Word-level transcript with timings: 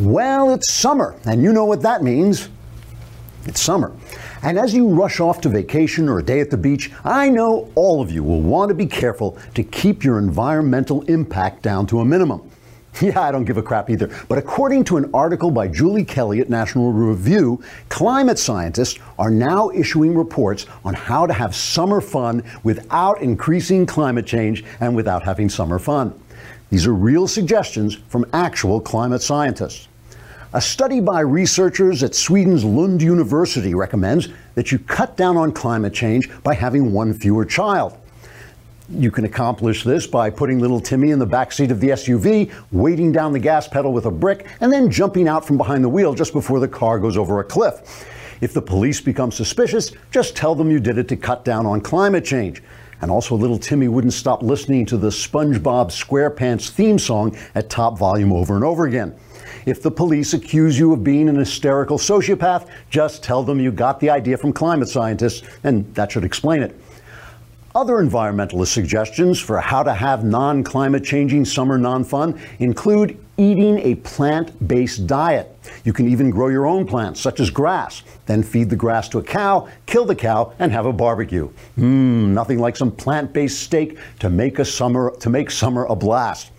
Well, 0.00 0.54
it's 0.54 0.72
summer, 0.72 1.16
and 1.24 1.42
you 1.42 1.52
know 1.52 1.64
what 1.64 1.82
that 1.82 2.04
means. 2.04 2.48
It's 3.46 3.60
summer. 3.60 3.92
And 4.42 4.56
as 4.56 4.72
you 4.72 4.88
rush 4.88 5.18
off 5.18 5.40
to 5.40 5.48
vacation 5.48 6.08
or 6.08 6.20
a 6.20 6.22
day 6.22 6.38
at 6.38 6.50
the 6.50 6.56
beach, 6.56 6.92
I 7.04 7.28
know 7.28 7.72
all 7.74 8.00
of 8.00 8.12
you 8.12 8.22
will 8.22 8.40
want 8.40 8.68
to 8.68 8.76
be 8.76 8.86
careful 8.86 9.36
to 9.54 9.64
keep 9.64 10.04
your 10.04 10.18
environmental 10.18 11.02
impact 11.02 11.62
down 11.62 11.86
to 11.88 12.00
a 12.00 12.04
minimum. 12.04 12.48
Yeah, 13.00 13.20
I 13.20 13.30
don't 13.30 13.44
give 13.44 13.58
a 13.58 13.62
crap 13.62 13.90
either. 13.90 14.10
But 14.28 14.38
according 14.38 14.82
to 14.84 14.96
an 14.96 15.10
article 15.14 15.52
by 15.52 15.68
Julie 15.68 16.04
Kelly 16.04 16.40
at 16.40 16.48
National 16.48 16.92
Review, 16.92 17.62
climate 17.88 18.38
scientists 18.38 18.98
are 19.18 19.30
now 19.30 19.70
issuing 19.70 20.16
reports 20.16 20.66
on 20.84 20.94
how 20.94 21.26
to 21.26 21.32
have 21.32 21.54
summer 21.54 22.00
fun 22.00 22.42
without 22.64 23.20
increasing 23.20 23.86
climate 23.86 24.26
change 24.26 24.64
and 24.80 24.96
without 24.96 25.22
having 25.22 25.48
summer 25.48 25.78
fun. 25.78 26.18
These 26.70 26.86
are 26.86 26.94
real 26.94 27.26
suggestions 27.26 27.94
from 28.08 28.26
actual 28.32 28.80
climate 28.80 29.22
scientists. 29.22 29.87
A 30.54 30.62
study 30.62 31.00
by 31.00 31.20
researchers 31.20 32.02
at 32.02 32.14
Sweden's 32.14 32.64
Lund 32.64 33.02
University 33.02 33.74
recommends 33.74 34.30
that 34.54 34.72
you 34.72 34.78
cut 34.78 35.14
down 35.14 35.36
on 35.36 35.52
climate 35.52 35.92
change 35.92 36.30
by 36.42 36.54
having 36.54 36.90
one 36.90 37.12
fewer 37.12 37.44
child. 37.44 37.94
You 38.88 39.10
can 39.10 39.26
accomplish 39.26 39.84
this 39.84 40.06
by 40.06 40.30
putting 40.30 40.58
little 40.58 40.80
Timmy 40.80 41.10
in 41.10 41.18
the 41.18 41.26
back 41.26 41.52
seat 41.52 41.70
of 41.70 41.80
the 41.80 41.90
SUV, 41.90 42.50
weighting 42.72 43.12
down 43.12 43.34
the 43.34 43.38
gas 43.38 43.68
pedal 43.68 43.92
with 43.92 44.06
a 44.06 44.10
brick, 44.10 44.46
and 44.62 44.72
then 44.72 44.90
jumping 44.90 45.28
out 45.28 45.46
from 45.46 45.58
behind 45.58 45.84
the 45.84 45.88
wheel 45.90 46.14
just 46.14 46.32
before 46.32 46.60
the 46.60 46.68
car 46.68 46.98
goes 46.98 47.18
over 47.18 47.40
a 47.40 47.44
cliff. 47.44 48.08
If 48.40 48.54
the 48.54 48.62
police 48.62 49.02
become 49.02 49.30
suspicious, 49.30 49.92
just 50.10 50.34
tell 50.34 50.54
them 50.54 50.70
you 50.70 50.80
did 50.80 50.96
it 50.96 51.08
to 51.08 51.16
cut 51.18 51.44
down 51.44 51.66
on 51.66 51.82
climate 51.82 52.24
change. 52.24 52.62
And 53.02 53.10
also, 53.10 53.36
little 53.36 53.58
Timmy 53.58 53.88
wouldn't 53.88 54.14
stop 54.14 54.42
listening 54.42 54.86
to 54.86 54.96
the 54.96 55.10
SpongeBob 55.10 55.90
SquarePants 55.90 56.70
theme 56.70 56.98
song 56.98 57.36
at 57.54 57.68
top 57.68 57.98
volume 57.98 58.32
over 58.32 58.54
and 58.54 58.64
over 58.64 58.86
again. 58.86 59.14
If 59.66 59.82
the 59.82 59.90
police 59.90 60.34
accuse 60.34 60.78
you 60.78 60.92
of 60.92 61.04
being 61.04 61.28
an 61.28 61.36
hysterical 61.36 61.98
sociopath, 61.98 62.68
just 62.90 63.22
tell 63.22 63.42
them 63.42 63.60
you 63.60 63.70
got 63.70 64.00
the 64.00 64.10
idea 64.10 64.36
from 64.36 64.52
climate 64.52 64.88
scientists, 64.88 65.46
and 65.64 65.92
that 65.94 66.12
should 66.12 66.24
explain 66.24 66.62
it. 66.62 66.78
Other 67.74 68.02
environmentalist 68.02 68.72
suggestions 68.72 69.38
for 69.38 69.60
how 69.60 69.82
to 69.82 69.92
have 69.92 70.24
non 70.24 70.64
climate 70.64 71.04
changing 71.04 71.44
summer 71.44 71.78
non 71.78 72.02
fun 72.02 72.40
include 72.58 73.18
eating 73.36 73.78
a 73.78 73.94
plant 73.96 74.66
based 74.66 75.06
diet. 75.06 75.56
You 75.84 75.92
can 75.92 76.08
even 76.08 76.30
grow 76.30 76.48
your 76.48 76.66
own 76.66 76.86
plants, 76.86 77.20
such 77.20 77.40
as 77.40 77.50
grass, 77.50 78.02
then 78.26 78.42
feed 78.42 78.70
the 78.70 78.76
grass 78.76 79.08
to 79.10 79.18
a 79.18 79.22
cow, 79.22 79.68
kill 79.86 80.06
the 80.06 80.16
cow, 80.16 80.54
and 80.58 80.72
have 80.72 80.86
a 80.86 80.92
barbecue. 80.92 81.48
Mmm, 81.78 82.28
nothing 82.28 82.58
like 82.58 82.76
some 82.76 82.90
plant 82.90 83.32
based 83.32 83.60
steak 83.60 83.98
to 84.18 84.28
make, 84.28 84.58
a 84.58 84.64
summer, 84.64 85.14
to 85.20 85.30
make 85.30 85.50
summer 85.50 85.84
a 85.84 85.94
blast. 85.94 86.50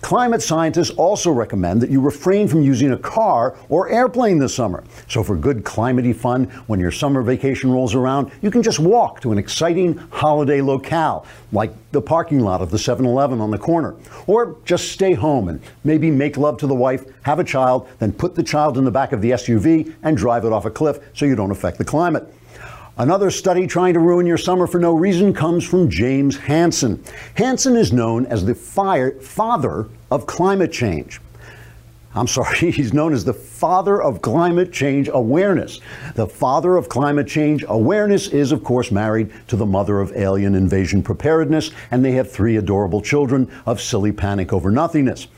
Climate 0.00 0.42
scientists 0.42 0.90
also 0.90 1.30
recommend 1.30 1.80
that 1.80 1.90
you 1.90 2.00
refrain 2.00 2.48
from 2.48 2.62
using 2.62 2.92
a 2.92 2.98
car 2.98 3.56
or 3.68 3.88
airplane 3.88 4.38
this 4.38 4.54
summer. 4.54 4.84
So, 5.08 5.22
for 5.22 5.36
good 5.36 5.64
climatey 5.64 6.14
fun, 6.14 6.44
when 6.66 6.80
your 6.80 6.90
summer 6.90 7.22
vacation 7.22 7.70
rolls 7.70 7.94
around, 7.94 8.30
you 8.42 8.50
can 8.50 8.62
just 8.62 8.78
walk 8.78 9.20
to 9.22 9.32
an 9.32 9.38
exciting 9.38 9.96
holiday 10.10 10.60
locale, 10.60 11.26
like 11.52 11.72
the 11.92 12.02
parking 12.02 12.40
lot 12.40 12.60
of 12.60 12.70
the 12.70 12.78
7 12.78 13.04
Eleven 13.04 13.40
on 13.40 13.50
the 13.50 13.58
corner. 13.58 13.94
Or 14.26 14.56
just 14.64 14.92
stay 14.92 15.14
home 15.14 15.48
and 15.48 15.60
maybe 15.84 16.10
make 16.10 16.36
love 16.36 16.58
to 16.58 16.66
the 16.66 16.74
wife, 16.74 17.04
have 17.22 17.38
a 17.38 17.44
child, 17.44 17.88
then 17.98 18.12
put 18.12 18.34
the 18.34 18.42
child 18.42 18.78
in 18.78 18.84
the 18.84 18.90
back 18.90 19.12
of 19.12 19.20
the 19.20 19.30
SUV 19.32 19.94
and 20.02 20.16
drive 20.16 20.44
it 20.44 20.52
off 20.52 20.64
a 20.64 20.70
cliff 20.70 20.98
so 21.14 21.24
you 21.24 21.34
don't 21.34 21.50
affect 21.50 21.78
the 21.78 21.84
climate. 21.84 22.32
Another 22.98 23.30
study 23.30 23.68
trying 23.68 23.94
to 23.94 24.00
ruin 24.00 24.26
your 24.26 24.36
summer 24.36 24.66
for 24.66 24.80
no 24.80 24.92
reason 24.92 25.32
comes 25.32 25.64
from 25.64 25.88
James 25.88 26.36
Hansen. 26.36 27.00
Hansen 27.36 27.76
is 27.76 27.92
known 27.92 28.26
as 28.26 28.44
the 28.44 28.56
fire, 28.56 29.12
father 29.20 29.86
of 30.10 30.26
climate 30.26 30.72
change. 30.72 31.20
I'm 32.16 32.26
sorry, 32.26 32.56
he's 32.72 32.92
known 32.92 33.12
as 33.12 33.24
the 33.24 33.32
father 33.32 34.02
of 34.02 34.20
climate 34.20 34.72
change 34.72 35.08
awareness. 35.12 35.78
The 36.16 36.26
father 36.26 36.76
of 36.76 36.88
climate 36.88 37.28
change 37.28 37.64
awareness 37.68 38.26
is, 38.28 38.50
of 38.50 38.64
course, 38.64 38.90
married 38.90 39.30
to 39.46 39.54
the 39.54 39.66
mother 39.66 40.00
of 40.00 40.10
alien 40.16 40.56
invasion 40.56 41.00
preparedness, 41.00 41.70
and 41.92 42.04
they 42.04 42.12
have 42.12 42.32
three 42.32 42.56
adorable 42.56 43.00
children 43.00 43.48
of 43.64 43.80
silly 43.80 44.10
panic 44.10 44.52
over 44.52 44.72
nothingness. 44.72 45.28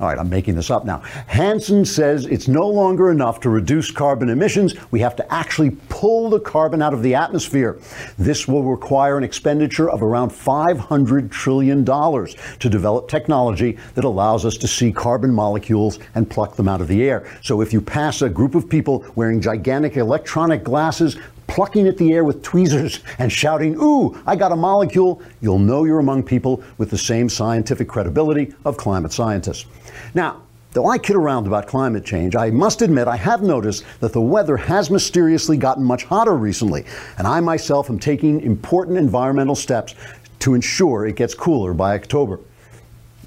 All 0.00 0.06
right, 0.06 0.18
I'm 0.18 0.30
making 0.30 0.54
this 0.54 0.70
up 0.70 0.84
now. 0.84 1.00
Hansen 1.26 1.84
says 1.84 2.24
it's 2.26 2.46
no 2.46 2.68
longer 2.68 3.10
enough 3.10 3.40
to 3.40 3.50
reduce 3.50 3.90
carbon 3.90 4.28
emissions. 4.28 4.76
We 4.92 5.00
have 5.00 5.16
to 5.16 5.32
actually 5.34 5.70
pull 5.88 6.30
the 6.30 6.38
carbon 6.38 6.82
out 6.82 6.94
of 6.94 7.02
the 7.02 7.16
atmosphere. 7.16 7.80
This 8.16 8.46
will 8.46 8.62
require 8.62 9.18
an 9.18 9.24
expenditure 9.24 9.90
of 9.90 10.04
around 10.04 10.30
$500 10.30 11.32
trillion 11.32 11.84
to 11.84 12.68
develop 12.68 13.08
technology 13.08 13.76
that 13.96 14.04
allows 14.04 14.44
us 14.44 14.56
to 14.58 14.68
see 14.68 14.92
carbon 14.92 15.34
molecules 15.34 15.98
and 16.14 16.30
pluck 16.30 16.54
them 16.54 16.68
out 16.68 16.80
of 16.80 16.86
the 16.86 17.02
air. 17.02 17.28
So 17.42 17.60
if 17.60 17.72
you 17.72 17.80
pass 17.80 18.22
a 18.22 18.28
group 18.28 18.54
of 18.54 18.68
people 18.68 19.04
wearing 19.16 19.40
gigantic 19.40 19.96
electronic 19.96 20.62
glasses, 20.62 21.16
plucking 21.48 21.88
at 21.88 21.96
the 21.96 22.12
air 22.12 22.22
with 22.22 22.42
tweezers 22.42 23.00
and 23.18 23.32
shouting, 23.32 23.74
Ooh, 23.82 24.16
I 24.26 24.36
got 24.36 24.52
a 24.52 24.56
molecule, 24.56 25.20
you'll 25.40 25.58
know 25.58 25.84
you're 25.84 25.98
among 25.98 26.22
people 26.22 26.62
with 26.76 26.90
the 26.90 26.98
same 26.98 27.28
scientific 27.28 27.88
credibility 27.88 28.54
of 28.64 28.76
climate 28.76 29.12
scientists. 29.12 29.66
Now, 30.14 30.42
Though 30.72 30.86
I 30.86 30.98
kid 30.98 31.16
around 31.16 31.46
about 31.46 31.66
climate 31.66 32.04
change, 32.04 32.36
I 32.36 32.50
must 32.50 32.82
admit 32.82 33.08
I 33.08 33.16
have 33.16 33.42
noticed 33.42 33.84
that 34.00 34.12
the 34.12 34.20
weather 34.20 34.58
has 34.58 34.90
mysteriously 34.90 35.56
gotten 35.56 35.82
much 35.82 36.04
hotter 36.04 36.36
recently, 36.36 36.84
and 37.16 37.26
I 37.26 37.40
myself 37.40 37.88
am 37.88 37.98
taking 37.98 38.42
important 38.42 38.98
environmental 38.98 39.54
steps 39.54 39.94
to 40.40 40.54
ensure 40.54 41.06
it 41.06 41.16
gets 41.16 41.34
cooler 41.34 41.72
by 41.72 41.94
October. 41.94 42.38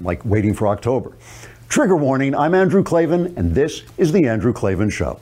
Like 0.00 0.24
waiting 0.24 0.54
for 0.54 0.68
October. 0.68 1.12
Trigger 1.68 1.96
warning, 1.96 2.34
I'm 2.34 2.54
Andrew 2.54 2.84
Klavan, 2.84 3.34
and 3.36 3.54
this 3.54 3.82
is 3.98 4.12
The 4.12 4.28
Andrew 4.28 4.52
Klavan 4.52 4.88
Show. 4.88 5.18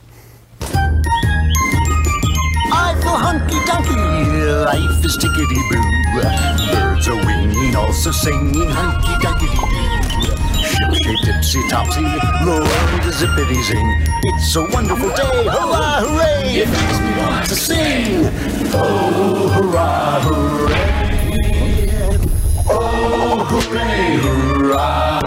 I 2.73 2.95
feel 3.01 3.17
hunky 3.17 3.55
dunky, 3.65 4.65
life 4.65 5.03
is 5.03 5.17
tickety 5.17 5.59
boo. 5.69 5.81
Birds 6.71 7.07
are 7.07 7.25
winging, 7.25 7.75
also 7.75 8.11
singing 8.11 8.69
hunky 8.69 9.25
dunky 9.25 9.60
Ship 11.11 11.19
tipsy 11.25 11.59
topsy, 11.67 12.01
the 12.03 12.45
world 12.45 13.05
is 13.05 13.15
zippity 13.15 13.61
zing. 13.63 14.01
It's 14.23 14.55
a 14.55 14.63
wonderful 14.63 15.09
day, 15.09 15.43
hurrah, 15.43 15.99
hooray! 15.99 16.55
It 16.55 16.69
makes 16.69 16.99
me 17.01 17.11
want 17.17 17.45
to 17.49 17.55
sing. 17.55 18.31
Oh, 18.73 19.49
hurrah, 19.49 20.21
hooray! 20.21 21.01
Oh, 22.69 23.43
hooray, 23.49 24.19
hurrah! 24.23 25.19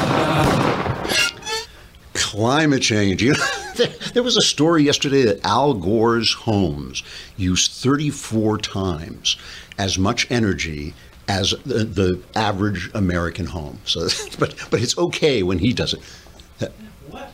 Climate 2.14 2.80
change. 2.80 3.22
You 3.22 3.34
know, 3.34 3.44
there 4.14 4.22
was 4.22 4.38
a 4.38 4.42
story 4.42 4.84
yesterday 4.84 5.24
that 5.24 5.44
Al 5.44 5.74
Gore's 5.74 6.32
homes 6.32 7.02
used 7.36 7.72
34 7.72 8.56
times 8.56 9.36
as 9.76 9.98
much 9.98 10.30
energy 10.30 10.94
as 11.28 11.54
the, 11.64 11.84
the 11.84 12.20
average 12.34 12.90
American 12.94 13.46
home. 13.46 13.80
So, 13.84 14.08
but 14.38 14.54
but 14.70 14.80
it's 14.80 14.96
okay 14.98 15.42
when 15.42 15.58
he 15.58 15.72
does 15.72 15.94
it. 15.94 16.00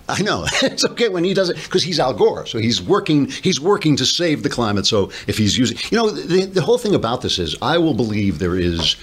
I 0.09 0.23
know 0.23 0.45
it's 0.62 0.84
okay 0.84 1.09
when 1.09 1.25
he 1.25 1.33
does 1.33 1.49
it 1.49 1.56
because 1.56 1.83
he's 1.83 1.99
Al 1.99 2.12
Gore, 2.12 2.45
so 2.47 2.59
he's 2.59 2.83
working. 2.83 3.27
He's 3.28 3.61
working 3.61 3.97
to 3.97 4.06
save 4.06 4.43
the 4.43 4.51
climate. 4.51 4.87
So 4.87 5.11
if 5.27 5.39
he's 5.39 5.56
using, 5.56 5.78
you 5.91 5.97
know, 5.97 6.11
the, 6.11 6.45
the 6.45 6.62
whole 6.62 6.78
thing 6.78 6.95
about 6.95 7.23
this 7.23 7.39
is, 7.39 7.56
I 7.62 7.78
will 7.78 7.95
believe 7.95 8.39
there 8.39 8.56
is 8.56 8.97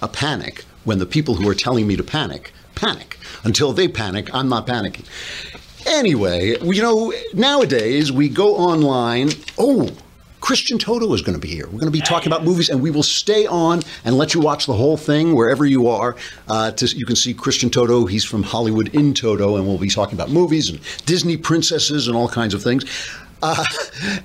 a 0.00 0.08
panic 0.08 0.64
when 0.84 0.98
the 0.98 1.06
people 1.06 1.34
who 1.34 1.48
are 1.48 1.54
telling 1.54 1.86
me 1.86 1.96
to 1.96 2.02
panic 2.02 2.52
panic. 2.82 3.16
Until 3.44 3.72
they 3.72 3.88
panic, 3.88 4.28
I'm 4.34 4.48
not 4.48 4.66
panicking. 4.66 5.04
Anyway, 5.86 6.56
you 6.62 6.82
know, 6.82 7.12
nowadays 7.32 8.10
we 8.12 8.28
go 8.28 8.56
online. 8.56 9.30
Oh, 9.58 9.90
Christian 10.42 10.76
Toto 10.76 11.14
is 11.14 11.22
going 11.22 11.36
to 11.36 11.40
be 11.40 11.48
here. 11.48 11.66
We're 11.66 11.78
going 11.78 11.86
to 11.86 11.92
be 11.92 12.00
talking 12.00 12.26
about 12.26 12.44
movies, 12.44 12.68
and 12.68 12.82
we 12.82 12.90
will 12.90 13.04
stay 13.04 13.46
on 13.46 13.80
and 14.04 14.18
let 14.18 14.34
you 14.34 14.40
watch 14.40 14.66
the 14.66 14.72
whole 14.72 14.96
thing 14.96 15.36
wherever 15.36 15.64
you 15.64 15.86
are. 15.86 16.16
Uh, 16.48 16.72
to, 16.72 16.86
you 16.86 17.06
can 17.06 17.14
see 17.14 17.32
Christian 17.32 17.70
Toto. 17.70 18.06
He's 18.06 18.24
from 18.24 18.42
Hollywood 18.42 18.92
in 18.92 19.14
Toto, 19.14 19.56
and 19.56 19.66
we'll 19.68 19.78
be 19.78 19.88
talking 19.88 20.14
about 20.14 20.30
movies 20.30 20.68
and 20.68 20.80
Disney 21.06 21.36
princesses 21.36 22.08
and 22.08 22.16
all 22.16 22.28
kinds 22.28 22.54
of 22.54 22.62
things. 22.62 22.84
Uh, 23.42 23.64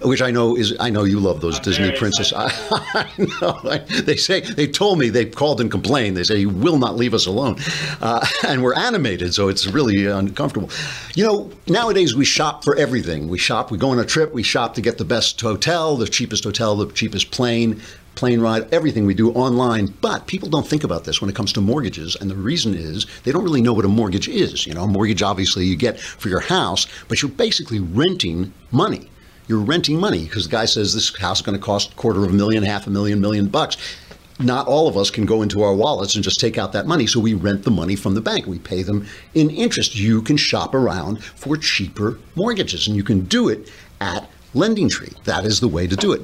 which 0.04 0.22
I 0.22 0.30
know 0.30 0.56
is 0.56 0.76
I 0.80 0.92
know 0.92 1.04
you 1.04 1.20
love 1.20 1.42
those 1.42 1.60
Disney 1.60 1.92
princesses. 1.92 2.34
I, 2.36 2.52
I, 2.94 3.26
know. 3.42 3.60
I, 3.64 3.78
they 4.02 4.16
say 4.16 4.42
they 4.42 4.68
told 4.68 5.00
me 5.00 5.10
they 5.10 5.26
called 5.26 5.60
and 5.60 5.72
complained. 5.72 6.16
They 6.16 6.24
say 6.24 6.38
you 6.38 6.50
will 6.50 6.78
not 6.78 6.96
leave 6.96 7.14
us 7.14 7.26
alone, 7.26 7.58
uh, 8.00 8.26
and 8.48 8.64
we're 8.64 8.76
animated, 8.76 9.34
so 9.34 9.48
it's 9.48 9.66
really 9.66 10.06
uncomfortable. 10.06 10.70
You 11.16 11.26
know, 11.26 11.52
nowadays 11.68 12.16
we 12.16 12.26
shop 12.26 12.64
for 12.64 12.76
everything. 12.76 13.28
We 13.28 13.40
shop. 13.40 13.72
We 13.72 13.78
go 13.78 13.90
on 13.90 14.00
a 14.00 14.06
trip. 14.06 14.34
We 14.34 14.44
shop 14.44 14.76
to 14.76 14.82
get 14.82 15.00
the 15.00 15.06
best 15.06 15.42
hotel, 15.42 15.98
the 15.98 16.08
cheapest 16.08 16.44
hotel, 16.44 16.76
the 16.76 16.92
cheapest 16.92 17.32
plane 17.32 17.82
plane 18.18 18.42
ride, 18.42 18.74
everything 18.74 19.06
we 19.06 19.14
do 19.14 19.32
online. 19.32 19.94
But 20.02 20.28
people 20.28 20.50
don't 20.50 20.68
think 20.68 20.84
about 20.84 21.06
this 21.06 21.22
when 21.22 21.30
it 21.30 21.36
comes 21.36 21.54
to 21.54 21.62
mortgages. 21.62 22.18
And 22.20 22.30
the 22.30 22.36
reason 22.36 22.74
is 22.74 23.06
they 23.24 23.32
don't 23.32 23.44
really 23.44 23.62
know 23.62 23.74
what 23.74 23.86
a 23.86 23.88
mortgage 23.88 24.28
is. 24.28 24.68
You 24.68 24.74
know, 24.74 24.84
a 24.84 24.88
mortgage 24.88 25.22
obviously 25.22 25.66
you 25.66 25.78
get 25.78 26.00
for 26.00 26.28
your 26.28 26.42
house, 26.42 26.88
but 27.08 27.22
you're 27.22 27.32
basically 27.32 27.80
renting 27.80 28.52
money. 28.72 29.10
You're 29.48 29.64
renting 29.64 30.00
money 30.00 30.26
because 30.26 30.46
the 30.46 30.52
guy 30.52 30.66
says 30.66 30.94
this 30.94 31.16
house 31.18 31.40
is 31.40 31.46
going 31.46 31.58
to 31.58 31.64
cost 31.64 31.94
a 31.94 31.96
quarter 31.96 32.26
of 32.26 32.32
a 32.32 32.34
million, 32.34 32.64
half 32.64 32.88
a 32.88 32.90
million, 32.90 33.22
million 33.22 33.48
bucks. 33.48 33.78
not 34.40 34.68
all 34.68 34.88
of 34.88 34.98
us 34.98 35.10
can 35.10 35.26
go 35.26 35.42
into 35.42 35.64
our 35.64 35.74
wallets 35.74 36.16
and 36.16 36.24
just 36.24 36.40
take 36.40 36.58
out 36.58 36.74
that 36.74 36.86
money. 36.86 37.08
So 37.08 37.20
we 37.20 37.34
rent 37.34 37.64
the 37.64 37.72
money 37.72 37.96
from 37.96 38.14
the 38.14 38.22
bank. 38.22 38.46
We 38.46 38.60
pay 38.60 38.84
them 38.84 39.08
in 39.34 39.50
interest. 39.50 39.96
You 39.96 40.22
can 40.22 40.38
shop 40.38 40.76
around 40.76 41.24
for 41.24 41.58
cheaper 41.58 42.20
mortgages, 42.36 42.88
and 42.88 42.96
you 42.96 43.04
can 43.04 43.22
do 43.22 43.50
it 43.50 43.72
at 44.02 44.30
Lending 44.54 44.90
Tree. 44.90 45.14
That 45.26 45.46
is 45.46 45.60
the 45.60 45.68
way 45.68 45.88
to 45.88 45.96
do 45.96 46.12
it. 46.14 46.22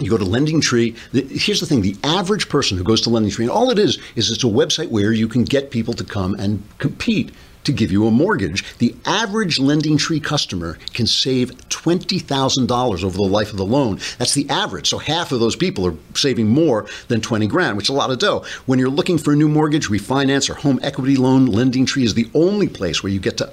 You 0.00 0.10
go 0.10 0.16
to 0.16 0.24
Lending 0.24 0.60
Tree. 0.60 0.94
Here's 1.12 1.60
the 1.60 1.66
thing: 1.66 1.82
the 1.82 1.96
average 2.04 2.48
person 2.48 2.78
who 2.78 2.84
goes 2.84 3.00
to 3.02 3.10
Lending 3.10 3.32
Tree, 3.32 3.44
and 3.44 3.50
all 3.50 3.70
it 3.70 3.78
is 3.78 3.98
is 4.14 4.30
it's 4.30 4.44
a 4.44 4.46
website 4.46 4.90
where 4.90 5.12
you 5.12 5.26
can 5.26 5.42
get 5.44 5.70
people 5.70 5.92
to 5.94 6.04
come 6.04 6.34
and 6.34 6.62
compete 6.78 7.32
to 7.64 7.72
give 7.72 7.90
you 7.90 8.06
a 8.06 8.10
mortgage. 8.10 8.64
The 8.78 8.94
average 9.04 9.58
Lending 9.58 9.98
Tree 9.98 10.20
customer 10.20 10.78
can 10.94 11.06
save 11.06 11.50
$20,000 11.68 13.04
over 13.04 13.16
the 13.16 13.22
life 13.22 13.50
of 13.50 13.58
the 13.58 13.66
loan. 13.66 13.98
That's 14.16 14.34
the 14.34 14.48
average. 14.48 14.88
So 14.88 14.98
half 14.98 15.32
of 15.32 15.40
those 15.40 15.56
people 15.56 15.84
are 15.86 15.94
saving 16.14 16.46
more 16.46 16.86
than 17.08 17.20
20 17.20 17.46
grand, 17.48 17.76
which 17.76 17.86
is 17.86 17.90
a 17.90 17.94
lot 17.94 18.10
of 18.10 18.20
dough. 18.20 18.44
When 18.66 18.78
you're 18.78 18.88
looking 18.88 19.18
for 19.18 19.32
a 19.32 19.36
new 19.36 19.48
mortgage, 19.48 19.88
refinance, 19.88 20.48
or 20.48 20.54
home 20.54 20.80
equity 20.82 21.16
loan, 21.16 21.46
Lending 21.46 21.84
Tree 21.84 22.04
is 22.04 22.14
the 22.14 22.30
only 22.34 22.68
place 22.68 23.02
where 23.02 23.12
you 23.12 23.20
get 23.20 23.36
to 23.38 23.52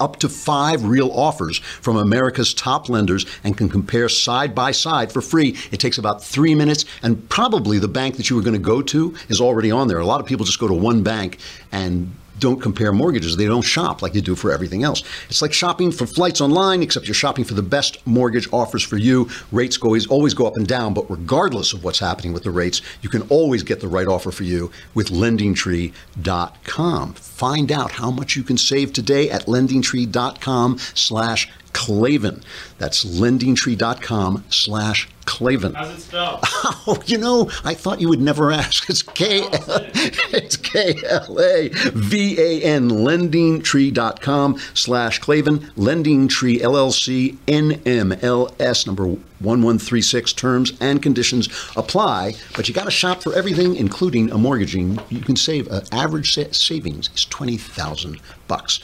up 0.00 0.18
to 0.20 0.28
five 0.28 0.84
real 0.84 1.10
offers 1.10 1.58
from 1.58 1.96
America's 1.96 2.54
top 2.54 2.88
lenders 2.88 3.26
and 3.44 3.56
can 3.56 3.68
compare 3.68 4.08
side 4.08 4.54
by 4.54 4.70
side 4.70 5.12
for 5.12 5.20
free. 5.20 5.56
It 5.70 5.80
takes 5.80 5.98
about 5.98 6.22
three 6.22 6.54
minutes, 6.54 6.84
and 7.02 7.28
probably 7.28 7.78
the 7.78 7.88
bank 7.88 8.16
that 8.16 8.30
you 8.30 8.36
were 8.36 8.42
going 8.42 8.54
to 8.54 8.58
go 8.58 8.82
to 8.82 9.14
is 9.28 9.40
already 9.40 9.70
on 9.70 9.88
there. 9.88 9.98
A 9.98 10.06
lot 10.06 10.20
of 10.20 10.26
people 10.26 10.44
just 10.46 10.60
go 10.60 10.68
to 10.68 10.74
one 10.74 11.02
bank 11.02 11.38
and 11.72 12.12
don't 12.38 12.60
compare 12.60 12.92
mortgages. 12.92 13.36
They 13.36 13.46
don't 13.46 13.62
shop 13.62 14.02
like 14.02 14.14
you 14.14 14.20
do 14.20 14.34
for 14.34 14.52
everything 14.52 14.84
else. 14.84 15.02
It's 15.28 15.42
like 15.42 15.52
shopping 15.52 15.90
for 15.90 16.06
flights 16.06 16.40
online, 16.40 16.82
except 16.82 17.06
you're 17.06 17.14
shopping 17.14 17.44
for 17.44 17.54
the 17.54 17.62
best 17.62 18.04
mortgage 18.06 18.48
offers 18.52 18.82
for 18.82 18.96
you. 18.96 19.28
Rates 19.52 19.76
go 19.76 19.96
always, 20.08 20.34
go 20.34 20.46
up 20.46 20.56
and 20.56 20.66
down, 20.66 20.94
but 20.94 21.10
regardless 21.10 21.72
of 21.72 21.84
what's 21.84 21.98
happening 21.98 22.32
with 22.32 22.42
the 22.42 22.50
rates, 22.50 22.82
you 23.02 23.08
can 23.08 23.22
always 23.22 23.62
get 23.62 23.80
the 23.80 23.88
right 23.88 24.06
offer 24.06 24.30
for 24.30 24.44
you 24.44 24.70
with 24.94 25.10
lendingtree.com. 25.10 27.14
Find 27.14 27.72
out 27.72 27.92
how 27.92 28.10
much 28.10 28.36
you 28.36 28.42
can 28.42 28.58
save 28.58 28.92
today 28.92 29.30
at 29.30 29.46
lendingtree.com 29.46 30.78
slash 30.78 31.50
Klavan. 31.86 32.42
That's 32.78 33.04
lendingtree.com 33.04 34.44
slash 34.50 35.08
Klavan. 35.24 35.74
How's 35.74 35.90
it 35.96 36.00
spelled? 36.00 36.40
Oh, 36.88 37.00
you 37.06 37.18
know, 37.18 37.50
I 37.64 37.74
thought 37.74 38.00
you 38.00 38.08
would 38.08 38.20
never 38.20 38.52
ask. 38.52 38.88
It's 38.88 39.02
K 39.02 39.42
oh, 39.42 39.88
it's 40.32 40.56
K 40.56 40.94
L 41.08 41.40
A 41.40 41.68
V 41.68 42.40
A 42.40 42.62
N 42.62 42.88
lendingtree.com 42.90 44.58
slash 44.74 45.18
Klavan. 45.20 45.58
Lendingtree 45.76 46.60
LLC 46.60 47.36
NMLS 47.46 48.86
number 48.86 49.06
1136 49.06 50.32
terms 50.32 50.72
and 50.80 51.02
conditions 51.02 51.48
apply, 51.76 52.34
but 52.56 52.68
you 52.68 52.74
got 52.74 52.84
to 52.84 52.90
shop 52.90 53.22
for 53.22 53.34
everything 53.34 53.76
including 53.76 54.30
a 54.32 54.38
mortgaging. 54.38 54.98
You 55.08 55.20
can 55.20 55.36
save 55.36 55.66
an 55.68 55.82
average 55.92 56.34
sa- 56.34 56.52
savings 56.52 57.10
is 57.14 57.24
20,000 57.26 58.20
bucks. 58.48 58.80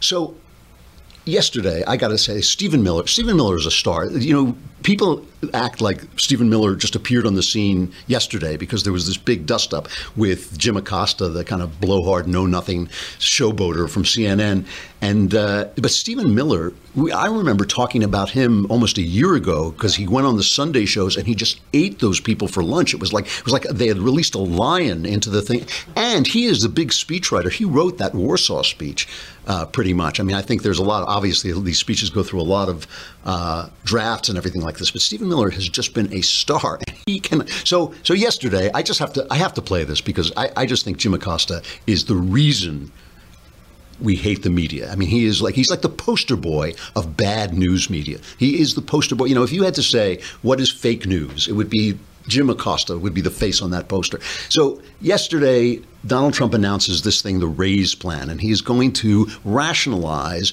So 0.00 0.34
yesterday, 1.30 1.84
I 1.86 1.96
got 1.96 2.08
to 2.08 2.18
say, 2.18 2.40
Stephen 2.40 2.82
Miller. 2.82 3.06
Stephen 3.06 3.36
Miller 3.36 3.56
is 3.56 3.66
a 3.66 3.70
star. 3.70 4.06
You 4.06 4.34
know, 4.34 4.56
people 4.82 5.24
act 5.54 5.80
like 5.80 6.02
Stephen 6.16 6.50
Miller 6.50 6.74
just 6.74 6.94
appeared 6.94 7.26
on 7.26 7.34
the 7.34 7.42
scene 7.42 7.92
yesterday 8.06 8.56
because 8.56 8.84
there 8.84 8.92
was 8.92 9.06
this 9.06 9.16
big 9.16 9.46
dust 9.46 9.72
up 9.72 9.88
with 10.16 10.58
Jim 10.58 10.76
Acosta, 10.76 11.28
the 11.28 11.44
kind 11.44 11.62
of 11.62 11.80
blowhard, 11.80 12.28
know 12.28 12.46
nothing 12.46 12.86
showboater 13.18 13.88
from 13.88 14.04
CNN. 14.04 14.66
And 15.00 15.34
uh, 15.34 15.68
but 15.76 15.90
Stephen 15.90 16.34
Miller, 16.34 16.74
we, 16.94 17.10
I 17.10 17.26
remember 17.26 17.64
talking 17.64 18.04
about 18.04 18.30
him 18.30 18.66
almost 18.70 18.98
a 18.98 19.02
year 19.02 19.34
ago 19.34 19.70
because 19.70 19.96
he 19.96 20.06
went 20.06 20.26
on 20.26 20.36
the 20.36 20.42
Sunday 20.42 20.84
shows 20.84 21.16
and 21.16 21.26
he 21.26 21.34
just 21.34 21.60
ate 21.72 22.00
those 22.00 22.20
people 22.20 22.48
for 22.48 22.62
lunch. 22.62 22.92
It 22.92 23.00
was 23.00 23.12
like 23.12 23.26
it 23.26 23.44
was 23.44 23.52
like 23.52 23.62
they 23.62 23.88
had 23.88 23.98
released 23.98 24.34
a 24.34 24.38
lion 24.38 25.06
into 25.06 25.30
the 25.30 25.42
thing. 25.42 25.66
And 25.96 26.26
he 26.26 26.44
is 26.44 26.64
a 26.64 26.68
big 26.68 26.90
speechwriter. 26.90 27.50
He 27.50 27.64
wrote 27.64 27.98
that 27.98 28.14
Warsaw 28.14 28.62
speech 28.62 29.08
uh, 29.46 29.66
pretty 29.66 29.92
much. 29.92 30.20
I 30.20 30.22
mean, 30.22 30.36
I 30.36 30.42
think 30.42 30.62
there's 30.62 30.78
a 30.78 30.84
lot. 30.84 31.02
Of, 31.02 31.08
obviously, 31.08 31.52
these 31.62 31.78
speeches 31.78 32.10
go 32.10 32.22
through 32.22 32.40
a 32.40 32.42
lot 32.42 32.68
of 32.68 32.86
uh, 33.24 33.68
drafts 33.84 34.28
and 34.28 34.38
everything 34.38 34.62
like 34.62 34.78
this. 34.78 34.90
But 34.90 35.00
Stephen 35.00 35.28
Miller 35.28 35.50
has 35.50 35.68
just 35.68 35.94
been 35.94 36.12
a 36.12 36.20
star, 36.20 36.78
and 36.86 36.96
he 37.06 37.20
can. 37.20 37.46
So, 37.64 37.94
so 38.02 38.14
yesterday, 38.14 38.70
I 38.74 38.82
just 38.82 39.00
have 39.00 39.12
to. 39.14 39.26
I 39.30 39.36
have 39.36 39.54
to 39.54 39.62
play 39.62 39.84
this 39.84 40.00
because 40.00 40.32
I, 40.36 40.50
I 40.56 40.66
just 40.66 40.84
think 40.84 40.98
Jim 40.98 41.14
Acosta 41.14 41.62
is 41.86 42.04
the 42.04 42.16
reason 42.16 42.92
we 44.00 44.16
hate 44.16 44.42
the 44.42 44.50
media. 44.50 44.90
I 44.90 44.96
mean, 44.96 45.08
he 45.08 45.24
is 45.24 45.42
like 45.42 45.54
he's 45.54 45.70
like 45.70 45.82
the 45.82 45.88
poster 45.88 46.36
boy 46.36 46.74
of 46.96 47.16
bad 47.16 47.54
news 47.54 47.90
media. 47.90 48.18
He 48.38 48.60
is 48.60 48.74
the 48.74 48.82
poster 48.82 49.14
boy. 49.14 49.26
You 49.26 49.34
know, 49.34 49.42
if 49.42 49.52
you 49.52 49.62
had 49.64 49.74
to 49.74 49.82
say 49.82 50.20
what 50.42 50.60
is 50.60 50.70
fake 50.70 51.06
news, 51.06 51.48
it 51.48 51.52
would 51.52 51.70
be 51.70 51.98
Jim 52.28 52.50
Acosta 52.50 52.98
would 52.98 53.14
be 53.14 53.20
the 53.20 53.30
face 53.30 53.60
on 53.62 53.70
that 53.70 53.88
poster. 53.88 54.20
So 54.48 54.80
yesterday, 55.00 55.80
Donald 56.06 56.34
Trump 56.34 56.54
announces 56.54 57.02
this 57.02 57.20
thing, 57.20 57.40
the 57.40 57.46
RAISE 57.46 57.94
plan, 57.94 58.30
and 58.30 58.40
he's 58.40 58.60
going 58.60 58.92
to 58.92 59.26
rationalize 59.44 60.52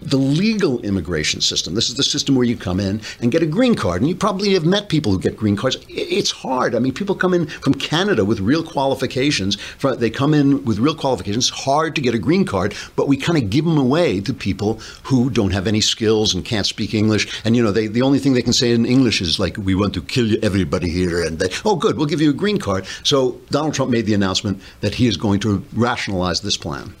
the 0.00 0.16
legal 0.16 0.80
immigration 0.80 1.40
system. 1.40 1.74
This 1.74 1.88
is 1.88 1.96
the 1.96 2.02
system 2.02 2.34
where 2.34 2.46
you 2.46 2.56
come 2.56 2.80
in 2.80 3.00
and 3.20 3.30
get 3.30 3.42
a 3.42 3.46
green 3.46 3.74
card. 3.74 4.00
And 4.00 4.08
you 4.08 4.16
probably 4.16 4.54
have 4.54 4.64
met 4.64 4.88
people 4.88 5.12
who 5.12 5.18
get 5.18 5.36
green 5.36 5.56
cards. 5.56 5.76
It's 5.88 6.30
hard. 6.30 6.74
I 6.74 6.78
mean, 6.78 6.94
people 6.94 7.14
come 7.14 7.34
in 7.34 7.46
from 7.46 7.74
Canada 7.74 8.24
with 8.24 8.40
real 8.40 8.62
qualifications. 8.62 9.58
They 9.98 10.10
come 10.10 10.32
in 10.34 10.64
with 10.64 10.78
real 10.78 10.94
qualifications. 10.94 11.48
It's 11.48 11.64
hard 11.64 11.94
to 11.96 12.00
get 12.00 12.14
a 12.14 12.18
green 12.18 12.44
card, 12.44 12.74
but 12.96 13.08
we 13.08 13.16
kind 13.16 13.36
of 13.36 13.50
give 13.50 13.64
them 13.64 13.78
away 13.78 14.20
to 14.20 14.32
people 14.32 14.80
who 15.04 15.30
don't 15.30 15.52
have 15.52 15.66
any 15.66 15.80
skills 15.80 16.34
and 16.34 16.44
can't 16.44 16.66
speak 16.66 16.94
English. 16.94 17.42
And, 17.44 17.54
you 17.54 17.62
know, 17.62 17.72
they, 17.72 17.86
the 17.86 18.02
only 18.02 18.18
thing 18.18 18.32
they 18.32 18.42
can 18.42 18.52
say 18.52 18.72
in 18.72 18.86
English 18.86 19.20
is 19.20 19.38
like, 19.38 19.56
we 19.56 19.74
want 19.74 19.94
to 19.94 20.02
kill 20.02 20.36
everybody 20.42 20.88
here. 20.88 21.22
And 21.22 21.38
they, 21.38 21.48
oh, 21.64 21.76
good, 21.76 21.96
we'll 21.96 22.06
give 22.06 22.20
you 22.20 22.30
a 22.30 22.34
green 22.34 22.58
card. 22.58 22.86
So 23.02 23.40
Donald 23.50 23.74
Trump 23.74 23.90
made 23.90 24.06
the 24.06 24.14
announcement 24.14 24.62
that 24.80 24.94
he 24.94 25.06
is 25.06 25.16
going 25.16 25.40
to 25.40 25.64
rationalize 25.72 26.40
this 26.40 26.56
plan. 26.56 26.94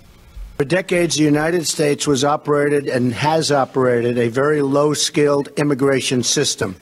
For 0.56 0.64
decades, 0.64 1.16
the 1.16 1.24
United 1.24 1.66
States 1.66 2.06
was 2.06 2.22
operated 2.22 2.86
and 2.86 3.14
has 3.14 3.50
operated 3.50 4.18
a 4.18 4.28
very 4.28 4.60
low 4.60 4.92
skilled 4.92 5.48
immigration 5.56 6.22
system, 6.22 6.76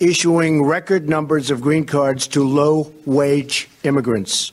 issuing 0.00 0.64
record 0.64 1.08
numbers 1.08 1.50
of 1.50 1.60
green 1.60 1.84
cards 1.84 2.26
to 2.28 2.42
low 2.42 2.92
wage 3.04 3.68
immigrants. 3.84 4.52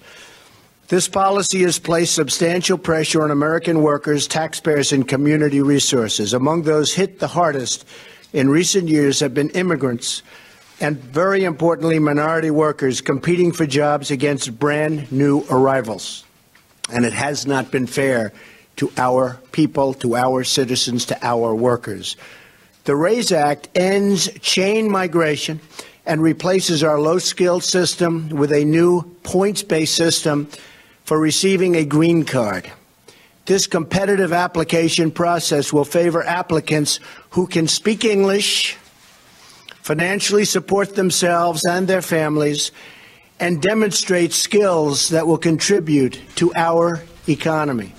This 0.90 1.08
policy 1.08 1.64
has 1.64 1.80
placed 1.80 2.14
substantial 2.14 2.78
pressure 2.78 3.24
on 3.24 3.32
American 3.32 3.82
workers, 3.82 4.28
taxpayers, 4.28 4.92
and 4.92 5.08
community 5.08 5.62
resources. 5.62 6.34
Among 6.34 6.62
those 6.62 6.94
hit 6.94 7.18
the 7.18 7.28
hardest 7.28 7.88
in 8.34 8.50
recent 8.50 8.88
years 8.88 9.20
have 9.20 9.34
been 9.34 9.50
immigrants 9.52 10.22
and, 10.80 10.98
very 10.98 11.44
importantly, 11.44 12.00
minority 12.00 12.52
workers 12.52 13.02
competing 13.02 13.52
for 13.52 13.66
jobs 13.66 14.12
against 14.12 14.60
brand 14.60 15.12
new 15.12 15.46
arrivals 15.50 16.24
and 16.92 17.06
it 17.06 17.14
has 17.14 17.46
not 17.46 17.72
been 17.72 17.88
fair 17.88 18.34
to 18.76 18.92
our 18.98 19.40
people, 19.52 19.94
to 19.96 20.16
our 20.16 20.44
citizens, 20.44 21.06
to 21.06 21.26
our 21.26 21.54
workers. 21.54 22.16
The 22.86 22.96
RAISE 22.96 23.32
Act 23.32 23.70
ends 23.76 24.30
chain 24.42 24.92
migration 24.92 25.62
and 26.06 26.22
replaces 26.22 26.84
our 26.84 27.00
low 27.00 27.18
skilled 27.18 27.64
system 27.64 28.30
with 28.30 28.52
a 28.52 28.66
new 28.66 29.04
points 29.24 29.64
based 29.64 29.96
system 29.96 30.50
for 31.06 31.20
receiving 31.20 31.76
a 31.76 31.86
green 31.86 32.26
card. 32.26 32.70
This 33.46 33.68
competitive 33.68 34.34
application 34.34 35.12
process 35.12 35.72
will 35.72 35.86
favor 35.86 36.26
applicants 36.26 37.00
who 37.32 37.48
can 37.48 37.68
speak 37.68 38.04
English, 38.04 38.78
financially 39.84 40.46
support 40.46 40.96
themselves 40.96 41.64
and 41.66 41.88
their 41.88 42.02
families, 42.02 42.72
and 43.40 43.62
demonstrate 43.62 44.32
skills 44.32 45.10
that 45.10 45.28
will 45.28 45.38
contribute 45.38 46.20
to 46.36 46.54
our 46.56 47.04
economy. 47.28 47.94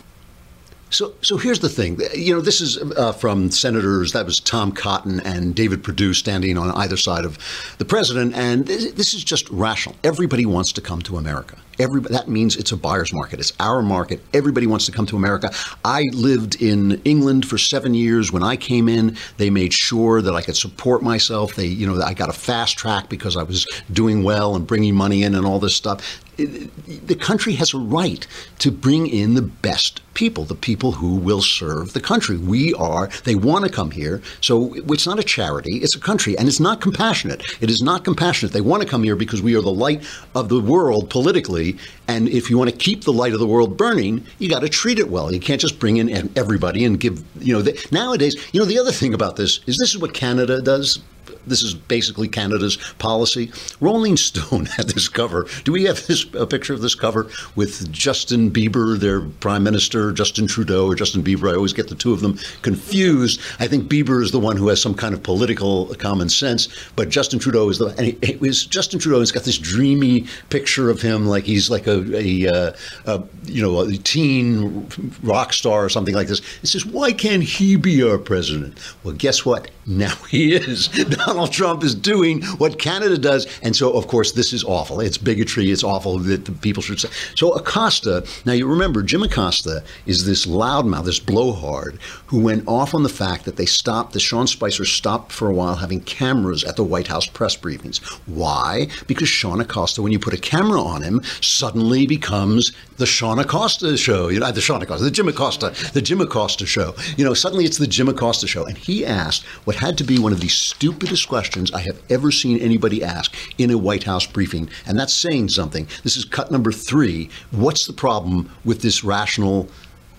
So, 0.94 1.12
so 1.22 1.36
here's 1.36 1.58
the 1.58 1.68
thing. 1.68 2.00
You 2.14 2.36
know, 2.36 2.40
this 2.40 2.60
is 2.60 2.78
uh, 2.78 3.10
from 3.10 3.50
senators. 3.50 4.12
That 4.12 4.26
was 4.26 4.38
Tom 4.38 4.70
Cotton 4.70 5.18
and 5.20 5.52
David 5.52 5.82
Perdue 5.82 6.14
standing 6.14 6.56
on 6.56 6.70
either 6.70 6.96
side 6.96 7.24
of 7.24 7.36
the 7.78 7.84
president, 7.84 8.36
and 8.36 8.64
this, 8.64 8.92
this 8.92 9.12
is 9.12 9.24
just 9.24 9.50
rational. 9.50 9.96
Everybody 10.04 10.46
wants 10.46 10.70
to 10.70 10.80
come 10.80 11.02
to 11.02 11.16
America. 11.16 11.56
Every, 11.80 12.00
that 12.02 12.28
means 12.28 12.56
it's 12.56 12.70
a 12.70 12.76
buyer's 12.76 13.12
market. 13.12 13.40
It's 13.40 13.52
our 13.58 13.82
market. 13.82 14.20
Everybody 14.32 14.68
wants 14.68 14.86
to 14.86 14.92
come 14.92 15.06
to 15.06 15.16
America. 15.16 15.50
I 15.84 16.04
lived 16.12 16.62
in 16.62 17.02
England 17.04 17.48
for 17.48 17.58
seven 17.58 17.94
years. 17.94 18.30
When 18.30 18.44
I 18.44 18.54
came 18.54 18.88
in, 18.88 19.16
they 19.38 19.50
made 19.50 19.72
sure 19.72 20.22
that 20.22 20.32
I 20.32 20.42
could 20.42 20.56
support 20.56 21.02
myself. 21.02 21.56
They, 21.56 21.66
you 21.66 21.88
know, 21.88 22.00
I 22.00 22.14
got 22.14 22.28
a 22.28 22.32
fast 22.32 22.78
track 22.78 23.08
because 23.08 23.36
I 23.36 23.42
was 23.42 23.66
doing 23.92 24.22
well 24.22 24.54
and 24.54 24.64
bringing 24.64 24.94
money 24.94 25.24
in 25.24 25.34
and 25.34 25.44
all 25.44 25.58
this 25.58 25.74
stuff. 25.74 26.23
The 26.36 27.16
country 27.18 27.54
has 27.54 27.74
a 27.74 27.78
right 27.78 28.26
to 28.58 28.70
bring 28.70 29.06
in 29.06 29.34
the 29.34 29.42
best 29.42 30.00
people, 30.14 30.44
the 30.44 30.54
people 30.54 30.92
who 30.92 31.16
will 31.16 31.42
serve 31.42 31.92
the 31.92 32.00
country. 32.00 32.36
We 32.36 32.72
are, 32.74 33.08
they 33.24 33.34
want 33.34 33.64
to 33.64 33.70
come 33.70 33.90
here. 33.90 34.22
So 34.40 34.74
it's 34.74 35.06
not 35.06 35.18
a 35.18 35.22
charity, 35.22 35.78
it's 35.78 35.94
a 35.94 36.00
country, 36.00 36.36
and 36.38 36.48
it's 36.48 36.60
not 36.60 36.80
compassionate. 36.80 37.42
It 37.60 37.70
is 37.70 37.82
not 37.82 38.04
compassionate. 38.04 38.52
They 38.52 38.60
want 38.60 38.82
to 38.82 38.88
come 38.88 39.02
here 39.02 39.16
because 39.16 39.42
we 39.42 39.56
are 39.56 39.60
the 39.60 39.70
light 39.72 40.04
of 40.34 40.48
the 40.48 40.60
world 40.60 41.10
politically. 41.10 41.76
And 42.08 42.28
if 42.28 42.50
you 42.50 42.58
want 42.58 42.70
to 42.70 42.76
keep 42.76 43.04
the 43.04 43.12
light 43.12 43.32
of 43.32 43.40
the 43.40 43.46
world 43.46 43.76
burning, 43.76 44.24
you 44.38 44.48
got 44.48 44.60
to 44.60 44.68
treat 44.68 44.98
it 44.98 45.10
well. 45.10 45.32
You 45.32 45.40
can't 45.40 45.60
just 45.60 45.78
bring 45.78 45.96
in 45.96 46.30
everybody 46.36 46.84
and 46.84 46.98
give, 46.98 47.24
you 47.40 47.52
know, 47.52 47.62
the, 47.62 47.86
nowadays, 47.90 48.36
you 48.52 48.60
know, 48.60 48.66
the 48.66 48.78
other 48.78 48.92
thing 48.92 49.14
about 49.14 49.36
this 49.36 49.60
is 49.66 49.78
this 49.78 49.94
is 49.94 49.98
what 49.98 50.14
Canada 50.14 50.62
does 50.62 51.00
this 51.46 51.62
is 51.62 51.74
basically 51.74 52.28
Canada's 52.28 52.76
policy. 52.98 53.52
Rolling 53.80 54.16
Stone 54.16 54.66
had 54.76 54.88
this 54.88 55.08
cover. 55.08 55.46
Do 55.64 55.72
we 55.72 55.84
have 55.84 56.06
this 56.06 56.26
a 56.34 56.46
picture 56.46 56.74
of 56.74 56.80
this 56.80 56.94
cover 56.94 57.28
with 57.56 57.90
Justin 57.92 58.50
Bieber, 58.50 58.98
their 58.98 59.20
prime 59.20 59.62
minister, 59.62 60.12
Justin 60.12 60.46
Trudeau 60.46 60.86
or 60.86 60.94
Justin 60.94 61.22
Bieber? 61.22 61.50
I 61.50 61.56
always 61.56 61.72
get 61.72 61.88
the 61.88 61.94
two 61.94 62.12
of 62.12 62.20
them 62.20 62.38
confused. 62.62 63.40
I 63.58 63.66
think 63.66 63.88
Bieber 63.88 64.22
is 64.22 64.30
the 64.30 64.40
one 64.40 64.56
who 64.56 64.68
has 64.68 64.80
some 64.80 64.94
kind 64.94 65.14
of 65.14 65.22
political 65.22 65.94
common 65.96 66.28
sense, 66.28 66.68
but 66.96 67.08
Justin 67.08 67.38
Trudeau 67.38 67.68
is 67.68 67.78
the 67.78 67.94
and 67.98 68.16
it, 68.22 68.40
was 68.40 68.66
Justin 68.66 68.98
Trudeau 68.98 69.20
He's 69.20 69.32
got 69.32 69.44
this 69.44 69.58
dreamy 69.58 70.26
picture 70.50 70.90
of 70.90 71.00
him 71.00 71.26
like 71.26 71.44
he's 71.44 71.70
like 71.70 71.86
a, 71.86 72.04
a, 72.14 72.46
uh, 72.46 72.72
a 73.06 73.22
you 73.44 73.62
know 73.62 73.80
a 73.80 73.96
teen 73.96 74.86
rock 75.22 75.52
star 75.52 75.84
or 75.84 75.88
something 75.88 76.14
like 76.14 76.28
this. 76.28 76.40
It 76.62 76.66
says, 76.66 76.84
why 76.84 77.12
can't 77.12 77.42
he 77.42 77.76
be 77.76 78.02
our 78.02 78.18
president? 78.18 78.78
Well, 79.02 79.14
guess 79.14 79.44
what? 79.44 79.70
Now 79.86 80.14
he 80.28 80.54
is. 80.54 80.88
Donald 81.34 81.50
Trump 81.50 81.82
is 81.82 81.96
doing 81.96 82.42
what 82.58 82.78
Canada 82.78 83.18
does, 83.18 83.48
and 83.60 83.74
so 83.74 83.90
of 83.90 84.06
course 84.06 84.30
this 84.30 84.52
is 84.52 84.62
awful. 84.62 85.00
It's 85.00 85.18
bigotry. 85.18 85.72
It's 85.72 85.82
awful 85.82 86.20
that 86.20 86.44
the 86.44 86.52
people 86.52 86.80
should 86.80 87.00
say. 87.00 87.08
So 87.34 87.50
Acosta. 87.54 88.24
Now 88.44 88.52
you 88.52 88.68
remember 88.68 89.02
Jim 89.02 89.24
Acosta 89.24 89.82
is 90.06 90.26
this 90.26 90.46
loudmouth, 90.46 91.06
this 91.06 91.18
blowhard, 91.18 91.98
who 92.26 92.38
went 92.38 92.68
off 92.68 92.94
on 92.94 93.02
the 93.02 93.08
fact 93.08 93.46
that 93.46 93.56
they 93.56 93.66
stopped. 93.66 94.12
The 94.12 94.20
Sean 94.20 94.46
Spicer 94.46 94.84
stopped 94.84 95.32
for 95.32 95.48
a 95.48 95.52
while 95.52 95.74
having 95.74 96.02
cameras 96.02 96.62
at 96.62 96.76
the 96.76 96.84
White 96.84 97.08
House 97.08 97.26
press 97.26 97.56
briefings. 97.56 98.00
Why? 98.26 98.86
Because 99.08 99.28
Sean 99.28 99.60
Acosta, 99.60 100.02
when 100.02 100.12
you 100.12 100.20
put 100.20 100.34
a 100.34 100.38
camera 100.38 100.80
on 100.80 101.02
him, 101.02 101.20
suddenly 101.40 102.06
becomes 102.06 102.70
the 102.96 103.06
Sean 103.06 103.38
Acosta 103.38 103.96
show. 103.96 104.28
You 104.28 104.40
know, 104.40 104.52
the 104.52 104.60
Sean 104.60 104.82
Acosta, 104.82 105.04
the 105.04 105.10
Jim 105.10 105.28
Acosta, 105.28 105.74
the 105.92 106.02
Jim 106.02 106.20
Acosta 106.20 106.66
show. 106.66 106.94
You 107.16 107.24
know, 107.24 107.34
suddenly 107.34 107.64
it's 107.64 107.78
the 107.78 107.86
Jim 107.86 108.08
Acosta 108.08 108.46
show. 108.46 108.64
And 108.64 108.76
he 108.76 109.04
asked 109.04 109.44
what 109.64 109.76
had 109.76 109.98
to 109.98 110.04
be 110.04 110.18
one 110.18 110.32
of 110.32 110.40
the 110.40 110.48
stupidest 110.48 111.28
questions 111.28 111.72
I 111.72 111.80
have 111.80 112.00
ever 112.10 112.30
seen 112.30 112.58
anybody 112.58 113.02
ask 113.02 113.34
in 113.58 113.70
a 113.70 113.78
White 113.78 114.04
House 114.04 114.26
briefing. 114.26 114.68
And 114.86 114.98
that's 114.98 115.14
saying 115.14 115.48
something. 115.50 115.88
This 116.02 116.16
is 116.16 116.24
cut 116.24 116.50
number 116.50 116.72
three. 116.72 117.30
What's 117.50 117.86
the 117.86 117.92
problem 117.92 118.50
with 118.64 118.82
this 118.82 119.04
rational, 119.04 119.68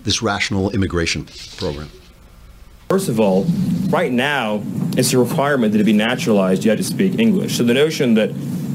this 0.04 0.22
rational 0.22 0.70
immigration 0.70 1.26
program? 1.56 1.90
First 2.88 3.08
of 3.08 3.18
all, 3.18 3.44
right 3.88 4.12
now, 4.12 4.62
it's 4.96 5.12
a 5.12 5.18
requirement 5.18 5.72
that 5.72 5.78
to 5.78 5.84
be 5.84 5.92
naturalized, 5.92 6.64
you 6.64 6.70
have 6.70 6.78
to 6.78 6.84
speak 6.84 7.18
English. 7.18 7.56
So 7.56 7.64
the 7.64 7.74
notion 7.74 8.14
that 8.14 8.30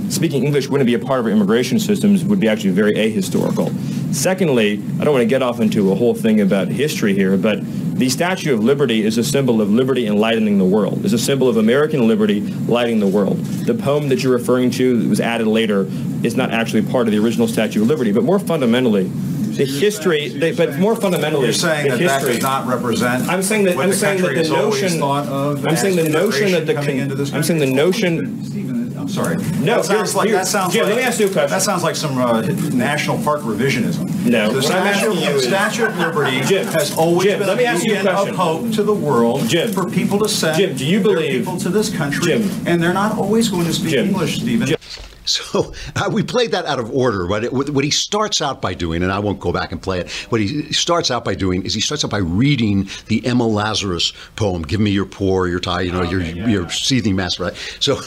speaking 0.10 0.44
English 0.44 0.68
wouldn't 0.68 0.86
be 0.86 0.96
a 0.96 1.00
part 1.00 1.22
of 1.22 1.28
our 1.28 1.32
immigration 1.32 1.80
systems 1.80 2.26
would 2.26 2.42
be 2.42 2.50
actually 2.50 2.72
very 2.72 2.92
ahistorical. 2.96 3.74
Secondly, 4.14 4.84
I 5.00 5.06
don't 5.06 5.14
want 5.14 5.22
to 5.22 5.30
get 5.30 5.42
off 5.42 5.62
into 5.62 5.94
a 5.94 5.96
whole 5.96 6.14
thing 6.14 6.42
about 6.42 6.68
history 6.68 7.14
here, 7.14 7.38
but 7.38 7.62
the 7.98 8.10
Statue 8.10 8.54
of 8.54 8.62
Liberty 8.62 9.06
is 9.06 9.18
a 9.18 9.24
symbol 9.24 9.62
of 9.62 9.70
liberty 9.70 10.08
enlightening 10.08 10.58
the 10.58 10.66
world. 10.66 11.06
It's 11.06 11.14
a 11.14 11.18
symbol 11.18 11.48
of 11.48 11.56
American 11.56 12.06
liberty 12.10 12.42
lighting 12.42 13.00
the 13.00 13.08
world. 13.08 13.38
The 13.38 13.76
poem 13.76 14.10
that 14.10 14.24
you're 14.24 14.34
referring 14.34 14.72
to 14.72 15.04
that 15.04 15.08
was 15.08 15.22
added 15.22 15.48
later 15.48 15.88
is 16.22 16.36
not 16.36 16.52
actually 16.52 16.82
part 16.82 17.08
of 17.08 17.14
the 17.14 17.20
original 17.20 17.48
Statue 17.48 17.84
of 17.84 17.88
Liberty, 17.88 18.12
but 18.12 18.26
more 18.26 18.40
fundamentally, 18.40 19.10
the 19.56 19.66
history, 19.66 20.30
they, 20.30 20.52
but 20.54 20.78
more 20.80 20.96
fundamentally, 20.96 21.46
You're 21.46 21.54
saying 21.54 21.86
the 21.92 21.98
that 21.98 22.00
that 22.00 22.14
history, 22.22 22.34
does 22.36 22.44
not 22.44 22.68
represent 22.68 23.28
I'm 23.30 23.42
saying 23.44 23.66
that 23.66 23.78
I'm 23.78 23.94
saying 23.94 24.22
that 24.22 24.36
the 24.36 24.50
notion. 24.50 25.02
of 25.04 25.66
I'm 25.66 25.76
saying 25.76 25.96
the 25.98 26.10
notion 26.10 26.52
that 26.52 26.66
the 26.66 26.74
coming 26.74 26.98
into 26.98 27.16
this 27.16 27.34
I'm 27.34 27.44
saying 27.44 27.60
the 27.60 27.66
notion. 27.72 28.44
Stephen, 28.44 28.98
I'm 28.98 29.10
sorry. 29.10 29.38
No, 29.38 29.78
that 29.78 29.86
sounds 29.86 30.16
like 30.16 30.30
that 30.32 30.46
sounds 30.48 30.74
Jim, 30.74 30.84
like 30.84 30.94
let 30.94 30.98
me 31.02 31.04
ask 31.04 31.20
you 31.20 31.26
a 31.28 31.30
question. 31.32 31.50
That 31.50 31.62
sounds 31.64 31.82
like 31.84 31.96
some 31.96 32.18
uh, 32.20 32.42
national 32.42 33.18
park 33.24 33.42
revisionism. 33.42 34.26
No, 34.26 34.52
the 34.52 34.62
Statue, 34.62 35.12
is- 35.12 35.48
Statue 35.48 35.86
of 35.86 35.98
Liberty 35.98 36.42
Jim, 36.42 36.68
has 36.68 36.96
always 36.96 37.28
Jim, 37.28 37.40
been 37.40 37.48
let 37.48 37.58
me 37.58 37.64
a 37.64 37.68
ask 37.70 37.84
you 37.84 37.94
a 37.94 37.98
beacon 37.98 38.16
of 38.16 38.36
hope 38.36 38.72
to 38.74 38.84
the 38.84 38.94
world 38.94 39.48
Jim. 39.48 39.72
for 39.72 39.90
people 39.90 40.20
to 40.20 40.30
send 40.30 40.58
Jim, 40.58 40.76
do 40.76 40.86
you 40.86 41.00
believe- 41.02 41.40
people 41.46 41.58
to 41.58 41.70
this 41.70 41.90
country, 41.96 42.24
Jim. 42.26 42.50
and 42.68 42.82
they're 42.82 42.94
not 42.94 43.18
always 43.18 43.50
going 43.50 43.66
to 43.66 43.74
speak 43.74 43.92
Jim. 43.92 44.08
English, 44.10 44.38
Stephen. 44.42 44.68
Jim. 44.68 44.78
So 45.26 45.74
uh, 45.96 46.10
we 46.12 46.24
played 46.24 46.52
that 46.52 46.66
out 46.66 46.80
of 46.80 46.90
order, 46.92 47.28
but 47.28 47.44
it, 47.44 47.54
what 47.54 47.84
he 47.84 47.92
starts 47.92 48.42
out 48.42 48.62
by 48.62 48.74
doing, 48.74 49.04
and 49.04 49.12
I 49.12 49.20
won't 49.20 49.40
go 49.40 49.52
back 49.52 49.72
and 49.72 49.82
play 49.82 50.00
it. 50.00 50.12
What 50.30 50.42
he 50.42 50.74
starts 50.74 51.12
out 51.12 51.24
by 51.24 51.36
doing 51.36 51.64
is 51.64 51.74
he 51.76 51.80
starts 51.82 52.04
out 52.04 52.10
by 52.10 52.18
reading 52.18 52.90
the 53.08 53.24
Emma 53.26 53.46
Lazarus 53.46 54.14
poem, 54.36 54.64
"Give 54.64 54.80
me 54.80 54.90
your 54.92 55.06
poor, 55.06 55.48
your 55.48 55.60
tie, 55.60 55.82
you 55.82 55.92
know, 55.92 56.02
your 56.02 56.22
your 56.22 56.70
seething 56.70 57.16
mass." 57.16 57.40
Right. 57.40 57.54
So, 57.80 58.02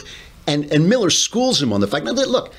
and 0.49 0.71
and 0.73 0.89
Miller 0.89 1.11
schools 1.11 1.63
him 1.63 1.73
on 1.73 1.81
the 1.81 1.87
fact. 1.87 2.05
Now, 2.05 2.13
that- 2.15 2.29
look. 2.29 2.53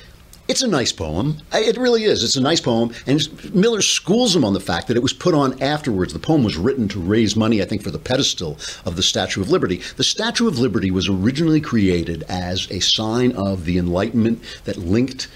It's 0.48 0.62
a 0.62 0.68
nice 0.68 0.92
poem. 0.92 1.38
It 1.52 1.76
really 1.76 2.04
is. 2.04 2.22
It's 2.22 2.36
a 2.36 2.40
nice 2.40 2.60
poem. 2.60 2.92
And 3.06 3.52
Miller 3.52 3.82
schools 3.82 4.36
him 4.36 4.44
on 4.44 4.52
the 4.52 4.60
fact 4.60 4.86
that 4.86 4.96
it 4.96 5.02
was 5.02 5.12
put 5.12 5.34
on 5.34 5.60
afterwards. 5.60 6.12
The 6.12 6.20
poem 6.20 6.44
was 6.44 6.56
written 6.56 6.86
to 6.88 7.00
raise 7.00 7.34
money, 7.34 7.60
I 7.60 7.64
think, 7.64 7.82
for 7.82 7.90
the 7.90 7.98
pedestal 7.98 8.56
of 8.84 8.94
the 8.94 9.02
Statue 9.02 9.40
of 9.40 9.50
Liberty. 9.50 9.82
The 9.96 10.04
Statue 10.04 10.46
of 10.46 10.60
Liberty 10.60 10.92
was 10.92 11.08
originally 11.08 11.60
created 11.60 12.22
as 12.28 12.70
a 12.70 12.78
sign 12.78 13.32
of 13.32 13.64
the 13.64 13.76
Enlightenment 13.76 14.40
that 14.64 14.76
linked 14.76 15.26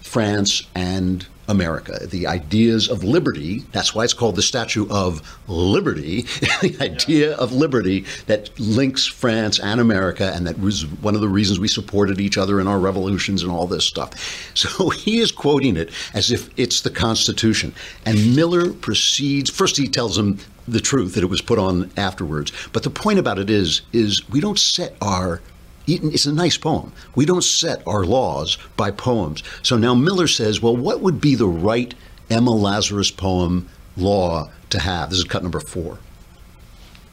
France 0.00 0.66
and 0.74 1.26
America. 1.48 2.06
The 2.06 2.26
ideas 2.26 2.88
of 2.88 3.04
liberty, 3.04 3.60
that's 3.72 3.94
why 3.94 4.04
it's 4.04 4.14
called 4.14 4.36
the 4.36 4.42
Statue 4.42 4.86
of 4.90 5.38
Liberty, 5.46 6.22
the 6.60 6.76
idea 6.80 7.36
of 7.36 7.52
liberty 7.52 8.04
that 8.26 8.58
links 8.58 9.06
France 9.06 9.58
and 9.60 9.80
America, 9.80 10.32
and 10.34 10.46
that 10.46 10.58
was 10.58 10.86
one 10.86 11.14
of 11.14 11.20
the 11.20 11.28
reasons 11.28 11.60
we 11.60 11.68
supported 11.68 12.20
each 12.20 12.38
other 12.38 12.60
in 12.60 12.66
our 12.66 12.78
revolutions 12.78 13.42
and 13.42 13.50
all 13.50 13.66
this 13.66 13.84
stuff. 13.84 14.12
So 14.66 14.88
he 14.88 15.20
is 15.20 15.32
quoting 15.32 15.76
it 15.76 15.90
as 16.14 16.32
if 16.32 16.50
it's 16.58 16.80
the 16.80 16.90
Constitution. 16.90 17.74
And 18.04 18.34
Miller 18.34 18.72
proceeds, 18.72 19.50
first 19.50 19.76
he 19.76 19.86
tells 19.86 20.18
him 20.18 20.38
the 20.66 20.80
truth 20.80 21.14
that 21.14 21.22
it 21.22 21.28
was 21.30 21.40
put 21.40 21.58
on 21.58 21.90
afterwards. 21.96 22.52
But 22.72 22.82
the 22.82 22.90
point 22.90 23.18
about 23.18 23.38
it 23.38 23.50
is, 23.50 23.82
is 23.92 24.28
we 24.30 24.40
don't 24.40 24.58
set 24.58 24.96
our 25.00 25.40
it's 25.86 26.26
a 26.26 26.32
nice 26.32 26.56
poem. 26.56 26.92
We 27.14 27.24
don't 27.24 27.44
set 27.44 27.82
our 27.86 28.04
laws 28.04 28.58
by 28.76 28.90
poems. 28.90 29.42
So 29.62 29.76
now 29.76 29.94
Miller 29.94 30.26
says, 30.26 30.60
well, 30.60 30.76
what 30.76 31.00
would 31.00 31.20
be 31.20 31.34
the 31.34 31.48
right 31.48 31.94
Emma 32.28 32.50
Lazarus 32.50 33.10
poem 33.10 33.68
law 33.96 34.50
to 34.70 34.80
have? 34.80 35.10
This 35.10 35.18
is 35.20 35.24
cut 35.24 35.42
number 35.42 35.60
four. 35.60 35.98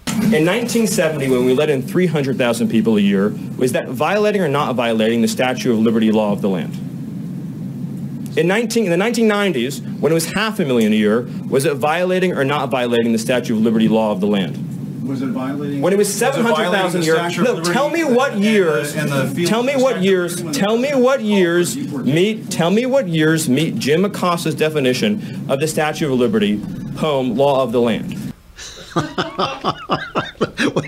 In 0.08 0.46
1970, 0.46 1.30
when 1.30 1.46
we 1.46 1.54
let 1.54 1.70
in 1.70 1.82
300,000 1.82 2.70
people 2.70 2.98
a 2.98 3.02
year, 3.02 3.34
was 3.58 3.72
that 3.72 3.90
violating 3.90 4.42
or 4.42 4.48
not 4.48 4.76
violating 4.76 5.22
the 5.22 5.28
Statue 5.28 5.74
of 5.74 5.80
Liberty 5.80 6.12
law 6.12 6.32
of 6.32 6.42
the 6.42 6.50
land? 6.50 6.74
In, 8.38 8.48
19, 8.48 8.86
in 8.86 8.92
the 8.92 9.06
1990s, 9.06 10.00
when 10.00 10.12
it 10.12 10.16
was 10.16 10.26
half 10.34 10.60
a 10.60 10.66
million 10.66 10.92
a 10.92 10.96
year, 10.96 11.28
was 11.48 11.66
it 11.66 11.76
violating 11.76 12.34
or 12.34 12.44
not 12.44 12.70
violating 12.70 13.12
the 13.12 13.20
Statue 13.20 13.56
of 13.56 13.62
Liberty 13.62 13.88
law 13.88 14.12
of 14.12 14.22
the 14.22 14.28
land? 14.28 14.73
Was 15.06 15.22
it 15.22 15.28
violating? 15.28 15.82
When 15.82 15.92
it 15.94 15.98
was 15.98 16.08
was 16.08 16.14
700,000 16.16 17.04
years. 17.04 17.38
No, 17.40 17.62
tell 17.62 17.90
me 17.90 18.02
in 18.02 18.10
the- 18.10 18.14
what 18.16 18.34
in 18.34 18.42
the- 18.42 18.48
years. 18.50 18.94
the 18.94 19.46
Tell 19.46 19.64
me 19.64 19.74
what 19.76 20.02
years. 20.02 20.42
Tell 20.54 20.78
me 20.78 20.90
what 20.94 21.22
years 21.22 21.76
meet. 21.76 22.50
Tell 22.50 22.72
me 22.72 22.86
what 22.86 23.08
years 23.08 23.50
meet 23.50 23.78
Jim 23.80 24.06
Acosta's 24.06 24.56
definition 24.56 25.46
of 25.50 25.60
the 25.60 25.68
Statue 25.68 26.12
of 26.14 26.20
Liberty 26.20 26.60
poem 26.96 27.36
"Law 27.36 27.64
of 27.64 27.72
the 27.72 27.82
Land." 27.82 28.16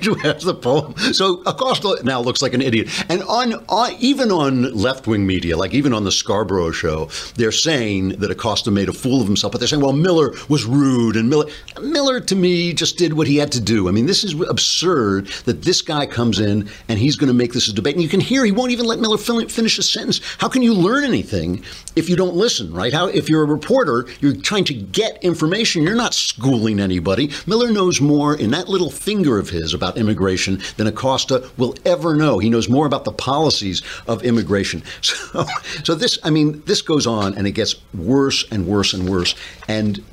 you 0.02 0.16
have 0.16 0.42
the 0.42 0.56
poem. 0.56 0.96
So 1.14 1.42
Acosta 1.46 2.00
now 2.04 2.22
looks 2.22 2.42
like 2.42 2.54
an 2.54 2.62
idiot. 2.62 2.90
And 3.10 3.24
on, 3.24 3.54
on 3.70 3.96
even 4.00 4.32
on 4.32 4.74
left 4.74 5.08
wing 5.08 5.26
media, 5.26 5.58
like 5.58 5.74
even 5.74 5.94
on 5.94 6.04
the 6.04 6.12
Scarborough 6.12 6.72
show, 6.72 7.10
they're 7.36 7.52
saying 7.52 8.10
that 8.20 8.32
Acosta 8.32 8.72
made 8.72 8.90
a 8.90 8.94
fool 8.94 9.22
of 9.22 9.28
himself. 9.28 9.52
But 9.52 9.60
they're 9.60 9.68
saying, 9.68 9.82
well, 9.82 9.94
Miller 9.94 10.34
was 10.50 10.66
rude, 10.66 11.16
and 11.16 11.30
Miller, 11.30 11.46
Miller 11.82 12.20
to 12.20 12.36
me 12.36 12.74
just 12.74 12.98
did 12.98 13.14
what 13.14 13.28
he 13.28 13.38
had 13.38 13.52
to 13.54 13.62
do. 13.62 13.88
I 13.88 13.92
mean, 13.92 14.06
this 14.06 14.24
is 14.24 14.40
absurd 14.42 15.28
that 15.46 15.64
this 15.64 15.82
guy 15.82 16.06
comes 16.06 16.40
in 16.40 16.70
and 16.88 17.00
he's 17.00 17.16
going 17.16 17.28
to 17.28 17.34
make 17.34 17.54
this 17.54 17.68
a 17.68 17.74
debate. 17.74 17.96
And 17.96 18.04
you 18.04 18.10
can 18.10 18.20
hear 18.20 18.46
he 18.46 18.52
won't 18.52 18.72
even 18.72 18.86
let 18.86 19.00
Miller 19.00 19.18
fin- 19.18 19.50
finish 19.50 19.78
a 19.78 19.84
sentence. 19.84 20.22
How 20.38 20.50
can 20.50 20.62
you 20.62 20.74
learn 20.74 21.04
anything 21.04 21.64
if 21.96 22.10
you 22.10 22.16
don't 22.16 22.36
listen, 22.36 22.74
right? 22.74 22.94
How 22.94 23.08
if 23.08 23.30
you're 23.30 23.44
a 23.44 23.48
reporter, 23.48 24.06
you're 24.20 24.36
trying 24.36 24.66
to 24.66 24.74
get 24.74 25.24
information. 25.24 25.84
You're 25.84 25.96
not 25.96 26.14
schooling 26.14 26.80
anybody. 26.80 27.32
Miller 27.48 27.72
knows 27.72 28.02
more 28.02 28.36
in 28.36 28.52
that 28.52 28.68
little 28.68 28.92
finger 28.92 29.40
of 29.40 29.50
his 29.50 29.65
about 29.74 29.98
immigration 29.98 30.62
than 30.78 30.88
Acosta 30.88 31.50
will 31.58 31.76
ever 31.86 32.16
know. 32.16 32.40
He 32.40 32.50
knows 32.50 32.70
more 32.70 32.86
about 32.86 33.06
the 33.06 33.12
policies 33.12 33.82
of 34.08 34.24
immigration. 34.24 34.84
So, 35.02 35.46
so 35.84 35.96
this, 35.96 36.18
I 36.24 36.30
mean, 36.30 36.62
this 36.66 36.82
goes 36.82 37.06
on 37.08 37.36
and 37.38 37.46
it 37.48 37.52
gets 37.52 37.76
worse 37.94 38.46
and 38.52 38.66
worse 38.68 38.94
and 38.94 39.08
worse. 39.10 39.36
And 39.68 40.04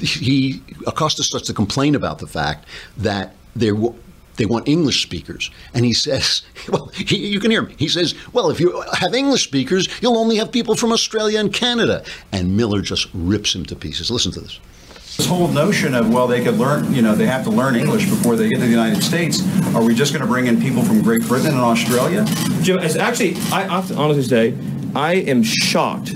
he 0.00 0.62
Acosta 0.86 1.22
starts 1.22 1.46
to 1.48 1.54
complain 1.54 1.94
about 1.94 2.18
the 2.18 2.26
fact 2.26 2.66
that 2.98 3.34
there. 3.56 3.74
w- 3.74 3.94
They 4.36 4.46
want 4.46 4.66
English 4.66 5.02
speakers, 5.02 5.50
and 5.74 5.84
he 5.84 5.92
says, 5.92 6.42
"Well, 6.72 6.86
he, 6.94 7.16
you 7.28 7.38
can 7.38 7.50
hear 7.50 7.62
him. 7.64 7.74
He 7.78 7.88
says, 7.88 8.14
well, 8.32 8.50
if 8.50 8.58
you 8.60 8.82
have 8.98 9.14
English 9.14 9.44
speakers, 9.44 9.88
you'll 10.00 10.16
only 10.16 10.36
have 10.38 10.50
people 10.50 10.74
from 10.74 10.90
Australia 10.92 11.38
and 11.38 11.52
Canada." 11.52 12.02
And 12.32 12.56
Miller 12.56 12.80
just 12.80 13.08
rips 13.12 13.54
him 13.54 13.64
to 13.66 13.76
pieces. 13.76 14.10
Listen 14.10 14.32
to 14.32 14.40
this. 14.40 14.58
This 15.16 15.26
whole 15.26 15.48
notion 15.48 15.94
of, 15.94 16.10
well, 16.12 16.26
they 16.26 16.42
could 16.42 16.56
learn, 16.56 16.94
you 16.94 17.02
know, 17.02 17.14
they 17.14 17.26
have 17.26 17.44
to 17.44 17.50
learn 17.50 17.76
English 17.76 18.08
before 18.08 18.34
they 18.34 18.48
get 18.48 18.60
to 18.60 18.62
the 18.62 18.70
United 18.70 19.02
States. 19.02 19.42
Are 19.74 19.82
we 19.84 19.94
just 19.94 20.14
going 20.14 20.22
to 20.22 20.26
bring 20.26 20.46
in 20.46 20.58
people 20.58 20.82
from 20.82 21.02
Great 21.02 21.20
Britain 21.28 21.48
and 21.48 21.60
Australia? 21.60 22.24
Jim, 22.62 22.78
it's 22.78 22.96
actually, 22.96 23.36
I 23.52 23.66
honestly 23.68 24.22
say, 24.22 24.54
I 24.94 25.16
am 25.16 25.42
shocked 25.42 26.14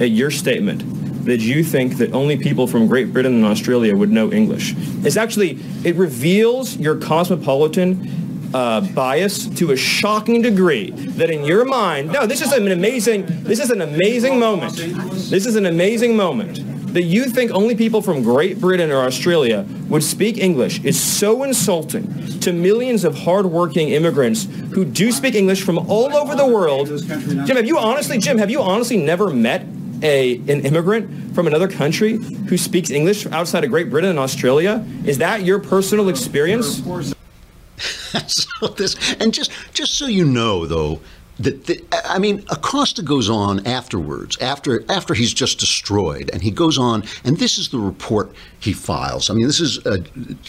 at 0.00 0.10
your 0.10 0.32
statement 0.32 0.82
that 1.26 1.40
you 1.40 1.62
think 1.62 1.96
that 1.98 2.12
only 2.12 2.36
people 2.36 2.66
from 2.66 2.88
Great 2.88 3.12
Britain 3.12 3.34
and 3.34 3.44
Australia 3.44 3.94
would 3.94 4.10
know 4.10 4.32
English. 4.32 4.74
It's 5.04 5.16
actually, 5.16 5.60
it 5.84 5.94
reveals 5.94 6.76
your 6.76 6.96
cosmopolitan 6.96 8.50
uh, 8.52 8.80
bias 8.80 9.46
to 9.46 9.70
a 9.70 9.76
shocking 9.76 10.42
degree 10.42 10.90
that 10.90 11.30
in 11.30 11.44
your 11.44 11.64
mind, 11.64 12.12
no, 12.12 12.26
this 12.26 12.42
is 12.42 12.52
an 12.52 12.66
amazing, 12.72 13.26
this 13.44 13.60
is 13.60 13.70
an 13.70 13.80
amazing 13.80 14.40
moment. 14.40 14.74
This 14.74 15.46
is 15.46 15.54
an 15.54 15.66
amazing 15.66 16.16
moment 16.16 16.73
that 16.94 17.02
you 17.02 17.24
think 17.24 17.50
only 17.50 17.74
people 17.74 18.00
from 18.00 18.22
Great 18.22 18.60
Britain 18.60 18.92
or 18.92 18.98
Australia 18.98 19.66
would 19.88 20.04
speak 20.04 20.38
English 20.38 20.80
is 20.84 20.98
so 20.98 21.42
insulting 21.42 22.38
to 22.38 22.52
millions 22.52 23.02
of 23.02 23.18
hardworking 23.18 23.88
immigrants 23.88 24.46
who 24.72 24.84
do 24.84 25.10
speak 25.10 25.34
English 25.34 25.64
from 25.64 25.76
all 25.76 26.14
over 26.16 26.36
the 26.36 26.46
world. 26.46 26.86
Jim, 26.86 27.56
have 27.56 27.66
you 27.66 27.78
honestly, 27.78 28.18
Jim, 28.18 28.38
have 28.38 28.48
you 28.48 28.62
honestly 28.62 28.96
never 28.96 29.28
met 29.28 29.66
a, 30.02 30.36
an 30.36 30.64
immigrant 30.64 31.34
from 31.34 31.48
another 31.48 31.66
country 31.66 32.18
who 32.48 32.56
speaks 32.56 32.90
English 32.90 33.26
outside 33.26 33.64
of 33.64 33.70
Great 33.70 33.90
Britain 33.90 34.10
and 34.10 34.18
Australia? 34.20 34.86
Is 35.04 35.18
that 35.18 35.42
your 35.42 35.58
personal 35.58 36.08
experience? 36.08 36.80
so 38.28 38.68
this, 38.68 39.14
and 39.14 39.34
just 39.34 39.50
just 39.72 39.94
so 39.94 40.06
you 40.06 40.24
know, 40.24 40.64
though, 40.64 41.00
that 41.38 41.66
the, 41.66 41.82
I 42.04 42.18
mean, 42.18 42.44
Acosta 42.50 43.02
goes 43.02 43.28
on 43.28 43.66
afterwards, 43.66 44.38
after 44.38 44.84
after 44.90 45.14
he's 45.14 45.34
just 45.34 45.58
destroyed, 45.58 46.30
and 46.32 46.42
he 46.42 46.50
goes 46.50 46.78
on, 46.78 47.04
and 47.24 47.38
this 47.38 47.58
is 47.58 47.70
the 47.70 47.78
report 47.78 48.32
he 48.60 48.72
files. 48.72 49.30
I 49.30 49.34
mean, 49.34 49.46
this 49.46 49.60
is 49.60 49.84
uh, 49.86 49.98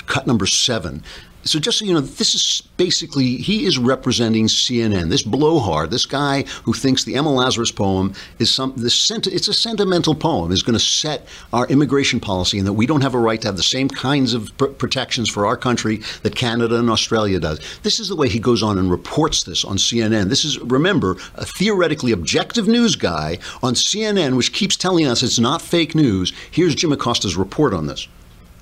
cut 0.06 0.27
number 0.27 0.46
seven. 0.46 1.04
So 1.48 1.60
just 1.60 1.78
so 1.78 1.86
you 1.86 1.94
know, 1.94 2.02
this 2.02 2.34
is 2.34 2.64
basically 2.75 3.38
he 3.38 3.66
is 3.66 3.78
representing 3.78 4.48
CNN. 4.48 5.10
This 5.12 5.22
blowhard, 5.22 5.92
this 5.92 6.08
guy 6.08 6.42
who 6.64 6.74
thinks 6.74 7.04
the 7.04 7.14
Emma 7.14 7.32
Lazarus 7.32 7.72
poem 7.72 8.14
is 8.40 8.52
some 8.52 8.74
this 8.75 8.96
senti- 8.96 9.30
it's 9.30 9.48
a 9.48 9.54
sentimental 9.54 10.16
poem 10.16 10.52
is 10.52 10.64
going 10.64 10.74
to 10.74 10.84
set 10.84 11.28
our 11.54 11.68
immigration 11.68 12.20
policy, 12.20 12.58
and 12.58 12.66
that 12.66 12.74
we 12.74 12.88
don't 12.88 13.02
have 13.02 13.14
a 13.14 13.20
right 13.20 13.40
to 13.42 13.48
have 13.48 13.58
the 13.58 13.64
same 13.64 13.88
kinds 13.88 14.34
of 14.34 14.58
pr- 14.58 14.66
protections 14.66 15.30
for 15.30 15.46
our 15.46 15.56
country 15.56 16.02
that 16.24 16.36
Canada 16.36 16.80
and 16.80 16.90
Australia 16.90 17.40
does. 17.40 17.60
This 17.84 18.00
is 18.00 18.08
the 18.08 18.16
way 18.16 18.28
he 18.28 18.40
goes 18.40 18.64
on 18.64 18.80
and 18.80 18.90
reports 18.90 19.44
this 19.44 19.64
on 19.64 19.78
CNN. 19.78 20.30
This 20.30 20.46
is 20.46 20.58
remember 20.58 21.16
a 21.36 21.46
theoretically 21.46 22.12
objective 22.12 22.68
news 22.68 22.96
guy 22.96 23.38
on 23.62 23.75
CNN, 23.75 24.36
which 24.36 24.52
keeps 24.52 24.75
telling 24.75 25.06
us 25.06 25.22
it's 25.22 25.38
not 25.38 25.62
fake 25.62 25.94
news. 25.94 26.34
Here's 26.50 26.74
Jim 26.74 26.92
Acosta's 26.92 27.38
report 27.38 27.72
on 27.72 27.86
this. 27.86 28.08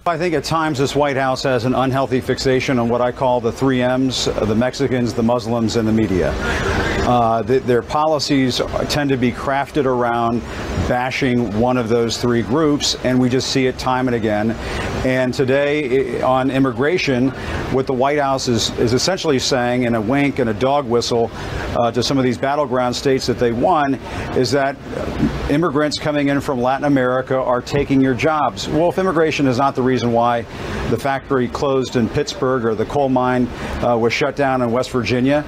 I 0.05 0.17
think 0.17 0.35
at 0.35 0.43
times 0.43 0.79
this 0.79 0.97
White 0.97 1.15
House 1.15 1.43
has 1.43 1.63
an 1.63 1.73
unhealthy 1.73 2.19
fixation 2.19 2.77
on 2.77 2.89
what 2.89 2.99
I 2.99 3.13
call 3.13 3.39
the 3.39 3.53
three 3.53 3.81
M's 3.81 4.25
the 4.25 4.53
Mexicans, 4.53 5.13
the 5.13 5.23
Muslims, 5.23 5.77
and 5.77 5.87
the 5.87 5.93
media. 5.93 6.33
Uh, 7.07 7.41
th- 7.41 7.63
their 7.63 7.81
policies 7.81 8.59
tend 8.89 9.11
to 9.11 9.17
be 9.17 9.31
crafted 9.31 9.85
around 9.85 10.41
bashing 10.89 11.57
one 11.57 11.77
of 11.77 11.87
those 11.87 12.17
three 12.17 12.41
groups, 12.41 12.95
and 13.05 13.17
we 13.17 13.29
just 13.29 13.49
see 13.51 13.65
it 13.65 13.79
time 13.79 14.09
and 14.09 14.15
again. 14.15 14.49
And 15.03 15.33
today, 15.33 16.21
on 16.21 16.49
immigration, 16.49 17.29
what 17.71 17.87
the 17.87 17.93
White 17.93 18.19
House 18.19 18.47
is, 18.47 18.69
is 18.79 18.93
essentially 18.93 19.37
saying 19.37 19.83
in 19.83 19.95
a 19.95 20.01
wink 20.01 20.39
and 20.39 20.49
a 20.49 20.53
dog 20.53 20.87
whistle 20.87 21.29
uh, 21.77 21.91
to 21.91 22.01
some 22.01 22.17
of 22.17 22.23
these 22.23 22.37
battleground 22.37 22.95
states 22.95 23.27
that 23.27 23.37
they 23.37 23.51
won 23.51 23.95
is 24.37 24.51
that 24.51 24.77
immigrants 25.49 25.99
coming 25.99 26.29
in 26.29 26.39
from 26.39 26.61
Latin 26.61 26.85
America 26.85 27.35
are 27.37 27.61
taking 27.61 27.99
your 27.99 28.13
jobs. 28.13 28.69
Well, 28.69 28.89
if 28.89 28.97
immigration 28.97 29.45
is 29.45 29.57
not 29.57 29.75
the 29.75 29.81
reason 29.81 30.13
why 30.13 30.43
the 30.89 30.97
factory 30.97 31.49
closed 31.49 31.97
in 31.97 32.07
Pittsburgh 32.07 32.63
or 32.63 32.73
the 32.73 32.85
coal 32.85 33.09
mine 33.09 33.47
uh, 33.83 33.97
was 33.97 34.13
shut 34.13 34.37
down 34.37 34.61
in 34.61 34.71
West 34.71 34.91
Virginia, 34.91 35.45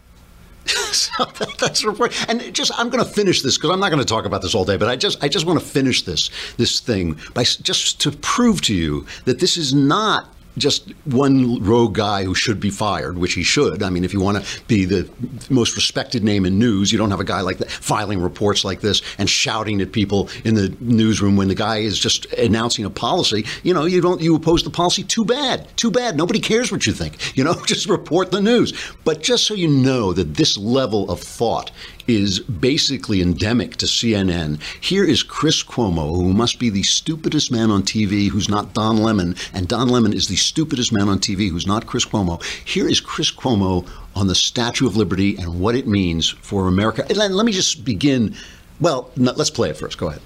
so 0.91 1.25
that, 1.25 1.55
that's 1.59 1.83
report. 1.83 2.13
And 2.29 2.53
just 2.53 2.71
I'm 2.77 2.89
going 2.89 3.03
to 3.03 3.09
finish 3.09 3.41
this 3.41 3.57
because 3.57 3.69
I'm 3.69 3.79
not 3.79 3.89
going 3.89 3.99
to 4.01 4.05
talk 4.05 4.25
about 4.25 4.41
this 4.41 4.55
all 4.55 4.65
day. 4.65 4.77
But 4.77 4.89
I 4.89 4.95
just 4.95 5.23
I 5.23 5.27
just 5.27 5.45
want 5.45 5.59
to 5.59 5.65
finish 5.65 6.03
this 6.03 6.29
this 6.57 6.79
thing 6.79 7.17
by 7.33 7.43
just 7.43 8.01
to 8.01 8.11
prove 8.11 8.61
to 8.61 8.73
you 8.73 9.05
that 9.25 9.39
this 9.39 9.57
is 9.57 9.73
not 9.73 10.34
just 10.57 10.91
one 11.05 11.63
rogue 11.63 11.95
guy 11.95 12.23
who 12.23 12.35
should 12.35 12.59
be 12.59 12.69
fired, 12.69 13.17
which 13.17 13.33
he 13.33 13.43
should. 13.43 13.83
I 13.83 13.89
mean, 13.89 14.03
if 14.03 14.13
you 14.13 14.19
want 14.19 14.43
to 14.43 14.61
be 14.67 14.85
the 14.85 15.09
most 15.49 15.75
respected 15.75 16.23
name 16.23 16.45
in 16.45 16.57
news, 16.59 16.91
you 16.91 16.97
don't 16.97 17.11
have 17.11 17.19
a 17.19 17.25
guy 17.25 17.41
like 17.41 17.57
that 17.57 17.69
filing 17.69 18.21
reports 18.21 18.63
like 18.63 18.81
this 18.81 19.01
and 19.17 19.29
shouting 19.29 19.81
at 19.81 19.91
people 19.91 20.29
in 20.43 20.55
the 20.55 20.75
newsroom 20.79 21.35
when 21.35 21.47
the 21.47 21.55
guy 21.55 21.77
is 21.77 21.97
just 21.99 22.25
announcing 22.33 22.85
a 22.85 22.89
policy. 22.89 23.45
You 23.63 23.73
know, 23.73 23.85
you 23.85 24.01
don't 24.01 24.21
you 24.21 24.35
oppose 24.35 24.63
the 24.63 24.69
policy. 24.69 25.03
Too 25.03 25.25
bad. 25.25 25.67
Too 25.77 25.91
bad. 25.91 26.15
Nobody 26.15 26.39
cares 26.39 26.71
what 26.71 26.85
you 26.85 26.93
think. 26.93 27.37
You 27.37 27.43
know, 27.43 27.53
just 27.65 27.89
report 27.89 28.31
the 28.31 28.41
news. 28.41 28.73
But 29.03 29.21
just 29.21 29.45
so 29.45 29.53
you 29.53 29.67
know 29.67 30.13
that 30.13 30.35
this 30.35 30.57
level 30.57 31.09
of 31.09 31.19
thought 31.19 31.71
is 32.07 32.39
basically 32.39 33.21
endemic 33.21 33.75
to 33.77 33.85
CNN. 33.85 34.59
Here 34.81 35.03
is 35.03 35.23
Chris 35.23 35.63
Cuomo, 35.63 36.15
who 36.15 36.33
must 36.33 36.59
be 36.59 36.69
the 36.69 36.83
stupidest 36.83 37.51
man 37.51 37.71
on 37.71 37.83
TV 37.83 38.29
who's 38.29 38.49
not 38.49 38.73
Don 38.73 38.97
Lemon, 38.97 39.35
and 39.53 39.67
Don 39.67 39.89
Lemon 39.89 40.13
is 40.13 40.27
the 40.27 40.35
stupidest 40.35 40.91
man 40.91 41.09
on 41.09 41.19
TV 41.19 41.49
who's 41.49 41.67
not 41.67 41.87
Chris 41.87 42.05
Cuomo. 42.05 42.43
Here 42.65 42.87
is 42.87 42.99
Chris 42.99 43.31
Cuomo 43.31 43.87
on 44.15 44.27
the 44.27 44.35
Statue 44.35 44.87
of 44.87 44.95
Liberty 44.95 45.37
and 45.37 45.59
what 45.59 45.75
it 45.75 45.87
means 45.87 46.29
for 46.29 46.67
America. 46.67 47.05
And 47.09 47.17
let, 47.17 47.45
me 47.45 47.51
just 47.51 47.83
begin. 47.83 48.35
Well, 48.79 49.11
no, 49.15 49.33
let's 49.33 49.49
play 49.49 49.69
it 49.69 49.77
first. 49.77 49.97
Go 49.97 50.07
ahead. 50.07 50.21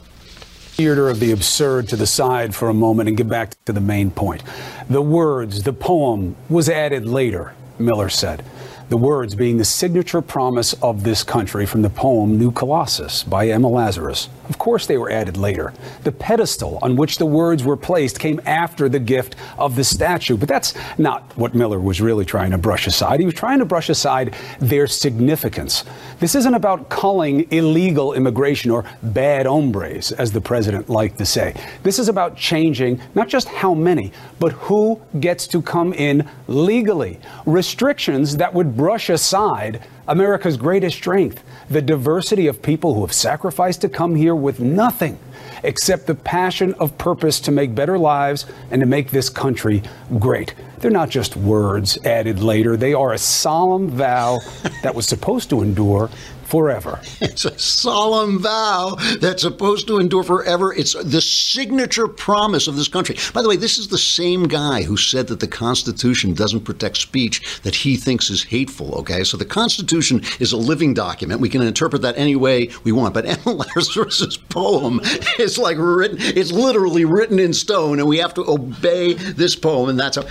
theater 0.80 1.10
of 1.10 1.20
the 1.20 1.32
absurd 1.32 1.88
to 1.90 1.96
the 1.96 2.08
side 2.08 2.56
for 2.56 2.70
a 2.70 2.74
moment 2.74 3.10
and 3.10 3.18
get 3.18 3.28
back 3.28 3.54
to 3.66 3.74
the 3.74 3.82
main 3.82 4.12
point. 4.12 4.44
The 4.90 5.02
words, 5.02 5.64
the 5.64 5.74
poem 5.74 6.36
was 6.50 6.70
added 6.70 7.06
later, 7.06 7.54
Miller 7.78 8.10
said. 8.10 8.44
The 8.90 8.98
words 8.98 9.36
being 9.36 9.58
the 9.58 9.66
signature 9.66 10.20
promise 10.20 10.74
of 10.82 11.04
this 11.04 11.24
country 11.24 11.68
from 11.68 11.84
the 11.84 11.92
poem 11.92 12.40
New 12.40 12.52
Colossus 12.52 13.22
by 13.22 13.48
Emma 13.48 13.70
Lazarus. 13.70 14.30
Of 14.50 14.58
course, 14.58 14.88
they 14.88 14.98
were 14.98 15.12
added 15.12 15.38
later. 15.38 15.74
The 16.04 16.12
pedestal 16.12 16.80
on 16.82 16.96
which 16.96 17.20
the 17.20 17.26
words 17.28 17.64
were 17.64 17.78
placed 17.78 18.20
came 18.20 18.42
after 18.48 18.90
the 18.90 18.98
gift 18.98 19.36
of 19.60 19.76
the 19.76 19.84
statue, 19.84 20.38
but 20.38 20.50
that's 20.50 20.74
not 20.98 21.38
what 21.38 21.54
Miller 21.54 21.80
was 21.80 22.02
really 22.02 22.26
trying 22.26 22.50
to 22.50 22.58
brush 22.58 22.88
aside. 22.88 23.20
He 23.20 23.28
was 23.28 23.36
trying 23.36 23.60
to 23.60 23.66
brush 23.66 23.90
aside 23.90 24.34
their 24.60 24.88
significance. 24.88 25.84
This 26.20 26.34
isn't 26.34 26.56
about 26.56 26.90
culling 26.90 27.48
illegal 27.52 28.14
immigration 28.14 28.72
or 28.72 28.86
bad 29.04 29.46
hombres, 29.46 30.12
as 30.14 30.32
the 30.32 30.42
president 30.42 30.90
liked 30.90 31.20
to 31.20 31.28
say. 31.28 31.54
This 31.84 32.00
is 32.00 32.10
about 32.10 32.36
changing 32.36 33.00
not 33.14 33.28
just 33.28 33.48
how 33.50 33.76
many, 33.76 34.12
but 34.40 34.54
who 34.54 35.00
gets 35.20 35.46
to 35.50 35.62
come 35.62 35.94
in 35.94 36.28
legally. 36.48 37.20
Restrictions 37.46 38.36
that 38.38 38.52
would 38.52 38.79
brush 38.80 39.10
aside 39.10 39.82
America's 40.08 40.56
greatest 40.56 40.96
strength 40.96 41.44
the 41.70 41.82
diversity 41.82 42.48
of 42.48 42.62
people 42.62 42.94
who 42.94 43.02
have 43.02 43.12
sacrificed 43.12 43.82
to 43.82 43.90
come 43.90 44.16
here 44.16 44.34
with 44.34 44.62
nothing 44.62 45.20
except 45.66 46.08
the 46.08 46.16
passion 46.16 46.74
of 46.76 46.98
purpose 46.98 47.42
to 47.42 47.52
make 47.52 47.76
better 47.76 47.98
lives 47.98 48.46
and 48.72 48.80
to 48.80 48.86
make 48.86 49.12
this 49.12 49.30
country 49.30 49.84
great. 50.18 50.56
They're 50.78 50.92
not 50.92 51.10
just 51.10 51.36
words 51.36 51.98
added 52.06 52.40
later, 52.40 52.78
they 52.78 52.94
are 52.94 53.12
a 53.12 53.18
solemn 53.18 53.90
vow 53.90 54.40
that 54.82 54.96
was 54.96 55.06
supposed 55.06 55.50
to 55.50 55.62
endure 55.62 56.10
forever. 56.50 57.00
It's 57.22 57.46
a 57.46 57.58
solemn 57.58 58.40
vow 58.40 58.98
that's 59.20 59.44
supposed 59.44 59.88
to 59.88 60.00
endure 60.00 60.24
forever. 60.24 60.74
It's 60.74 60.94
the 60.94 61.22
signature 61.22 62.08
promise 62.08 62.68
of 62.68 62.76
this 62.76 62.88
country. 62.88 63.16
By 63.34 63.42
the 63.42 63.50
way, 63.50 63.56
this 63.56 63.78
is 63.78 63.88
the 63.88 63.98
same 63.98 64.48
guy 64.48 64.84
who 64.84 64.98
said 64.98 65.28
that 65.28 65.40
the 65.40 65.48
Constitution 65.48 66.34
doesn't 66.34 66.66
protect 66.66 66.98
speech 66.98 67.62
that 67.62 67.76
he 67.76 67.96
thinks 67.96 68.30
is 68.30 68.44
hateful. 68.44 68.96
Okay, 68.96 69.24
so 69.24 69.38
the 69.38 69.46
Constitution 69.46 70.22
is 70.40 70.52
a 70.52 70.58
living 70.58 70.94
document. 70.94 71.40
We 71.40 71.50
can 71.50 71.62
interpret 71.62 72.02
that 72.02 72.18
any 72.18 72.36
way 72.36 72.70
we 72.84 72.92
want. 72.92 73.14
But 73.14 73.26
Emma 73.48 73.52
Lazarus's 73.54 74.38
poem 74.38 75.00
is 75.38 75.58
like 75.58 75.78
written. 75.78 76.18
It's 76.20 76.52
literally 76.52 77.06
written 77.06 77.40
in 77.40 77.54
stone, 77.54 78.00
and 78.00 78.08
we 78.08 78.18
have 78.18 78.34
to 78.34 78.50
obey 78.50 79.14
this 79.14 79.56
poem, 79.56 79.90
and 79.90 80.00
that's 80.00 80.18
how. 80.18 80.26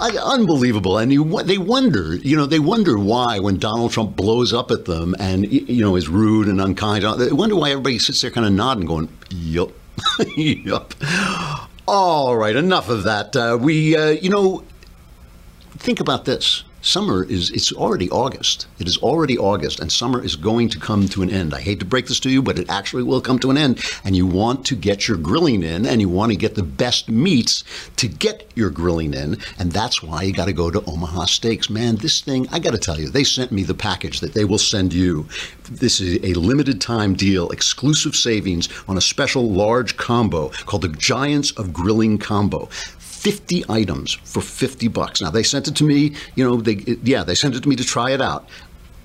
I, 0.00 0.16
unbelievable, 0.16 0.96
and 0.96 1.12
you, 1.12 1.42
they 1.42 1.58
wonder, 1.58 2.14
you 2.16 2.34
know, 2.34 2.46
they 2.46 2.58
wonder 2.58 2.98
why 2.98 3.38
when 3.38 3.58
Donald 3.58 3.92
Trump 3.92 4.16
blows 4.16 4.50
up 4.50 4.70
at 4.70 4.86
them 4.86 5.14
and 5.18 5.44
you 5.68 5.82
know 5.82 5.96
is 5.96 6.08
rude 6.08 6.48
and 6.48 6.60
unkind. 6.60 7.04
I 7.04 7.32
wonder 7.32 7.56
why 7.56 7.70
everybody 7.70 7.98
sits 7.98 8.20
there 8.22 8.30
kind 8.30 8.46
of 8.46 8.52
nodding, 8.52 8.86
going, 8.86 9.08
"Yup, 9.30 9.72
yup." 10.36 10.94
All 11.86 12.36
right, 12.36 12.54
enough 12.54 12.88
of 12.88 13.04
that. 13.04 13.34
Uh, 13.34 13.58
we, 13.60 13.96
uh, 13.96 14.10
you 14.10 14.30
know, 14.30 14.64
think 15.78 16.00
about 16.00 16.24
this. 16.24 16.62
Summer 16.82 17.24
is, 17.24 17.50
it's 17.50 17.72
already 17.72 18.08
August. 18.10 18.66
It 18.78 18.88
is 18.88 18.96
already 18.98 19.36
August, 19.36 19.80
and 19.80 19.92
summer 19.92 20.22
is 20.22 20.34
going 20.34 20.70
to 20.70 20.78
come 20.78 21.08
to 21.08 21.22
an 21.22 21.28
end. 21.28 21.52
I 21.52 21.60
hate 21.60 21.80
to 21.80 21.84
break 21.84 22.06
this 22.06 22.20
to 22.20 22.30
you, 22.30 22.40
but 22.42 22.58
it 22.58 22.70
actually 22.70 23.02
will 23.02 23.20
come 23.20 23.38
to 23.40 23.50
an 23.50 23.58
end. 23.58 23.84
And 24.02 24.16
you 24.16 24.26
want 24.26 24.64
to 24.66 24.76
get 24.76 25.06
your 25.06 25.18
grilling 25.18 25.62
in, 25.62 25.84
and 25.84 26.00
you 26.00 26.08
want 26.08 26.32
to 26.32 26.36
get 26.36 26.54
the 26.54 26.62
best 26.62 27.10
meats 27.10 27.64
to 27.96 28.08
get 28.08 28.50
your 28.54 28.70
grilling 28.70 29.12
in. 29.12 29.38
And 29.58 29.72
that's 29.72 30.02
why 30.02 30.22
you 30.22 30.32
got 30.32 30.46
to 30.46 30.54
go 30.54 30.70
to 30.70 30.82
Omaha 30.86 31.26
Steaks. 31.26 31.68
Man, 31.68 31.96
this 31.96 32.22
thing, 32.22 32.48
I 32.50 32.58
got 32.58 32.72
to 32.72 32.78
tell 32.78 32.98
you, 32.98 33.10
they 33.10 33.24
sent 33.24 33.52
me 33.52 33.62
the 33.62 33.74
package 33.74 34.20
that 34.20 34.32
they 34.32 34.46
will 34.46 34.58
send 34.58 34.94
you. 34.94 35.28
This 35.70 36.00
is 36.00 36.18
a 36.24 36.32
limited 36.32 36.80
time 36.80 37.14
deal, 37.14 37.50
exclusive 37.50 38.16
savings 38.16 38.68
on 38.88 38.96
a 38.96 39.02
special 39.02 39.50
large 39.50 39.96
combo 39.96 40.48
called 40.66 40.82
the 40.82 40.88
Giants 40.88 41.50
of 41.52 41.72
Grilling 41.72 42.18
Combo. 42.18 42.68
50 43.20 43.64
items 43.68 44.14
for 44.24 44.40
50 44.40 44.88
bucks. 44.88 45.20
Now 45.20 45.30
they 45.30 45.42
sent 45.42 45.68
it 45.68 45.76
to 45.76 45.84
me, 45.84 46.14
you 46.36 46.44
know, 46.44 46.56
they 46.56 46.76
yeah, 47.02 47.22
they 47.22 47.34
sent 47.34 47.54
it 47.54 47.62
to 47.62 47.68
me 47.68 47.76
to 47.76 47.84
try 47.84 48.12
it 48.12 48.22
out. 48.22 48.48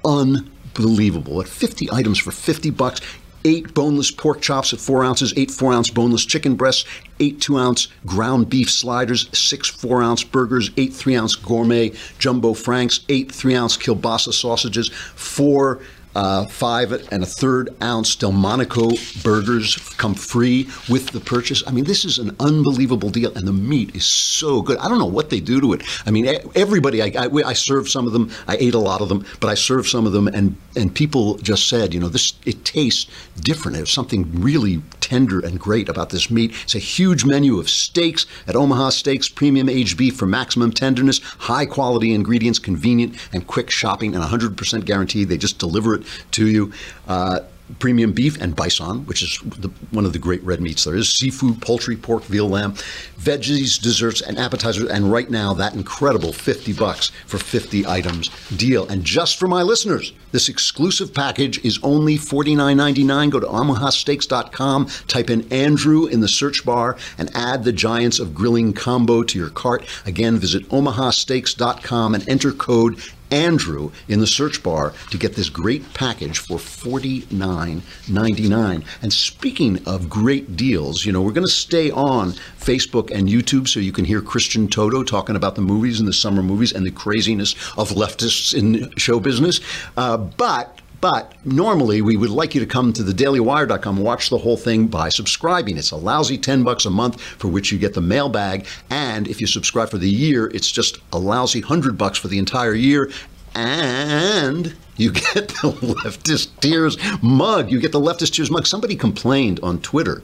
Unbelievable. 0.05 1.41
At 1.41 1.49
50 1.49 1.91
items 1.91 2.17
for 2.17 2.31
50 2.31 2.69
bucks, 2.69 3.01
eight 3.43 3.73
boneless 3.73 4.11
pork 4.11 4.39
chops 4.39 4.71
at 4.71 4.79
four 4.79 5.03
ounces, 5.03 5.33
eight 5.35 5.51
four 5.51 5.73
ounce 5.73 5.89
boneless 5.89 6.25
chicken 6.25 6.55
breasts, 6.55 6.85
eight 7.19 7.41
two 7.41 7.57
ounce 7.57 7.89
ground 8.05 8.49
beef 8.49 8.71
sliders, 8.71 9.27
six 9.37 9.67
four 9.69 10.01
ounce 10.01 10.23
burgers, 10.23 10.71
eight 10.77 10.93
three 10.93 11.17
ounce 11.17 11.35
gourmet 11.35 11.91
jumbo 12.17 12.53
franks, 12.53 13.01
eight 13.09 13.29
three 13.29 13.53
ounce 13.53 13.75
kielbasa 13.75 14.31
sausages, 14.31 14.87
four 15.15 15.81
uh, 16.15 16.45
five 16.47 16.91
and 17.11 17.23
a 17.23 17.25
third 17.25 17.75
ounce 17.81 18.15
Delmonico 18.15 18.91
burgers 19.21 19.75
come 19.97 20.13
free 20.15 20.69
with 20.89 21.09
the 21.11 21.19
purchase. 21.19 21.63
I 21.67 21.71
mean, 21.71 21.85
this 21.85 22.05
is 22.05 22.17
an 22.17 22.35
unbelievable 22.39 23.09
deal, 23.09 23.35
and 23.35 23.47
the 23.47 23.53
meat 23.53 23.95
is 23.95 24.05
so 24.05 24.61
good. 24.61 24.77
I 24.77 24.87
don't 24.87 24.99
know 24.99 25.05
what 25.05 25.29
they 25.29 25.39
do 25.39 25.59
to 25.61 25.73
it. 25.73 25.83
I 26.05 26.11
mean, 26.11 26.27
everybody. 26.55 27.01
I, 27.01 27.25
I, 27.25 27.27
I 27.27 27.53
served 27.53 27.89
some 27.89 28.07
of 28.07 28.13
them. 28.13 28.31
I 28.47 28.57
ate 28.57 28.73
a 28.73 28.79
lot 28.79 29.01
of 29.01 29.09
them, 29.09 29.25
but 29.39 29.49
I 29.49 29.55
served 29.55 29.89
some 29.89 30.05
of 30.05 30.13
them, 30.13 30.27
and 30.27 30.55
and 30.75 30.93
people 30.93 31.37
just 31.37 31.67
said, 31.67 31.93
you 31.93 31.99
know, 31.99 32.09
this 32.09 32.33
it 32.45 32.63
tastes 32.65 33.09
different. 33.39 33.75
There's 33.75 33.91
something 33.91 34.41
really 34.41 34.81
tender 35.01 35.39
and 35.39 35.59
great 35.59 35.89
about 35.89 36.09
this 36.09 36.31
meat. 36.31 36.53
It's 36.63 36.75
a 36.75 36.79
huge 36.79 37.25
menu 37.25 37.59
of 37.59 37.69
steaks 37.69 38.25
at 38.47 38.55
Omaha 38.55 38.89
Steaks, 38.89 39.29
premium 39.29 39.69
aged 39.69 39.97
beef 39.97 40.15
for 40.15 40.25
maximum 40.25 40.71
tenderness, 40.71 41.19
high 41.19 41.65
quality 41.65 42.13
ingredients, 42.13 42.57
convenient 42.57 43.15
and 43.33 43.45
quick 43.45 43.69
shopping, 43.69 44.15
and 44.15 44.23
100% 44.23 44.85
guaranteed. 44.85 45.29
They 45.29 45.37
just 45.37 45.59
deliver 45.59 45.95
it 45.95 46.04
to 46.31 46.47
you. 46.47 46.71
Uh, 47.07 47.41
premium 47.79 48.11
beef 48.11 48.39
and 48.41 48.55
bison, 48.55 49.05
which 49.05 49.23
is 49.23 49.39
the, 49.59 49.69
one 49.91 50.05
of 50.05 50.13
the 50.13 50.19
great 50.19 50.43
red 50.43 50.61
meats 50.61 50.83
there 50.83 50.95
is, 50.95 51.09
seafood, 51.09 51.61
poultry, 51.61 51.95
pork, 51.95 52.23
veal, 52.23 52.47
lamb, 52.47 52.73
veggies, 53.17 53.81
desserts, 53.81 54.21
and 54.21 54.37
appetizers. 54.37 54.89
And 54.89 55.11
right 55.11 55.29
now, 55.29 55.53
that 55.55 55.73
incredible 55.73 56.31
50 56.31 56.73
bucks 56.73 57.09
for 57.25 57.37
50 57.37 57.87
items 57.87 58.29
deal. 58.55 58.87
And 58.87 59.03
just 59.03 59.39
for 59.39 59.47
my 59.47 59.63
listeners, 59.63 60.13
this 60.31 60.49
exclusive 60.49 61.13
package 61.13 61.63
is 61.65 61.79
only 61.81 62.17
$49.99. 62.17 63.31
Go 63.31 63.39
to 63.39 63.47
omahasteaks.com, 63.47 64.87
type 65.07 65.29
in 65.29 65.51
Andrew 65.51 66.05
in 66.05 66.19
the 66.19 66.27
search 66.27 66.65
bar, 66.65 66.97
and 67.17 67.31
add 67.35 67.63
the 67.63 67.73
Giants 67.73 68.19
of 68.19 68.35
Grilling 68.35 68.73
combo 68.73 69.23
to 69.23 69.39
your 69.39 69.49
cart. 69.49 69.85
Again, 70.05 70.37
visit 70.37 70.67
omahasteaks.com 70.69 72.13
and 72.13 72.29
enter 72.29 72.51
code 72.51 73.01
Andrew 73.31 73.91
in 74.07 74.19
the 74.19 74.27
search 74.27 74.61
bar 74.63 74.93
to 75.11 75.17
get 75.17 75.35
this 75.35 75.49
great 75.49 75.93
package 75.93 76.39
for 76.39 76.57
$49.99. 76.57 78.85
And 79.01 79.13
speaking 79.13 79.85
of 79.85 80.09
great 80.09 80.55
deals, 80.55 81.05
you 81.05 81.11
know, 81.11 81.21
we're 81.21 81.31
going 81.31 81.47
to 81.47 81.51
stay 81.51 81.91
on 81.91 82.31
Facebook 82.59 83.11
and 83.11 83.27
YouTube 83.27 83.67
so 83.67 83.79
you 83.79 83.91
can 83.91 84.05
hear 84.05 84.21
Christian 84.21 84.67
Toto 84.67 85.03
talking 85.03 85.35
about 85.35 85.55
the 85.55 85.61
movies 85.61 85.99
and 85.99 86.07
the 86.07 86.13
summer 86.13 86.43
movies 86.43 86.71
and 86.71 86.85
the 86.85 86.91
craziness 86.91 87.53
of 87.77 87.89
leftists 87.89 88.53
in 88.53 88.95
show 88.97 89.19
business. 89.19 89.59
Uh, 89.97 90.17
but 90.17 90.81
but 91.05 91.35
normally, 91.45 92.01
we 92.01 92.17
would 92.17 92.31
like 92.31 92.55
you 92.55 92.61
to 92.61 92.65
come 92.65 92.91
to 92.91 93.03
thedailywire.com 93.03 93.97
and 93.97 94.03
watch 94.03 94.31
the 94.31 94.39
whole 94.39 94.57
thing 94.57 94.87
by 94.87 95.09
subscribing. 95.09 95.77
It's 95.77 95.91
a 95.91 95.95
lousy 95.95 96.35
10 96.35 96.63
bucks 96.63 96.83
a 96.85 96.89
month 96.89 97.21
for 97.21 97.47
which 97.47 97.71
you 97.71 97.77
get 97.77 97.93
the 97.93 98.01
mailbag. 98.01 98.65
And 98.89 99.27
if 99.27 99.39
you 99.39 99.45
subscribe 99.45 99.91
for 99.91 99.99
the 99.99 100.09
year, 100.09 100.47
it's 100.47 100.71
just 100.71 100.97
a 101.13 101.19
lousy 101.19 101.61
100 101.61 101.95
bucks 101.95 102.17
for 102.17 102.27
the 102.27 102.39
entire 102.39 102.73
year. 102.73 103.11
And 103.53 104.75
you 104.97 105.11
get 105.11 105.33
the 105.33 105.77
leftist 105.79 106.59
tears 106.59 106.97
mug. 107.21 107.69
You 107.69 107.79
get 107.79 107.91
the 107.91 108.01
leftist 108.01 108.33
tears 108.33 108.49
mug. 108.49 108.65
Somebody 108.65 108.95
complained 108.95 109.59
on 109.61 109.81
Twitter 109.81 110.23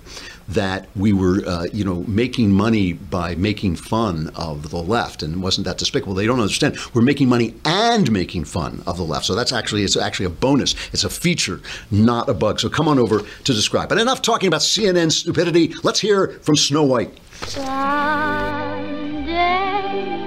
that 0.53 0.87
we 0.95 1.13
were, 1.13 1.43
uh, 1.47 1.65
you 1.71 1.83
know, 1.85 2.03
making 2.07 2.51
money 2.51 2.93
by 2.93 3.35
making 3.35 3.75
fun 3.77 4.31
of 4.35 4.69
the 4.69 4.81
left, 4.81 5.23
and 5.23 5.41
wasn't 5.41 5.65
that 5.65 5.77
despicable? 5.77 6.13
They 6.13 6.25
don't 6.25 6.39
understand. 6.39 6.77
We're 6.93 7.01
making 7.01 7.29
money 7.29 7.55
and 7.63 8.11
making 8.11 8.45
fun 8.45 8.83
of 8.85 8.97
the 8.97 9.03
left. 9.03 9.25
So 9.25 9.35
that's 9.35 9.53
actually 9.53 9.83
it's 9.83 9.95
actually 9.95 10.25
a 10.25 10.29
bonus. 10.29 10.75
It's 10.91 11.03
a 11.03 11.09
feature, 11.09 11.61
not 11.89 12.27
a 12.27 12.33
bug. 12.33 12.59
So 12.59 12.69
come 12.69 12.87
on 12.87 12.99
over 12.99 13.19
to 13.19 13.53
describe. 13.53 13.89
But 13.89 13.99
enough 13.99 14.21
talking 14.21 14.47
about 14.47 14.61
CNN 14.61 15.11
stupidity. 15.11 15.73
Let's 15.83 15.99
hear 15.99 16.39
from 16.41 16.55
Snow 16.55 16.83
White. 16.83 17.17
Someday 17.47 17.71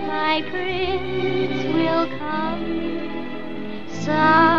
my 0.06 0.42
prince 0.50 1.64
will 1.74 2.06
come. 2.18 2.64
Someday 4.02 4.53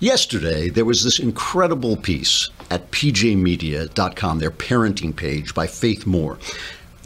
yesterday 0.00 0.68
there 0.68 0.84
was 0.84 1.04
this 1.04 1.18
incredible 1.18 1.96
piece 1.96 2.50
at 2.70 2.90
pjmedia.com, 2.90 4.38
their 4.38 4.50
parenting 4.50 5.14
page 5.14 5.54
by 5.54 5.66
Faith 5.66 6.06
Moore. 6.06 6.38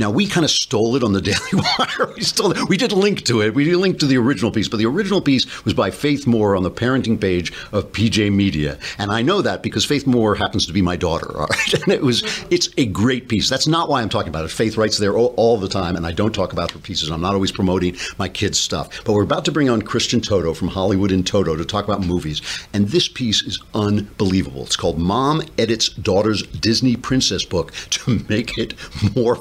Now 0.02 0.10
we 0.10 0.26
kind 0.26 0.42
of 0.42 0.50
stole 0.50 0.96
it 0.96 1.04
on 1.04 1.12
the 1.12 1.20
Daily 1.30 1.38
Wire. 1.52 2.12
We 2.16 2.22
stole 2.22 2.50
it. 2.50 2.68
We 2.68 2.76
did 2.76 2.90
link 2.90 3.22
to 3.26 3.40
it. 3.40 3.54
We 3.54 3.62
did 3.62 3.76
link 3.76 4.00
to 4.00 4.06
the 4.06 4.18
original 4.18 4.50
piece, 4.50 4.66
but 4.66 4.78
the 4.78 4.86
original 4.86 5.20
piece 5.20 5.64
was 5.64 5.74
by 5.74 5.92
Faith 5.92 6.26
Moore 6.26 6.56
on 6.56 6.64
the 6.64 6.72
parenting 6.72 7.20
page 7.20 7.52
of 7.70 7.92
PJ 7.92 8.32
Media, 8.32 8.80
and 8.98 9.12
I 9.12 9.22
know 9.22 9.42
that 9.42 9.62
because 9.62 9.84
Faith 9.84 10.04
Moore 10.04 10.34
happens 10.34 10.66
to 10.66 10.72
be 10.72 10.82
my 10.82 10.96
daughter. 10.96 11.38
All 11.38 11.46
right, 11.46 11.74
and 11.84 11.92
it 11.92 12.02
was 12.02 12.24
it's 12.50 12.68
a 12.76 12.86
great 12.86 13.28
piece. 13.28 13.48
That's 13.48 13.68
not 13.68 13.88
why 13.88 14.02
I'm 14.02 14.08
talking 14.08 14.30
about 14.30 14.44
it. 14.44 14.48
Faith 14.48 14.76
writes 14.76 14.98
there 14.98 15.16
all, 15.16 15.34
all 15.36 15.56
the 15.56 15.68
time, 15.68 15.94
and 15.94 16.04
I 16.04 16.10
don't 16.10 16.34
talk 16.34 16.52
about 16.52 16.72
her 16.72 16.80
pieces. 16.80 17.08
I'm 17.08 17.20
not 17.20 17.34
always 17.34 17.52
promoting 17.52 17.96
my 18.18 18.28
kids' 18.28 18.58
stuff, 18.58 19.04
but 19.04 19.12
we're 19.12 19.22
about 19.22 19.44
to 19.44 19.52
bring 19.52 19.70
on 19.70 19.82
Christian 19.82 20.20
Toto 20.20 20.52
from 20.52 20.66
Hollywood 20.66 21.12
in 21.12 21.22
Toto 21.22 21.54
to 21.54 21.64
talk 21.64 21.84
about 21.84 22.04
movies, 22.04 22.42
and 22.72 22.88
this 22.88 23.06
piece 23.06 23.44
is 23.44 23.60
unbelievable. 23.72 24.64
It's 24.64 24.74
called 24.74 24.98
"Mom 24.98 25.42
Edits 25.58 25.90
Daughter's 25.90 26.42
Disney 26.42 26.96
Princess 26.96 27.44
Book 27.44 27.72
to 27.90 28.24
Make 28.28 28.58
It 28.58 28.74
More 29.14 29.36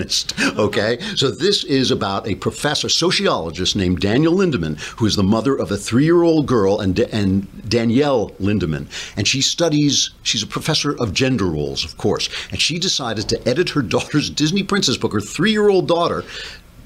Feminist." 0.00 0.58
Okay, 0.58 0.98
so 1.16 1.30
this 1.30 1.64
is 1.64 1.90
about 1.90 2.26
a 2.26 2.34
professor, 2.34 2.88
sociologist 2.88 3.76
named 3.76 4.00
Daniel 4.00 4.34
Lindemann, 4.34 4.78
who 4.98 5.06
is 5.06 5.16
the 5.16 5.22
mother 5.22 5.54
of 5.56 5.70
a 5.70 5.76
three-year-old 5.76 6.46
girl, 6.46 6.80
and, 6.80 6.98
and 6.98 7.68
Danielle 7.68 8.30
Lindemann, 8.40 8.86
and 9.16 9.26
she 9.26 9.40
studies. 9.40 10.10
She's 10.22 10.42
a 10.42 10.46
professor 10.46 10.96
of 11.00 11.12
gender 11.12 11.46
roles, 11.46 11.84
of 11.84 11.96
course, 11.96 12.28
and 12.50 12.60
she 12.60 12.78
decided 12.78 13.28
to 13.28 13.48
edit 13.48 13.70
her 13.70 13.82
daughter's 13.90 14.30
Disney 14.30 14.62
princess 14.62 14.96
book. 14.96 15.12
Her 15.12 15.20
three-year-old 15.20 15.86
daughter 15.88 16.24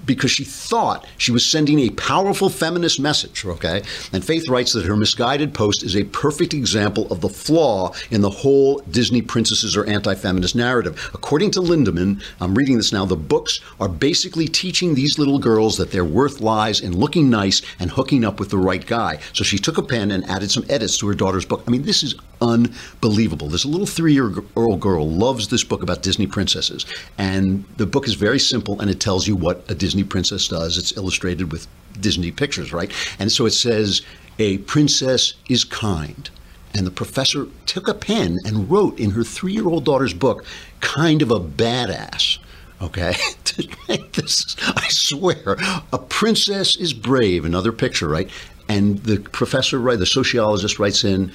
because 0.06 0.30
she 0.30 0.44
thought 0.44 1.06
she 1.18 1.32
was 1.32 1.44
sending 1.44 1.80
a 1.80 1.90
powerful 1.90 2.48
feminist 2.48 3.00
message, 3.00 3.44
okay? 3.44 3.82
And 4.12 4.24
Faith 4.24 4.48
writes 4.48 4.72
that 4.72 4.84
her 4.84 4.96
misguided 4.96 5.54
post 5.54 5.82
is 5.82 5.96
a 5.96 6.04
perfect 6.04 6.54
example 6.54 7.10
of 7.12 7.20
the 7.20 7.28
flaw 7.28 7.92
in 8.10 8.20
the 8.20 8.30
whole 8.30 8.78
Disney 8.90 9.22
princesses 9.22 9.76
or 9.76 9.86
anti 9.86 10.14
feminist 10.14 10.56
narrative. 10.56 11.10
According 11.14 11.52
to 11.52 11.60
Lindemann, 11.60 12.22
I'm 12.40 12.54
reading 12.54 12.76
this 12.76 12.92
now, 12.92 13.04
the 13.04 13.16
books 13.16 13.60
are 13.80 13.88
basically 13.88 14.46
teaching 14.46 14.94
these 14.94 15.18
little 15.18 15.38
girls 15.38 15.76
that 15.78 15.90
their 15.90 16.04
worth 16.04 16.40
lies 16.40 16.80
in 16.80 16.96
looking 16.96 17.30
nice 17.30 17.62
and 17.78 17.90
hooking 17.90 18.24
up 18.24 18.40
with 18.40 18.50
the 18.50 18.58
right 18.58 18.84
guy. 18.84 19.18
So 19.32 19.44
she 19.44 19.58
took 19.58 19.78
a 19.78 19.82
pen 19.82 20.10
and 20.10 20.24
added 20.28 20.50
some 20.50 20.64
edits 20.68 20.98
to 20.98 21.08
her 21.08 21.14
daughter's 21.14 21.44
book. 21.44 21.62
I 21.66 21.70
mean, 21.70 21.82
this 21.82 22.02
is 22.02 22.14
unbelievable. 22.44 23.48
This 23.48 23.64
little 23.64 23.87
three 23.87 24.12
year 24.12 24.30
old 24.54 24.80
girl 24.80 25.09
loves 25.09 25.48
this 25.48 25.64
book 25.64 25.83
about 25.83 26.02
Disney 26.02 26.26
princesses. 26.26 26.87
And 27.18 27.64
the 27.76 27.87
book 27.87 28.07
is 28.07 28.14
very 28.14 28.38
simple 28.38 28.80
and 28.80 28.90
it 28.90 29.00
tells 29.00 29.26
you 29.26 29.35
what 29.35 29.64
a 29.68 29.74
Disney 29.74 30.04
princess 30.04 30.46
does. 30.46 30.78
It's 30.78 30.96
illustrated 30.96 31.50
with 31.50 31.66
Disney 32.00 32.30
pictures, 32.30 32.72
right? 32.72 32.92
And 33.18 33.33
so 33.33 33.46
it 33.46 33.52
says, 33.52 34.02
a 34.38 34.59
princess 34.59 35.35
is 35.48 35.64
kind. 35.64 36.28
And 36.74 36.87
the 36.87 36.90
professor 36.90 37.46
took 37.66 37.88
a 37.88 37.94
pen 37.94 38.38
and 38.44 38.70
wrote 38.70 38.98
in 38.98 39.12
her 39.12 39.24
three 39.24 39.52
year 39.52 39.68
old 39.68 39.85
daughter's 39.85 40.14
book, 40.14 40.44
kind 40.80 41.22
of 41.22 41.30
a 41.30 41.40
badass. 41.40 42.38
Okay, 42.83 43.14
this, 44.12 44.57
I 44.61 44.88
swear, 44.88 45.57
a 45.92 45.98
princess 45.98 46.76
is 46.76 46.92
brave. 46.92 47.44
Another 47.44 47.72
picture, 47.72 48.09
right? 48.09 48.28
And 48.68 48.98
the 49.04 49.20
professor, 49.20 49.78
right, 49.78 49.98
the 49.98 50.07
sociologist 50.07 50.78
writes 50.78 51.04
in, 51.04 51.33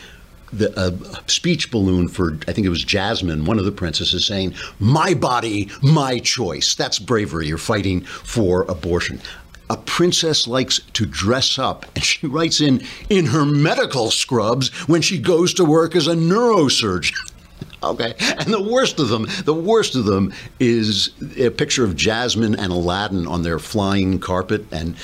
the 0.52 0.74
a 0.80 1.30
speech 1.30 1.72
balloon 1.72 2.08
for 2.08 2.38
I 2.48 2.54
think 2.54 2.66
it 2.66 2.70
was 2.70 2.84
Jasmine, 2.84 3.46
one 3.46 3.60
of 3.60 3.66
the 3.66 3.72
princesses, 3.72 4.26
saying, 4.26 4.54
"My 4.80 5.14
body, 5.14 5.70
my 5.82 6.20
choice." 6.20 6.76
That's 6.76 7.00
bravery. 7.00 7.48
You're 7.48 7.58
fighting 7.58 8.02
for 8.02 8.64
abortion. 8.64 9.22
A 9.70 9.78
princess 9.78 10.48
likes 10.48 10.82
to 10.94 11.06
dress 11.06 11.60
up, 11.60 11.86
and 11.96 12.04
she 12.04 12.26
writes 12.36 12.62
in 12.62 12.82
in 13.10 13.28
her 13.28 13.46
medical 13.46 14.12
scrubs 14.12 14.70
when 14.88 15.02
she 15.02 15.20
goes 15.20 15.54
to 15.56 15.66
work 15.66 15.96
as 15.96 16.08
a 16.08 16.16
neurosurgeon. 16.16 17.16
Okay, 17.82 18.14
and 18.20 18.54
the 18.54 18.62
worst 18.62 19.00
of 19.00 19.08
them, 19.08 19.26
the 19.46 19.54
worst 19.54 19.96
of 19.96 20.04
them 20.04 20.34
is 20.60 21.12
a 21.38 21.50
picture 21.50 21.86
of 21.86 21.96
Jasmine 21.96 22.56
and 22.56 22.74
Aladdin 22.74 23.26
on 23.26 23.44
their 23.44 23.58
flying 23.58 24.20
carpet, 24.20 24.66
and 24.70 24.98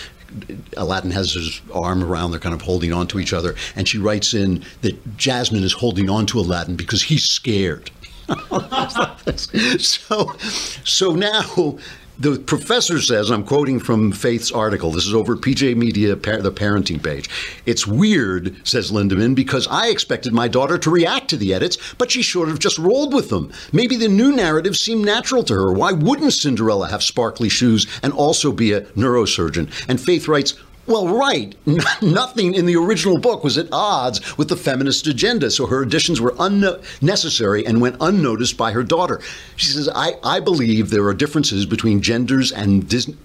Aladdin 0.78 1.12
has 1.12 1.34
his 1.34 1.62
arm 1.74 2.04
around, 2.04 2.32
they're 2.32 2.40
kind 2.40 2.56
of 2.56 2.62
holding 2.62 2.94
on 2.94 3.08
to 3.08 3.20
each 3.20 3.34
other, 3.34 3.56
and 3.76 3.88
she 3.88 3.98
writes 3.98 4.34
in 4.34 4.64
that 4.82 5.18
Jasmine 5.18 5.64
is 5.64 5.74
holding 5.74 6.10
on 6.10 6.26
to 6.28 6.40
Aladdin 6.40 6.76
because 6.76 7.04
he's 7.04 7.24
scared. 7.24 7.92
so, 9.78 10.34
so 10.84 11.14
now 11.14 11.78
the 12.18 12.40
professor 12.40 13.02
says, 13.02 13.30
I'm 13.30 13.44
quoting 13.44 13.80
from 13.80 14.12
Faith's 14.12 14.52
article. 14.52 14.92
This 14.92 15.06
is 15.06 15.14
over 15.14 15.36
PJ 15.36 15.76
Media, 15.76 16.16
the 16.16 16.52
parenting 16.52 17.04
page. 17.04 17.30
It's 17.66 17.86
weird, 17.86 18.56
says 18.66 18.92
Lindemann, 18.92 19.36
because 19.36 19.68
I 19.68 19.90
expected 19.90 20.34
my 20.34 20.48
daughter 20.48 20.78
to 20.78 20.90
react 20.90 21.30
to 21.30 21.38
the 21.38 21.54
edits, 21.54 21.78
but 21.98 22.12
she 22.12 22.24
sort 22.24 22.50
of 22.50 22.60
just 22.60 22.78
rolled 22.78 23.14
with 23.14 23.30
them. 23.30 23.52
Maybe 23.74 23.98
the 23.98 24.08
new 24.08 24.34
narrative 24.34 24.78
seemed 24.78 25.06
natural 25.06 25.44
to 25.44 25.54
her. 25.54 25.74
Why 25.74 25.92
wouldn't 25.92 26.34
Cinderella 26.34 26.88
have 26.90 27.04
sparkly 27.04 27.50
shoes 27.50 27.86
and 28.02 28.14
also 28.14 28.52
be 28.52 28.72
a 28.72 28.82
neurosurgeon? 28.82 29.70
And 29.90 30.00
Faith 30.00 30.28
writes, 30.28 30.56
well, 30.88 31.08
right. 31.08 31.56
Nothing 32.02 32.54
in 32.54 32.66
the 32.66 32.76
original 32.76 33.20
book 33.20 33.44
was 33.44 33.58
at 33.58 33.68
odds 33.72 34.38
with 34.38 34.50
the 34.50 34.56
feminist 34.58 35.08
agenda, 35.08 35.50
so 35.50 35.66
her 35.66 35.82
additions 35.82 36.22
were 36.22 36.36
unnecessary 36.40 37.66
and 37.66 37.82
went 37.82 37.98
unnoticed 38.00 38.58
by 38.58 38.72
her 38.72 38.84
daughter. 38.84 39.20
She 39.56 39.68
says, 39.68 39.90
I, 39.94 40.14
I 40.24 40.40
believe 40.40 40.90
there 40.90 41.06
are 41.06 41.14
differences 41.14 41.66
between 41.66 42.02
genders 42.02 42.52
and 42.52 42.88
Disney. 42.88 43.18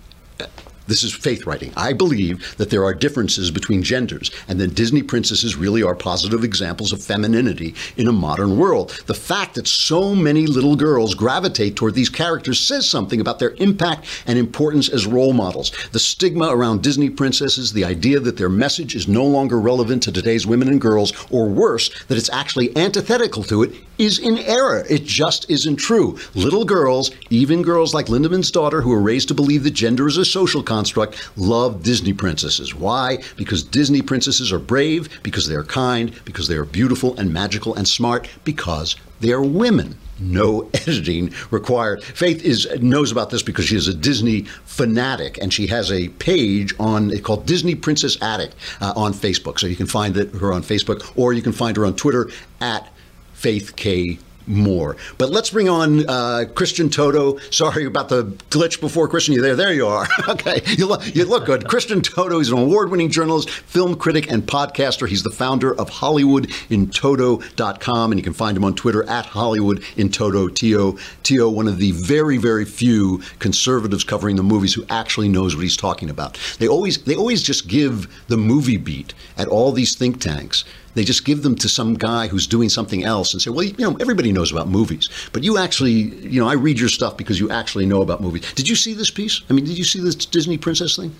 This 0.87 1.05
is 1.05 1.14
faith 1.14 1.47
writing. 1.47 1.73
I 1.77 1.93
believe 1.93 2.57
that 2.57 2.71
there 2.71 2.85
are 2.85 2.95
differences 2.95 3.51
between 3.51 3.83
genders 3.83 4.31
and 4.49 4.61
that 4.61 4.75
Disney 4.75 5.03
princesses 5.03 5.57
really 5.57 5.83
are 5.83 5.95
positive 5.95 6.43
examples 6.43 6.93
of 6.93 7.03
femininity 7.03 7.75
in 7.97 8.09
a 8.09 8.12
modern 8.12 8.57
world. 8.59 8.90
The 9.07 9.14
fact 9.14 9.55
that 9.55 9.69
so 9.69 10.14
many 10.14 10.47
little 10.47 10.77
girls 10.77 11.14
gravitate 11.14 11.77
toward 11.77 11.95
these 11.95 12.09
characters 12.09 12.59
says 12.59 12.88
something 12.88 13.21
about 13.21 13.38
their 13.38 13.55
impact 13.59 14.07
and 14.27 14.38
importance 14.38 14.88
as 14.88 15.07
role 15.07 15.33
models. 15.33 15.71
The 15.93 15.99
stigma 15.99 16.49
around 16.49 16.83
Disney 16.83 17.11
princesses, 17.11 17.73
the 17.73 17.85
idea 17.85 18.21
that 18.21 18.37
their 18.37 18.49
message 18.49 18.97
is 18.97 19.07
no 19.07 19.25
longer 19.25 19.61
relevant 19.61 20.03
to 20.05 20.12
today's 20.12 20.47
women 20.47 20.69
and 20.69 20.81
girls, 20.81 21.12
or 21.31 21.49
worse, 21.49 21.90
that 22.05 22.19
it's 22.19 22.31
actually 22.31 22.77
antithetical 22.77 23.43
to 23.45 23.62
it, 23.62 23.75
is 23.99 24.19
in 24.19 24.38
error. 24.38 24.85
It 24.88 25.05
just 25.05 25.49
isn't 25.51 25.77
true. 25.77 26.19
Little 26.35 26.64
girls, 26.64 27.11
even 27.29 27.62
girls 27.62 27.93
like 27.93 28.07
Lindemann's 28.07 28.51
daughter, 28.51 28.81
who 28.81 28.93
are 28.93 29.01
raised 29.01 29.29
to 29.29 29.35
believe 29.35 29.62
that 29.64 29.73
gender 29.73 30.09
is 30.09 30.16
a 30.16 30.25
social 30.25 30.62
construct, 30.81 31.31
love 31.37 31.83
Disney 31.83 32.14
princesses. 32.14 32.75
Why? 32.75 33.19
Because 33.37 33.62
Disney 33.62 34.01
princesses 34.01 34.51
are 34.51 34.59
brave, 34.59 35.23
because 35.23 35.47
they 35.47 35.55
are 35.55 35.62
kind, 35.62 36.19
because 36.25 36.49
they 36.49 36.57
are 36.57 36.64
beautiful 36.64 37.14
and 37.19 37.31
magical 37.31 37.75
and 37.75 37.87
smart, 37.87 38.27
because 38.45 38.97
they 39.21 39.31
are 39.33 39.43
women. 39.43 39.99
No 40.19 40.71
editing 40.75 41.35
required. 41.51 42.03
Faith 42.03 42.43
is 42.43 42.66
knows 42.81 43.12
about 43.12 43.29
this 43.29 43.43
because 43.43 43.66
she 43.66 43.77
is 43.77 43.88
a 43.88 43.95
Disney 43.95 44.43
fanatic, 44.64 45.37
and 45.43 45.53
she 45.53 45.66
has 45.66 45.93
a 45.93 46.09
page 46.09 46.73
on 46.79 47.11
it's 47.11 47.21
called 47.21 47.45
Disney 47.45 47.75
Princess 47.75 48.16
Addict 48.23 48.55
uh, 48.81 48.95
on 48.97 49.12
Facebook. 49.12 49.59
So 49.59 49.66
you 49.66 49.77
can 49.77 49.87
find 49.87 50.16
her 50.16 50.53
on 50.53 50.62
Facebook, 50.62 51.12
or 51.14 51.35
you 51.35 51.43
can 51.43 51.53
find 51.53 51.77
her 51.77 51.85
on 51.85 51.95
Twitter 51.95 52.31
at 52.61 52.90
Faith 53.35 53.77
K. 53.77 54.19
Moore. 54.51 54.97
But 55.17 55.31
let's 55.31 55.51
bring 55.51 55.69
on 55.69 56.09
uh, 56.09 56.47
Christian 56.55 56.91
Toto. 56.91 57.39
Sorry 57.51 57.85
about 57.85 58.09
the 58.09 58.25
glitch 58.51 58.81
before 58.81 59.07
Christian. 59.09 59.35
You 59.35 59.43
there? 59.43 59.55
There 59.57 59.73
you 59.73 59.87
are. 59.87 60.09
okay, 60.29 60.61
you 60.77 60.87
look, 60.87 61.03
you 61.15 61.25
look 61.25 61.47
good. 61.47 61.69
Christian 61.69 62.03
Toto 62.03 62.41
is 62.41 62.51
an 62.51 62.59
award-winning 62.59 63.11
journalist, 63.11 63.51
film 63.51 63.95
critic, 63.97 64.29
and 64.31 64.43
podcaster. 64.43 65.09
He's 65.09 65.23
the 65.23 65.31
founder 65.31 65.79
of 65.79 65.91
HollywoodInToto.com, 65.91 68.13
and 68.13 68.19
you 68.19 68.25
can 68.25 68.33
find 68.33 68.57
him 68.57 68.65
on 68.65 68.75
Twitter 68.75 69.09
at 69.09 69.27
HollywoodInToto. 69.27 70.53
T-O, 70.55 70.99
T-O, 71.23 71.49
one 71.49 71.69
of 71.69 71.79
the 71.79 71.93
very, 71.93 72.37
very 72.37 72.65
few 72.65 73.23
conservatives 73.39 74.03
covering 74.05 74.37
the 74.37 74.43
movies 74.43 74.75
who 74.75 74.85
actually 74.91 75.29
knows 75.29 75.55
what 75.55 75.63
he's 75.63 75.77
talking 75.77 76.11
about. 76.11 76.39
They 76.59 76.67
always, 76.69 77.05
they 77.05 77.15
always 77.15 77.43
just 77.43 77.69
give 77.69 78.09
the 78.29 78.37
movie 78.37 78.77
beat 78.77 79.15
at 79.39 79.49
all 79.49 79.73
these 79.73 79.97
think 79.97 80.21
tanks 80.21 80.65
they 80.94 81.05
just 81.05 81.24
give 81.24 81.42
them 81.42 81.55
to 81.57 81.68
some 81.68 81.94
guy 81.94 82.26
who's 82.29 82.46
doing 82.46 82.68
something 82.68 83.05
else 83.05 83.33
and 83.33 83.40
say, 83.40 83.50
well, 83.50 83.64
you 83.64 83.74
know, 83.79 83.96
everybody 84.00 84.33
knows 84.33 84.50
about 84.50 84.68
movies, 84.68 85.09
but 85.33 85.42
you 85.42 85.59
actually, 85.59 85.92
you 85.92 86.40
know, 86.40 86.48
I 86.48 86.55
read 86.55 86.79
your 86.79 86.88
stuff 86.88 87.16
because 87.16 87.38
you 87.38 87.50
actually 87.50 87.87
know 87.87 88.03
about 88.03 88.20
movies. 88.20 88.53
Did 88.55 88.68
you 88.68 88.76
see 88.76 88.94
this 88.94 89.11
piece? 89.11 89.42
I 89.48 89.53
mean, 89.53 89.64
did 89.64 89.79
you 89.79 89.85
see 89.85 90.00
this 90.00 90.14
Disney 90.14 90.59
princess 90.59 90.96
thing? 90.96 91.14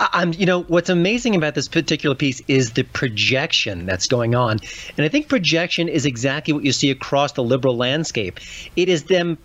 I'm, 0.00 0.32
you 0.34 0.46
know, 0.46 0.62
what's 0.62 0.88
amazing 0.88 1.34
about 1.34 1.54
this 1.54 1.66
particular 1.66 2.14
piece 2.14 2.40
is 2.46 2.72
the 2.72 2.84
projection 2.84 3.84
that's 3.84 4.06
going 4.06 4.34
on. 4.34 4.60
And 4.96 5.04
I 5.04 5.08
think 5.08 5.28
projection 5.28 5.88
is 5.88 6.06
exactly 6.06 6.54
what 6.54 6.64
you 6.64 6.72
see 6.72 6.90
across 6.90 7.32
the 7.32 7.42
liberal 7.42 7.76
landscape. 7.76 8.38
It 8.76 8.88
is 8.88 9.04
them 9.04 9.38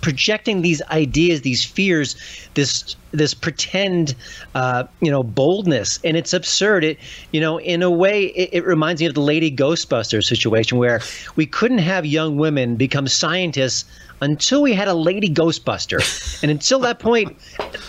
projecting 0.00 0.62
these 0.62 0.82
ideas, 0.90 1.42
these 1.42 1.64
fears, 1.64 2.16
this 2.54 2.96
this 3.12 3.32
pretend, 3.34 4.14
uh, 4.54 4.84
you 5.00 5.10
know, 5.10 5.22
boldness, 5.22 5.98
and 6.04 6.16
it's 6.16 6.32
absurd. 6.32 6.84
It, 6.84 6.98
you 7.32 7.40
know, 7.40 7.58
in 7.58 7.82
a 7.82 7.90
way, 7.90 8.24
it, 8.26 8.50
it 8.52 8.66
reminds 8.66 9.00
me 9.00 9.06
of 9.06 9.14
the 9.14 9.20
Lady 9.20 9.50
Ghostbuster 9.50 10.22
situation 10.22 10.78
where 10.78 11.00
we 11.36 11.46
couldn't 11.46 11.78
have 11.78 12.04
young 12.04 12.36
women 12.36 12.76
become 12.76 13.08
scientists 13.08 13.84
until 14.20 14.62
we 14.62 14.72
had 14.72 14.88
a 14.88 14.94
lady 14.94 15.28
ghostbuster 15.28 16.42
and 16.42 16.50
until 16.50 16.78
that 16.80 16.98
point 16.98 17.36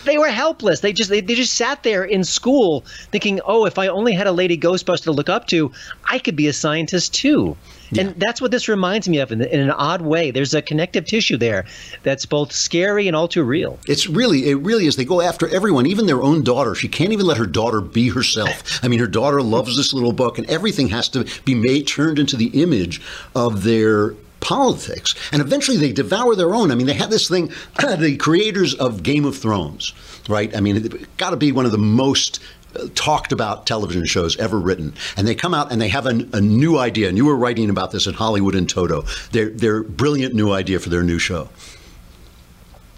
they 0.06 0.18
were 0.18 0.30
helpless 0.30 0.82
they 0.82 0.94
just 0.94 1.10
they, 1.10 1.22
they 1.22 1.36
just 1.36 1.54
sat 1.54 1.84
there 1.84 2.04
in 2.04 2.24
school 2.24 2.82
thinking 3.12 3.40
oh 3.46 3.66
if 3.66 3.78
i 3.78 3.88
only 3.88 4.14
had 4.14 4.28
a 4.28 4.32
lady 4.32 4.58
ghostbuster 4.58 5.04
to 5.04 5.12
look 5.12 5.30
up 5.30 5.48
to 5.48 5.72
i 6.06 6.20
could 6.20 6.36
be 6.36 6.48
a 6.48 6.54
scientist 6.54 7.14
too 7.14 7.56
and 7.98 8.14
that's 8.20 8.42
what 8.42 8.52
this 8.52 8.68
reminds 8.68 9.08
me 9.08 9.20
of 9.20 9.32
in, 9.32 9.42
in 9.42 9.62
an 9.62 9.72
odd 9.72 10.02
way 10.02 10.32
there's 10.32 10.54
a 10.54 10.62
connective 10.62 11.06
tissue 11.06 11.38
there 11.38 11.66
that's 12.04 12.26
both 12.26 12.52
scary 12.52 13.08
and 13.08 13.16
all 13.16 13.28
too 13.28 13.44
real 13.44 13.80
It's 13.88 14.08
really, 14.08 14.50
it 14.50 14.56
really 14.56 14.86
is. 14.86 14.96
They 14.96 15.06
go 15.06 15.22
after 15.22 15.48
everyone, 15.48 15.86
even 15.86 16.06
their 16.06 16.22
own 16.22 16.44
daughter. 16.44 16.76
She 16.76 16.88
can't 16.88 17.12
even 17.12 17.26
let 17.26 17.38
her 17.38 17.46
daughter 17.46 17.82
be 17.82 18.10
herself. 18.10 18.80
I 18.84 18.88
mean, 18.88 19.00
her 19.00 19.08
daughter 19.08 19.42
loves 19.42 19.78
this 19.78 19.94
little 19.94 20.14
book, 20.14 20.38
and 20.38 20.50
everything 20.50 20.90
has 20.90 21.10
to 21.10 21.26
be 21.46 21.56
made 21.56 21.88
turned 21.88 22.20
into 22.20 22.36
the 22.36 22.62
image 22.62 23.02
of 23.36 23.64
their 23.64 24.14
politics. 24.40 25.16
And 25.32 25.42
eventually 25.42 25.78
they 25.78 25.92
devour 25.92 26.36
their 26.36 26.54
own. 26.54 26.72
I 26.72 26.76
mean, 26.76 26.88
they 26.88 26.94
have 26.94 27.10
this 27.10 27.28
thing, 27.28 27.48
the 27.80 28.18
creators 28.18 28.74
of 28.76 29.04
Game 29.04 29.26
of 29.26 29.38
Thrones, 29.38 29.94
right? 30.30 30.56
I 30.56 30.60
mean, 30.60 30.78
it's 30.78 31.06
got 31.18 31.32
to 31.32 31.38
be 31.38 31.52
one 31.52 31.66
of 31.66 31.72
the 31.72 31.78
most 31.78 32.40
uh, 32.76 32.88
talked 32.96 33.32
about 33.32 33.66
television 33.66 34.06
shows 34.06 34.38
ever 34.38 34.60
written 34.60 34.94
and 35.16 35.28
they 35.28 35.34
come 35.36 35.54
out 35.54 35.72
and 35.72 35.82
they 35.82 35.88
have 35.88 36.06
a, 36.06 36.28
a 36.34 36.42
new 36.42 36.78
idea 36.78 37.08
and 37.08 37.18
you 37.18 37.26
were 37.26 37.36
writing 37.36 37.70
about 37.70 37.92
this 37.92 38.08
in 38.08 38.14
Hollywood 38.14 38.56
in 38.56 38.68
Toto 38.68 39.04
their, 39.32 39.50
their 39.50 39.84
brilliant 39.84 40.36
new 40.36 40.52
idea 40.52 40.78
for 40.80 40.90
their 40.90 41.02
new 41.02 41.18
show 41.18 41.48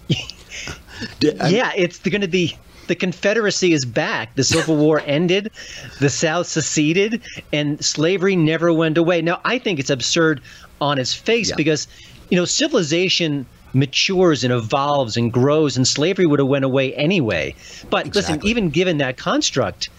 yeah, 1.21 1.71
it's 1.75 1.99
going 1.99 2.21
to 2.21 2.27
be 2.27 2.57
the 2.89 2.95
Confederacy 2.95 3.71
is 3.71 3.85
back. 3.85 4.35
The 4.35 4.43
Civil 4.43 4.75
War 4.75 5.01
ended, 5.05 5.51
the 5.99 6.09
South 6.09 6.47
seceded, 6.47 7.21
and 7.53 7.83
slavery 7.85 8.35
never 8.35 8.73
went 8.73 8.97
away. 8.97 9.21
Now, 9.21 9.39
I 9.45 9.59
think 9.59 9.79
it's 9.79 9.89
absurd 9.91 10.41
on 10.81 10.99
its 10.99 11.13
face 11.13 11.49
Yeah. 11.49 11.55
because, 11.55 11.87
you 12.29 12.37
know, 12.37 12.45
civilization 12.45 13.45
matures 13.73 14.43
and 14.43 14.51
evolves 14.51 15.15
and 15.15 15.31
grows, 15.31 15.77
and 15.77 15.87
slavery 15.87 16.25
would 16.25 16.39
have 16.39 16.47
went 16.47 16.65
away 16.65 16.93
anyway. 16.95 17.55
But 17.91 18.15
listen, 18.15 18.41
even 18.43 18.71
given 18.71 18.97
that 18.97 19.17
construct, 19.17 19.89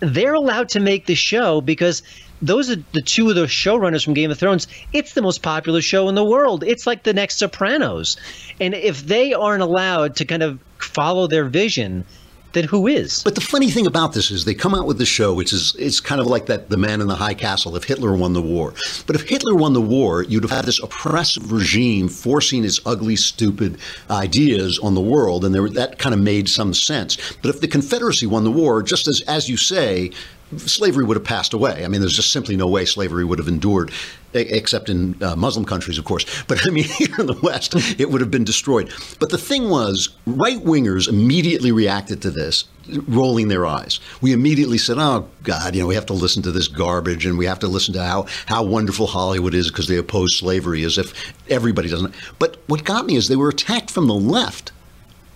they're 0.00 0.32
allowed 0.34 0.70
to 0.70 0.80
make 0.80 1.04
the 1.04 1.14
show 1.14 1.60
because 1.60 2.02
those 2.42 2.70
are 2.70 2.76
the 2.92 3.02
two 3.02 3.28
of 3.28 3.36
the 3.36 3.44
showrunners 3.44 4.04
from 4.04 4.14
Game 4.14 4.30
of 4.30 4.38
Thrones. 4.38 4.66
It's 4.92 5.14
the 5.14 5.22
most 5.22 5.42
popular 5.42 5.80
show 5.80 6.08
in 6.08 6.14
the 6.14 6.24
world. 6.24 6.64
It's 6.64 6.86
like 6.86 7.02
the 7.02 7.12
next 7.12 7.38
Sopranos. 7.38 8.16
And 8.60 8.74
if 8.74 9.06
they 9.06 9.32
aren't 9.32 9.62
allowed 9.62 10.16
to 10.16 10.24
kind 10.24 10.42
of 10.42 10.58
follow 10.78 11.26
their 11.26 11.44
vision, 11.44 12.04
then 12.52 12.64
who 12.64 12.86
is? 12.86 13.22
But 13.22 13.34
the 13.36 13.40
funny 13.40 13.70
thing 13.70 13.86
about 13.86 14.12
this 14.12 14.30
is 14.30 14.44
they 14.44 14.54
come 14.54 14.74
out 14.74 14.86
with 14.86 14.98
the 14.98 15.06
show, 15.06 15.32
which 15.32 15.52
is 15.52 15.74
it's 15.78 16.00
kind 16.00 16.20
of 16.20 16.26
like 16.26 16.46
that 16.46 16.68
the 16.68 16.76
man 16.76 17.00
in 17.00 17.06
the 17.06 17.14
high 17.14 17.34
castle 17.34 17.76
if 17.76 17.84
Hitler 17.84 18.14
won 18.16 18.32
the 18.32 18.42
war. 18.42 18.74
But 19.06 19.16
if 19.16 19.28
Hitler 19.28 19.54
won 19.54 19.72
the 19.72 19.80
war, 19.80 20.22
you'd 20.22 20.42
have 20.42 20.50
had 20.50 20.64
this 20.64 20.82
oppressive 20.82 21.52
regime 21.52 22.08
forcing 22.08 22.64
its 22.64 22.80
ugly, 22.84 23.16
stupid 23.16 23.78
ideas 24.10 24.78
on 24.80 24.94
the 24.94 25.00
world, 25.00 25.44
and 25.44 25.54
there, 25.54 25.68
that 25.68 25.98
kind 25.98 26.14
of 26.14 26.20
made 26.20 26.48
some 26.48 26.74
sense. 26.74 27.16
But 27.40 27.50
if 27.50 27.60
the 27.60 27.68
Confederacy 27.68 28.26
won 28.26 28.44
the 28.44 28.50
war, 28.50 28.82
just 28.82 29.06
as 29.06 29.22
as 29.28 29.48
you 29.48 29.56
say, 29.56 30.10
slavery 30.56 31.04
would 31.04 31.16
have 31.16 31.24
passed 31.24 31.52
away. 31.52 31.84
I 31.84 31.88
mean, 31.88 32.00
there's 32.00 32.16
just 32.16 32.32
simply 32.32 32.56
no 32.56 32.66
way 32.66 32.84
slavery 32.84 33.24
would 33.24 33.38
have 33.38 33.48
endured, 33.48 33.90
except 34.32 34.88
in 34.88 35.20
uh, 35.22 35.36
Muslim 35.36 35.64
countries, 35.64 35.98
of 35.98 36.04
course. 36.04 36.24
But 36.48 36.66
I 36.66 36.70
mean, 36.70 36.84
here 36.84 37.14
in 37.18 37.26
the 37.26 37.38
West, 37.42 37.74
it 38.00 38.10
would 38.10 38.20
have 38.20 38.30
been 38.30 38.44
destroyed. 38.44 38.92
But 39.20 39.30
the 39.30 39.38
thing 39.38 39.68
was, 39.68 40.08
right 40.26 40.58
wingers 40.58 41.08
immediately 41.08 41.70
reacted 41.70 42.20
to 42.22 42.30
this, 42.30 42.64
rolling 43.06 43.48
their 43.48 43.66
eyes. 43.66 44.00
We 44.20 44.32
immediately 44.32 44.78
said, 44.78 44.98
"Oh 44.98 45.28
God, 45.44 45.74
you 45.74 45.82
know, 45.82 45.86
we 45.86 45.94
have 45.94 46.06
to 46.06 46.12
listen 46.12 46.42
to 46.42 46.50
this 46.52 46.66
garbage, 46.66 47.24
and 47.24 47.38
we 47.38 47.46
have 47.46 47.60
to 47.60 47.68
listen 47.68 47.94
to 47.94 48.02
how 48.02 48.26
how 48.46 48.64
wonderful 48.64 49.06
Hollywood 49.06 49.54
is 49.54 49.68
because 49.68 49.86
they 49.86 49.96
oppose 49.96 50.36
slavery, 50.36 50.82
as 50.82 50.98
if 50.98 51.32
everybody 51.48 51.88
doesn't." 51.88 52.14
But 52.38 52.56
what 52.66 52.84
got 52.84 53.06
me 53.06 53.16
is 53.16 53.28
they 53.28 53.36
were 53.36 53.50
attacked 53.50 53.90
from 53.90 54.08
the 54.08 54.14
left. 54.14 54.72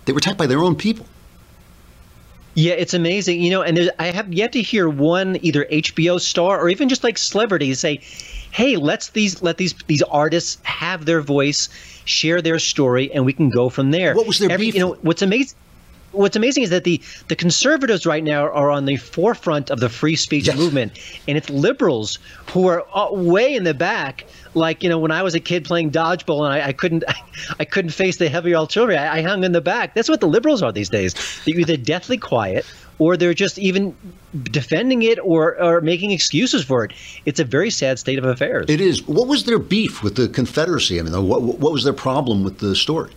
They 0.06 0.12
were 0.12 0.18
attacked 0.18 0.38
by 0.38 0.46
their 0.46 0.62
own 0.62 0.74
people. 0.74 1.06
Yeah, 2.54 2.74
it's 2.74 2.94
amazing. 2.94 3.40
You 3.40 3.50
know, 3.50 3.62
and 3.62 3.76
there's, 3.76 3.90
I 3.98 4.06
have 4.06 4.32
yet 4.32 4.52
to 4.52 4.62
hear 4.62 4.88
one 4.88 5.38
either 5.42 5.64
HBO 5.66 6.20
star 6.20 6.60
or 6.60 6.68
even 6.68 6.88
just 6.88 7.02
like 7.02 7.18
celebrities 7.18 7.80
say, 7.80 8.00
"Hey, 8.52 8.76
let's 8.76 9.10
these 9.10 9.42
let 9.42 9.56
these 9.56 9.74
these 9.86 10.02
artists 10.02 10.58
have 10.62 11.04
their 11.04 11.20
voice, 11.20 11.68
share 12.04 12.40
their 12.40 12.58
story, 12.58 13.12
and 13.12 13.24
we 13.24 13.32
can 13.32 13.50
go 13.50 13.68
from 13.68 13.90
there." 13.90 14.14
What 14.14 14.26
was 14.26 14.38
their 14.38 14.50
Every, 14.50 14.66
beef? 14.66 14.74
You 14.74 14.80
know, 14.80 14.96
what's 15.02 15.22
amazing? 15.22 15.56
What's 16.14 16.36
amazing 16.36 16.62
is 16.62 16.70
that 16.70 16.84
the 16.84 17.00
the 17.28 17.36
conservatives 17.36 18.06
right 18.06 18.24
now 18.24 18.44
are 18.48 18.70
on 18.70 18.84
the 18.84 18.96
forefront 18.96 19.70
of 19.70 19.80
the 19.80 19.88
free 19.88 20.16
speech 20.16 20.46
Yes. 20.46 20.56
movement, 20.56 20.92
and 21.28 21.36
it's 21.36 21.50
liberals 21.50 22.18
who 22.46 22.66
are 22.68 22.84
uh, 22.94 23.08
way 23.12 23.54
in 23.54 23.64
the 23.64 23.74
back. 23.74 24.24
Like 24.54 24.82
you 24.82 24.88
know, 24.88 24.98
when 24.98 25.10
I 25.10 25.22
was 25.22 25.34
a 25.34 25.40
kid 25.40 25.64
playing 25.64 25.90
dodgeball 25.90 26.44
and 26.44 26.54
I, 26.54 26.68
I 26.68 26.72
couldn't, 26.72 27.02
I, 27.58 27.64
couldn't 27.64 27.90
face 27.90 28.16
the 28.18 28.28
heavy 28.28 28.54
artillery. 28.54 28.96
I, 28.96 29.18
I 29.18 29.22
hung 29.22 29.42
in 29.44 29.52
the 29.52 29.60
back. 29.60 29.94
That's 29.94 30.08
what 30.08 30.20
the 30.20 30.28
liberals 30.28 30.62
are 30.62 30.70
these 30.72 30.88
days. 30.88 31.14
They're 31.44 31.58
either 31.58 31.76
deathly 31.76 32.18
quiet 32.18 32.64
or 33.00 33.16
they're 33.16 33.34
just 33.34 33.58
even 33.58 33.96
defending 34.44 35.02
it 35.02 35.18
or 35.18 35.60
or 35.60 35.80
making 35.80 36.12
excuses 36.12 36.64
for 36.64 36.84
it. 36.84 36.92
It's 37.26 37.40
a 37.40 37.44
very 37.44 37.70
sad 37.70 37.98
state 37.98 38.18
of 38.18 38.24
affairs. 38.24 38.66
It 38.68 38.80
is. 38.80 39.06
What 39.08 39.26
was 39.26 39.44
their 39.44 39.58
beef 39.58 40.02
with 40.04 40.14
the 40.14 40.28
Confederacy? 40.28 41.00
I 41.00 41.02
mean, 41.02 41.26
what, 41.26 41.42
what 41.42 41.72
was 41.72 41.82
their 41.84 41.92
problem 41.92 42.44
with 42.44 42.58
the 42.58 42.76
story? 42.76 43.10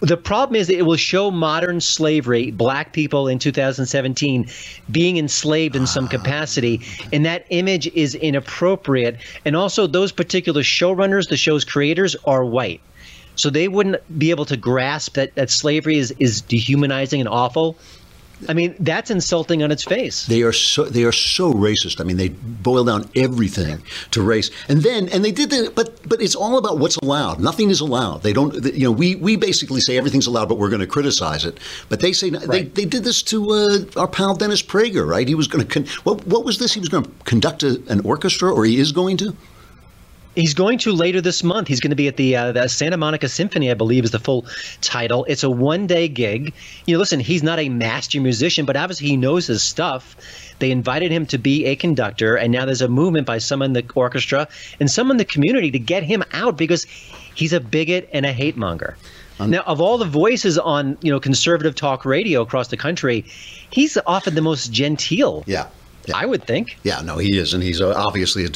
The 0.00 0.16
problem 0.16 0.54
is 0.56 0.68
that 0.68 0.76
it 0.76 0.82
will 0.82 0.96
show 0.96 1.30
modern 1.30 1.80
slavery, 1.80 2.52
black 2.52 2.92
people 2.92 3.26
in 3.26 3.38
2017 3.38 4.48
being 4.90 5.16
enslaved 5.16 5.74
in 5.74 5.86
some 5.86 6.06
capacity, 6.06 6.80
and 7.12 7.26
that 7.26 7.46
image 7.50 7.88
is 7.88 8.14
inappropriate. 8.14 9.16
And 9.44 9.56
also, 9.56 9.86
those 9.86 10.12
particular 10.12 10.62
showrunners, 10.62 11.28
the 11.28 11.36
show's 11.36 11.64
creators, 11.64 12.14
are 12.24 12.44
white. 12.44 12.80
So 13.34 13.50
they 13.50 13.68
wouldn't 13.68 14.18
be 14.18 14.30
able 14.30 14.44
to 14.46 14.56
grasp 14.56 15.14
that, 15.14 15.34
that 15.36 15.50
slavery 15.50 15.98
is, 15.98 16.12
is 16.18 16.40
dehumanizing 16.40 17.20
and 17.20 17.28
awful. 17.28 17.76
I 18.48 18.52
mean, 18.54 18.76
that's 18.78 19.10
insulting 19.10 19.62
on 19.62 19.72
its 19.72 19.84
face. 19.84 20.26
They 20.26 20.42
are 20.42 20.52
so 20.52 20.84
they 20.84 21.04
are 21.04 21.12
so 21.12 21.52
racist. 21.52 22.00
I 22.00 22.04
mean, 22.04 22.16
they 22.16 22.28
boil 22.28 22.84
down 22.84 23.10
everything 23.16 23.82
to 24.12 24.22
race, 24.22 24.50
and 24.68 24.82
then 24.82 25.08
and 25.08 25.24
they 25.24 25.32
did 25.32 25.50
the 25.50 25.72
but 25.74 26.08
but 26.08 26.22
it's 26.22 26.36
all 26.36 26.58
about 26.58 26.78
what's 26.78 26.96
allowed. 26.98 27.40
Nothing 27.40 27.70
is 27.70 27.80
allowed. 27.80 28.22
They 28.22 28.32
don't. 28.32 28.54
You 28.74 28.84
know, 28.84 28.92
we 28.92 29.16
we 29.16 29.36
basically 29.36 29.80
say 29.80 29.96
everything's 29.96 30.26
allowed, 30.26 30.48
but 30.48 30.58
we're 30.58 30.70
going 30.70 30.80
to 30.80 30.86
criticize 30.86 31.44
it. 31.44 31.58
But 31.88 32.00
they 32.00 32.12
say 32.12 32.30
they, 32.30 32.62
they 32.62 32.84
did 32.84 33.04
this 33.04 33.22
to 33.24 33.50
uh, 33.50 34.00
our 34.00 34.08
pal 34.08 34.34
Dennis 34.34 34.62
Prager, 34.62 35.06
right? 35.06 35.26
He 35.26 35.34
was 35.34 35.48
going 35.48 35.66
to 35.66 35.72
con- 35.72 35.86
what 36.04 36.26
what 36.26 36.44
was 36.44 36.58
this? 36.58 36.74
He 36.74 36.80
was 36.80 36.88
going 36.88 37.04
to 37.04 37.10
conduct 37.24 37.62
a, 37.62 37.82
an 37.88 38.00
orchestra, 38.00 38.52
or 38.52 38.64
he 38.64 38.78
is 38.78 38.92
going 38.92 39.16
to. 39.18 39.34
He's 40.38 40.54
going 40.54 40.78
to 40.78 40.92
later 40.92 41.20
this 41.20 41.42
month. 41.42 41.66
He's 41.66 41.80
going 41.80 41.90
to 41.90 41.96
be 41.96 42.06
at 42.06 42.16
the, 42.16 42.36
uh, 42.36 42.52
the 42.52 42.68
Santa 42.68 42.96
Monica 42.96 43.28
Symphony, 43.28 43.72
I 43.72 43.74
believe, 43.74 44.04
is 44.04 44.12
the 44.12 44.20
full 44.20 44.46
title. 44.80 45.24
It's 45.24 45.42
a 45.42 45.50
one-day 45.50 46.06
gig. 46.06 46.54
You 46.86 46.94
know, 46.94 47.00
listen, 47.00 47.18
he's 47.18 47.42
not 47.42 47.58
a 47.58 47.68
master 47.68 48.20
musician, 48.20 48.64
but 48.64 48.76
obviously 48.76 49.08
he 49.08 49.16
knows 49.16 49.48
his 49.48 49.64
stuff. 49.64 50.14
They 50.60 50.70
invited 50.70 51.10
him 51.10 51.26
to 51.26 51.38
be 51.38 51.66
a 51.66 51.74
conductor, 51.74 52.36
and 52.36 52.52
now 52.52 52.64
there's 52.66 52.82
a 52.82 52.88
movement 52.88 53.26
by 53.26 53.38
some 53.38 53.62
in 53.62 53.72
the 53.72 53.84
orchestra 53.96 54.46
and 54.78 54.88
some 54.88 55.10
in 55.10 55.16
the 55.16 55.24
community 55.24 55.72
to 55.72 55.78
get 55.78 56.04
him 56.04 56.22
out 56.32 56.56
because 56.56 56.84
he's 57.34 57.52
a 57.52 57.58
bigot 57.58 58.08
and 58.12 58.24
a 58.24 58.32
hate 58.32 58.56
monger. 58.56 58.96
now, 59.40 59.62
of 59.66 59.80
all 59.80 59.98
the 59.98 60.04
voices 60.04 60.56
on 60.56 60.98
you 61.00 61.10
know 61.10 61.18
conservative 61.18 61.74
talk 61.74 62.04
radio 62.04 62.42
across 62.42 62.68
the 62.68 62.76
country, 62.76 63.24
he's 63.70 63.98
often 64.06 64.36
the 64.36 64.42
most 64.42 64.72
genteel. 64.72 65.42
Yeah. 65.46 65.66
Yeah. 66.08 66.16
I 66.16 66.26
would 66.26 66.44
think. 66.44 66.78
Yeah, 66.82 67.00
no, 67.02 67.18
he 67.18 67.38
is, 67.38 67.54
and 67.54 67.62
he's 67.62 67.80
uh, 67.80 67.92
obviously 67.94 68.44
a 68.44 68.48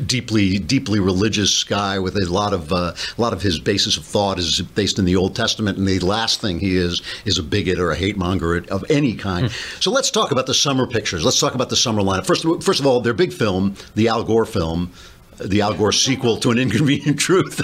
deeply, 0.00 0.58
deeply 0.58 1.00
religious 1.00 1.64
guy 1.64 1.98
with 1.98 2.14
a 2.16 2.26
lot 2.30 2.52
of, 2.52 2.72
uh, 2.72 2.94
a 3.16 3.20
lot 3.20 3.32
of 3.32 3.42
his 3.42 3.58
basis 3.58 3.96
of 3.96 4.04
thought 4.04 4.38
is 4.38 4.60
based 4.60 4.98
in 4.98 5.04
the 5.04 5.16
Old 5.16 5.34
Testament, 5.34 5.76
and 5.76 5.86
the 5.86 5.98
last 6.00 6.40
thing 6.40 6.60
he 6.60 6.76
is 6.76 7.02
is 7.24 7.38
a 7.38 7.42
bigot 7.42 7.78
or 7.78 7.90
a 7.90 7.96
hate 7.96 8.16
monger 8.16 8.64
of 8.70 8.84
any 8.88 9.14
kind. 9.14 9.50
So 9.80 9.90
let's 9.90 10.10
talk 10.10 10.30
about 10.30 10.46
the 10.46 10.54
summer 10.54 10.86
pictures. 10.86 11.24
Let's 11.24 11.40
talk 11.40 11.54
about 11.54 11.68
the 11.68 11.76
summer 11.76 12.02
lineup. 12.02 12.26
First, 12.26 12.46
first 12.62 12.80
of 12.80 12.86
all, 12.86 13.00
their 13.00 13.14
big 13.14 13.32
film, 13.32 13.74
the 13.94 14.08
Al 14.08 14.24
Gore 14.24 14.46
film. 14.46 14.92
The 15.42 15.62
Al 15.62 15.72
Gore 15.72 15.90
sequel 15.90 16.36
to 16.36 16.50
an 16.50 16.58
inconvenient 16.58 17.18
truth 17.28 17.56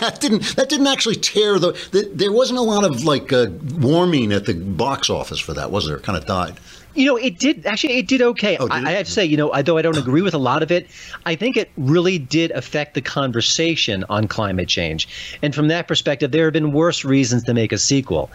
that 0.00 0.20
didn't 0.20 0.54
that 0.56 0.68
didn't 0.68 0.86
actually 0.86 1.16
tear 1.16 1.58
the, 1.58 1.72
the 1.90 2.08
there 2.14 2.30
wasn't 2.30 2.58
a 2.58 2.62
lot 2.62 2.84
of 2.84 3.04
like 3.04 3.32
uh, 3.32 3.46
warming 3.74 4.32
at 4.32 4.46
the 4.46 4.54
box 4.54 5.10
office 5.10 5.40
for 5.40 5.52
that 5.54 5.72
was 5.72 5.86
there? 5.86 5.96
It 5.96 6.04
kind 6.04 6.16
of 6.16 6.26
died. 6.26 6.58
You 6.96 7.04
know, 7.04 7.16
it 7.16 7.38
did 7.38 7.66
actually. 7.66 7.98
It 7.98 8.08
did 8.08 8.22
okay. 8.22 8.56
Oh, 8.56 8.66
did 8.66 8.86
I. 8.86 8.90
I 8.90 8.92
have 8.92 9.06
to 9.06 9.12
say, 9.12 9.24
you 9.24 9.36
know, 9.36 9.52
although 9.52 9.76
I 9.76 9.82
don't 9.82 9.98
agree 9.98 10.22
with 10.22 10.34
a 10.34 10.38
lot 10.38 10.62
of 10.62 10.72
it, 10.72 10.88
I 11.26 11.36
think 11.36 11.56
it 11.56 11.70
really 11.76 12.18
did 12.18 12.50
affect 12.52 12.94
the 12.94 13.02
conversation 13.02 14.04
on 14.08 14.26
climate 14.28 14.68
change. 14.68 15.38
And 15.42 15.54
from 15.54 15.68
that 15.68 15.86
perspective, 15.86 16.30
there 16.30 16.44
have 16.44 16.54
been 16.54 16.72
worse 16.72 17.04
reasons 17.04 17.44
to 17.44 17.54
make 17.54 17.70
a 17.70 17.78
sequel. 17.78 18.30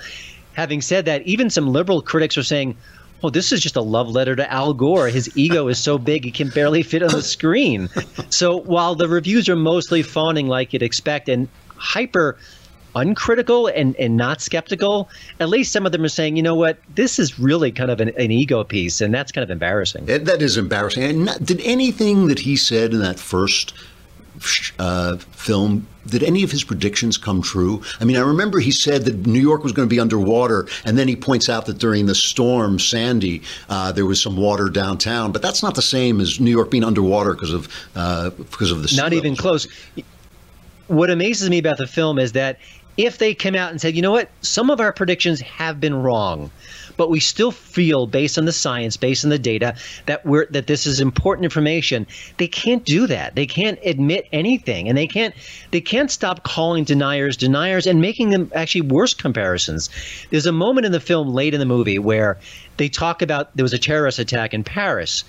Having 0.54 0.82
said 0.82 1.06
that, 1.06 1.24
even 1.24 1.50
some 1.50 1.68
liberal 1.70 2.04
critics 2.04 2.38
are 2.38 2.44
saying, 2.44 2.78
"Well, 3.24 3.32
this 3.32 3.52
is 3.52 3.62
just 3.62 3.76
a 3.76 3.82
love 3.82 4.10
letter 4.10 4.36
to 4.36 4.52
Al 4.52 4.74
Gore. 4.74 5.08
His 5.08 5.36
ego 5.36 5.68
is 5.68 5.80
so 5.80 5.98
big 5.98 6.24
he 6.24 6.32
can 6.32 6.50
barely 6.50 6.84
fit 6.84 7.02
on 7.02 7.10
the 7.10 7.24
screen." 7.24 7.90
So 8.30 8.58
while 8.58 8.94
the 8.94 9.08
reviews 9.08 9.50
are 9.50 9.56
mostly 9.56 10.04
fawning 10.04 10.48
like 10.48 10.72
you'd 10.72 10.84
expect 10.84 11.30
and 11.30 11.48
hyper 11.78 12.38
uncritical 12.96 13.68
and, 13.68 13.96
and 13.98 14.18
not 14.18 14.42
skeptical, 14.42 15.10
at 15.40 15.50
least 15.50 15.72
some 15.72 15.86
of 15.86 15.92
them 15.92 16.04
are 16.04 16.10
saying, 16.10 16.36
you 16.36 16.44
know 16.44 16.56
what, 16.56 16.78
this 16.96 17.20
is 17.20 17.40
really 17.40 17.72
kind 17.72 17.92
of 17.92 18.00
an, 18.00 18.10
an 18.18 18.32
ego 18.32 18.64
piece, 18.64 19.02
and 19.02 19.14
that's 19.14 19.32
kind 19.32 19.44
of 19.44 19.50
embarrassing. 19.50 20.08
It, 20.08 20.26
that 20.26 20.42
is 20.42 20.58
embarrassing. 20.58 21.04
And 21.04 21.26
not, 21.26 21.44
did 21.44 21.62
anything 21.62 22.28
that 22.28 22.40
he 22.40 22.56
said 22.56 22.94
in 22.94 23.00
that 23.00 23.20
first 23.20 23.74
uh, 24.80 25.18
film, 25.18 25.86
did 26.08 26.24
any 26.24 26.44
of 26.44 26.52
his 26.52 26.64
predictions 26.64 27.18
come 27.18 27.42
true? 27.42 27.82
I 28.00 28.06
mean, 28.06 28.18
I 28.18 28.22
remember 28.22 28.60
he 28.60 28.72
said 28.72 29.06
that 29.06 29.28
New 29.28 29.40
York 29.40 29.64
was 29.64 29.72
going 29.72 29.88
to 29.88 29.94
be 29.94 30.00
underwater, 30.00 30.68
and 30.86 30.98
then 30.98 31.08
he 31.08 31.16
points 31.16 31.50
out 31.50 31.66
that 31.68 31.78
during 31.78 32.08
the 32.08 32.16
storm 32.16 32.80
Sandy, 32.80 33.42
uh, 33.70 33.92
there 33.92 34.06
was 34.06 34.22
some 34.22 34.38
water 34.38 34.70
downtown. 34.70 35.32
But 35.32 35.42
that's 35.42 35.62
not 35.62 35.76
the 35.76 35.82
same 35.82 36.20
as 36.20 36.40
New 36.40 36.52
York 36.52 36.72
being 36.72 36.84
underwater 36.84 37.34
because 37.34 37.54
of 37.54 37.68
uh, 37.96 38.32
because 38.32 38.72
of 38.72 38.82
the 38.82 38.94
not 38.96 39.14
even 39.14 39.36
close. 39.36 39.68
What 40.88 41.10
amazes 41.10 41.50
me 41.50 41.60
about 41.60 41.78
the 41.78 41.88
film 41.88 42.20
is 42.20 42.34
that 42.34 42.58
if 42.98 43.18
they 43.18 43.34
came 43.34 43.56
out 43.56 43.72
and 43.72 43.80
said, 43.80 43.96
you 43.96 44.02
know 44.02 44.12
what, 44.12 44.30
some 44.42 44.70
of 44.70 44.80
our 44.80 44.92
predictions 44.92 45.40
have 45.42 45.80
been 45.80 45.96
wrong, 45.96 46.52
but 46.98 47.10
we 47.10 47.20
still 47.20 47.52
feel, 47.52 48.06
based 48.06 48.38
on 48.38 48.46
the 48.46 48.52
science, 48.52 48.98
based 48.98 49.24
on 49.24 49.30
the 49.30 49.40
data, 49.40 49.76
that 50.06 50.26
we're 50.26 50.46
that 50.48 50.68
this 50.68 50.86
is 50.86 51.00
important 51.00 51.46
information. 51.46 52.06
They 52.38 52.48
can't 52.48 52.86
do 52.86 53.08
that. 53.08 53.36
They 53.36 53.46
can't 53.46 53.80
admit 53.84 54.28
anything, 54.32 54.90
and 54.90 54.98
they 54.98 55.08
can't 55.08 55.34
they 55.72 55.82
can't 55.82 56.12
stop 56.12 56.44
calling 56.44 56.84
deniers 56.84 57.38
deniers 57.38 57.88
and 57.88 58.02
making 58.02 58.30
them 58.30 58.52
actually 58.54 58.82
worse 58.82 59.14
comparisons. 59.14 59.90
There's 60.30 60.46
a 60.46 60.52
moment 60.52 60.86
in 60.86 60.92
the 60.92 61.00
film 61.00 61.34
late 61.34 61.54
in 61.54 61.60
the 61.60 61.66
movie 61.66 62.00
where 62.00 62.38
they 62.78 62.90
talk 62.90 63.22
about 63.22 63.56
there 63.56 63.64
was 63.64 63.74
a 63.74 63.80
terrorist 63.80 64.20
attack 64.20 64.54
in 64.54 64.64
Paris, 64.64 65.24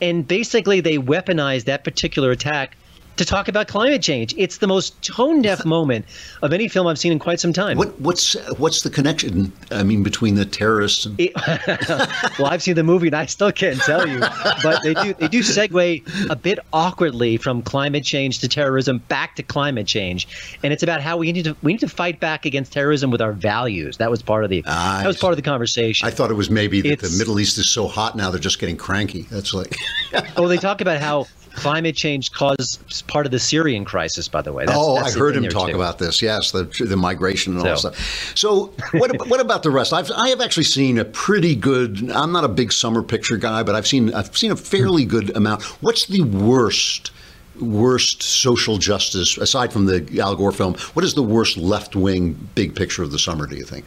and 0.00 0.26
basically 0.26 0.80
they 0.80 0.98
weaponized 0.98 1.64
that 1.64 1.84
particular 1.84 2.30
attack 2.30 2.76
to 3.18 3.24
talk 3.24 3.48
about 3.48 3.68
climate 3.68 4.02
change. 4.02 4.34
It's 4.36 4.58
the 4.58 4.66
most 4.66 5.00
tone 5.02 5.42
deaf 5.42 5.64
moment 5.64 6.06
of 6.42 6.52
any 6.52 6.68
film 6.68 6.86
I've 6.86 6.98
seen 6.98 7.12
in 7.12 7.18
quite 7.18 7.40
some 7.40 7.52
time. 7.52 7.76
What 7.78 7.98
what's 8.00 8.34
what's 8.58 8.82
the 8.82 8.90
connection? 8.90 9.52
I 9.70 9.82
mean, 9.82 10.02
between 10.02 10.34
the 10.34 10.44
terrorists 10.44 11.04
and 11.04 11.18
It- 11.20 11.32
well, 12.38 12.46
I've 12.46 12.62
seen 12.62 12.74
the 12.74 12.82
movie 12.84 13.08
and 13.08 13.16
I 13.16 13.26
still 13.26 13.52
can't 13.52 13.78
tell 13.80 14.06
you, 14.06 14.20
but 14.62 14.82
they 14.82 14.94
do 14.94 15.14
they 15.14 15.28
do 15.28 15.40
segue 15.40 16.30
a 16.30 16.36
bit 16.36 16.58
awkwardly 16.72 17.36
from 17.36 17.62
climate 17.62 18.04
change 18.04 18.38
to 18.40 18.48
terrorism 18.48 18.98
back 19.08 19.36
to 19.36 19.42
climate 19.42 19.86
change, 19.86 20.56
and 20.62 20.72
it's 20.72 20.82
about 20.82 21.00
how 21.00 21.16
we 21.16 21.30
need 21.32 21.44
to 21.44 21.56
we 21.62 21.72
need 21.72 21.80
to 21.80 21.88
fight 21.88 22.20
back 22.20 22.46
against 22.46 22.72
terrorism 22.72 23.10
with 23.10 23.20
our 23.20 23.32
values. 23.32 23.96
That 23.98 24.10
was 24.10 24.22
part 24.22 24.44
of 24.44 24.50
the 24.50 24.62
Ah, 24.66 25.00
that 25.02 25.06
was 25.06 25.16
I 25.18 25.20
part 25.20 25.32
of 25.32 25.36
the 25.36 25.42
conversation. 25.42 26.06
I 26.06 26.10
thought 26.10 26.30
it 26.30 26.34
was 26.34 26.50
maybe 26.50 26.80
that 26.82 27.00
the 27.00 27.14
Middle 27.18 27.40
East 27.40 27.58
is 27.58 27.68
so 27.68 27.88
hot 27.88 28.16
now 28.16 28.30
they're 28.30 28.40
just 28.40 28.58
getting 28.58 28.76
cranky. 28.76 29.22
That's 29.22 29.52
like. 29.52 29.76
oh, 30.36 30.48
they 30.48 30.56
talk 30.56 30.80
about 30.80 31.00
how 31.00 31.26
climate 31.58 31.96
change 31.96 32.32
caused 32.32 33.06
part 33.08 33.26
of 33.26 33.32
the 33.32 33.38
Syrian 33.38 33.84
crisis. 33.84 34.28
By 34.28 34.42
the 34.42 34.52
way, 34.52 34.66
that's, 34.66 34.78
oh, 34.78 34.96
that's 34.96 35.16
I 35.16 35.18
heard 35.18 35.36
him 35.36 35.48
talk 35.48 35.70
too. 35.70 35.74
about 35.74 35.98
this. 35.98 36.22
Yes, 36.22 36.52
the 36.52 36.64
the 36.64 36.96
migration 36.96 37.52
and 37.52 37.60
all 37.60 37.66
that 37.66 37.78
stuff. 37.78 38.36
So, 38.36 38.72
what 38.92 39.28
what 39.28 39.40
about 39.40 39.62
the 39.62 39.70
rest? 39.70 39.92
I've 39.92 40.10
I 40.12 40.28
have 40.28 40.40
actually 40.40 40.64
seen 40.64 40.98
a 40.98 41.04
pretty 41.04 41.54
good. 41.54 42.10
I'm 42.10 42.32
not 42.32 42.44
a 42.44 42.48
big 42.48 42.72
summer 42.72 43.02
picture 43.02 43.36
guy, 43.36 43.62
but 43.62 43.74
I've 43.74 43.86
seen 43.86 44.14
I've 44.14 44.36
seen 44.36 44.50
a 44.50 44.56
fairly 44.56 45.04
good 45.04 45.36
amount. 45.36 45.62
What's 45.82 46.06
the 46.06 46.22
worst? 46.22 47.12
Worst 47.60 48.22
social 48.22 48.78
justice 48.78 49.36
aside 49.36 49.72
from 49.72 49.86
the 49.86 50.20
Al 50.20 50.36
Gore 50.36 50.52
film. 50.52 50.74
What 50.94 51.04
is 51.04 51.14
the 51.14 51.24
worst 51.24 51.56
left 51.56 51.96
wing 51.96 52.48
big 52.54 52.76
picture 52.76 53.02
of 53.02 53.10
the 53.10 53.18
summer? 53.18 53.48
Do 53.48 53.56
you 53.56 53.64
think? 53.64 53.84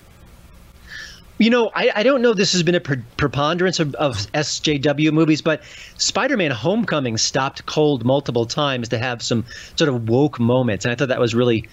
You 1.41 1.49
know, 1.49 1.71
I, 1.73 1.91
I 1.95 2.03
don't 2.03 2.21
know. 2.21 2.35
This 2.35 2.51
has 2.51 2.61
been 2.61 2.75
a 2.75 2.79
pre- 2.79 3.01
preponderance 3.17 3.79
of, 3.79 3.95
of 3.95 4.15
SJW 4.31 5.11
movies, 5.11 5.41
but 5.41 5.63
Spider-Man: 5.97 6.51
Homecoming 6.51 7.17
stopped 7.17 7.65
cold 7.65 8.05
multiple 8.05 8.45
times 8.45 8.89
to 8.89 8.99
have 8.99 9.23
some 9.23 9.45
sort 9.75 9.89
of 9.89 10.07
woke 10.07 10.39
moments, 10.39 10.85
and 10.85 10.91
I 10.91 10.95
thought 10.95 11.07
that 11.07 11.19
was 11.19 11.33
really 11.33 11.67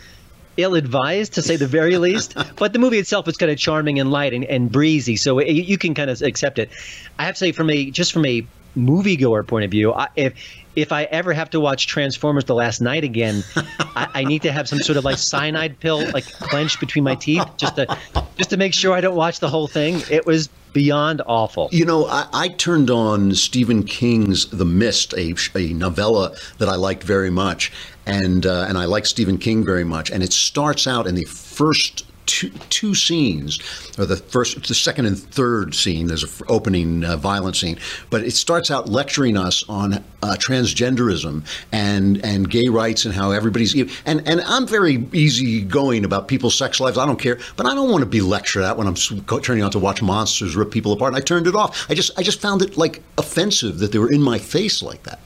ill-advised 0.57 1.35
to 1.35 1.42
say 1.42 1.57
the 1.57 1.66
very 1.66 1.98
least. 2.07 2.35
but 2.57 2.72
the 2.72 2.78
movie 2.78 2.96
itself 2.96 3.26
was 3.26 3.37
kind 3.37 3.52
of 3.52 3.59
charming 3.59 4.00
and 4.00 4.11
light 4.11 4.33
and, 4.33 4.42
and 4.46 4.72
breezy, 4.72 5.16
so 5.16 5.38
you, 5.38 5.62
you 5.62 5.76
can 5.76 5.92
kind 5.92 6.09
of 6.09 6.22
accept 6.22 6.59
it. 6.59 6.70
I 7.18 7.24
have 7.24 7.35
to 7.35 7.38
say, 7.38 7.52
from 7.52 7.68
a 7.68 7.90
just 7.90 8.14
from 8.14 8.24
a 8.24 8.46
moviegoer 8.74 9.46
point 9.46 9.66
of 9.66 9.70
view, 9.70 9.92
I, 9.92 10.09
if 10.16 10.33
if 10.81 10.93
I 10.93 11.05
ever 11.05 11.33
have 11.33 11.51
to 11.51 11.61
watch 11.61 11.87
Transformers: 11.87 12.45
The 12.45 12.55
Last 12.55 12.81
Knight 12.81 13.05
again, 13.05 13.43
I, 13.57 14.09
I 14.14 14.25
need 14.25 14.43
to 14.43 14.53
have 14.53 14.69
some 14.69 14.79
sort 14.79 14.97
of 14.97 15.05
like 15.05 15.19
cyanide 15.19 15.81
pill 15.81 16.09
like 16.12 16.25
clenched 16.25 16.81
between 16.81 17.05
my 17.05 17.14
teeth 17.14 17.45
just 17.57 17.77
to 17.77 17.99
just 18.37 18.51
to 18.51 18.57
make 18.57 18.75
sure 18.75 18.95
I 18.95 19.01
don't 19.01 19.17
watch 19.17 19.41
the 19.41 19.49
whole 19.49 19.67
thing. 19.67 20.03
It 20.11 20.27
was 20.27 20.49
beyond 20.73 21.23
awful. 21.27 21.69
You 21.73 21.85
know, 21.85 22.07
I, 22.07 22.27
I 22.33 22.49
turned 22.49 22.91
on 22.91 23.35
Stephen 23.35 23.83
King's 23.83 24.47
The 24.51 24.64
Mist, 24.64 25.14
a, 25.14 25.35
a 25.57 25.73
novella 25.73 26.37
that 26.59 26.68
I 26.68 26.76
liked 26.76 27.03
very 27.03 27.31
much, 27.31 27.72
and 28.07 28.47
uh, 28.47 28.66
and 28.68 28.79
I 28.79 28.85
like 28.85 29.07
Stephen 29.07 29.39
King 29.39 29.64
very 29.64 29.85
much. 29.85 30.11
And 30.11 30.22
it 30.22 30.33
starts 30.33 30.87
out 30.87 31.07
in 31.07 31.14
the 31.14 31.24
first 31.24 32.05
two, 32.29 32.51
two 32.70 32.95
scenes, 32.95 33.59
or 33.99 34.07
the 34.07 34.16
first, 34.16 34.68
the 34.68 34.74
second 34.74 35.07
and 35.07 35.18
third 35.18 35.74
scene. 35.74 36.07
There's 36.07 36.22
an 36.22 36.47
opening 36.49 37.05
uh, 37.05 37.16
violent 37.16 37.57
scene, 37.57 37.79
but 38.11 38.22
it 38.22 38.33
starts 38.33 38.70
out 38.70 38.89
lecturing 38.89 39.37
us 39.37 39.64
on 39.68 39.95
uh, 39.95 40.37
transgenderism 40.39 41.45
and 41.72 42.24
and 42.24 42.49
gay 42.51 42.68
rights 42.68 43.05
and 43.05 43.14
how 43.14 43.31
everybody's 43.31 43.74
and 44.07 44.26
and 44.29 44.41
I'm 44.43 44.66
very 44.66 45.07
easygoing 45.12 46.05
about 46.05 46.29
people's 46.29 46.55
sex 46.55 46.79
lives. 46.79 46.99
I 46.99 47.07
don't 47.07 47.18
care, 47.18 47.39
but 47.57 47.66
I 47.66 47.74
don't 47.74 47.91
want 47.91 48.03
to 48.03 48.07
be 48.11 48.20
lectured 48.20 48.62
at 48.62 48.76
when 48.76 48.87
I'm 48.87 48.95
turning 49.43 49.64
on 49.64 49.70
to 49.72 49.79
watch 49.79 50.03
monsters 50.03 50.55
rip 50.55 50.70
people 50.70 50.93
apart. 50.93 51.14
And 51.14 51.16
I 51.16 51.24
turned 51.24 51.47
it 51.47 51.55
off. 51.55 51.91
I 51.91 51.95
just 51.95 52.16
I 52.18 52.22
just 52.22 52.41
found 52.41 52.62
it 52.62 52.76
like 52.76 53.03
offensive 53.16 53.79
that 53.79 53.93
they 53.93 53.99
were 53.99 54.12
in 54.12 54.22
my 54.22 54.39
face 54.39 54.83
like 54.83 55.03
that. 55.05 55.20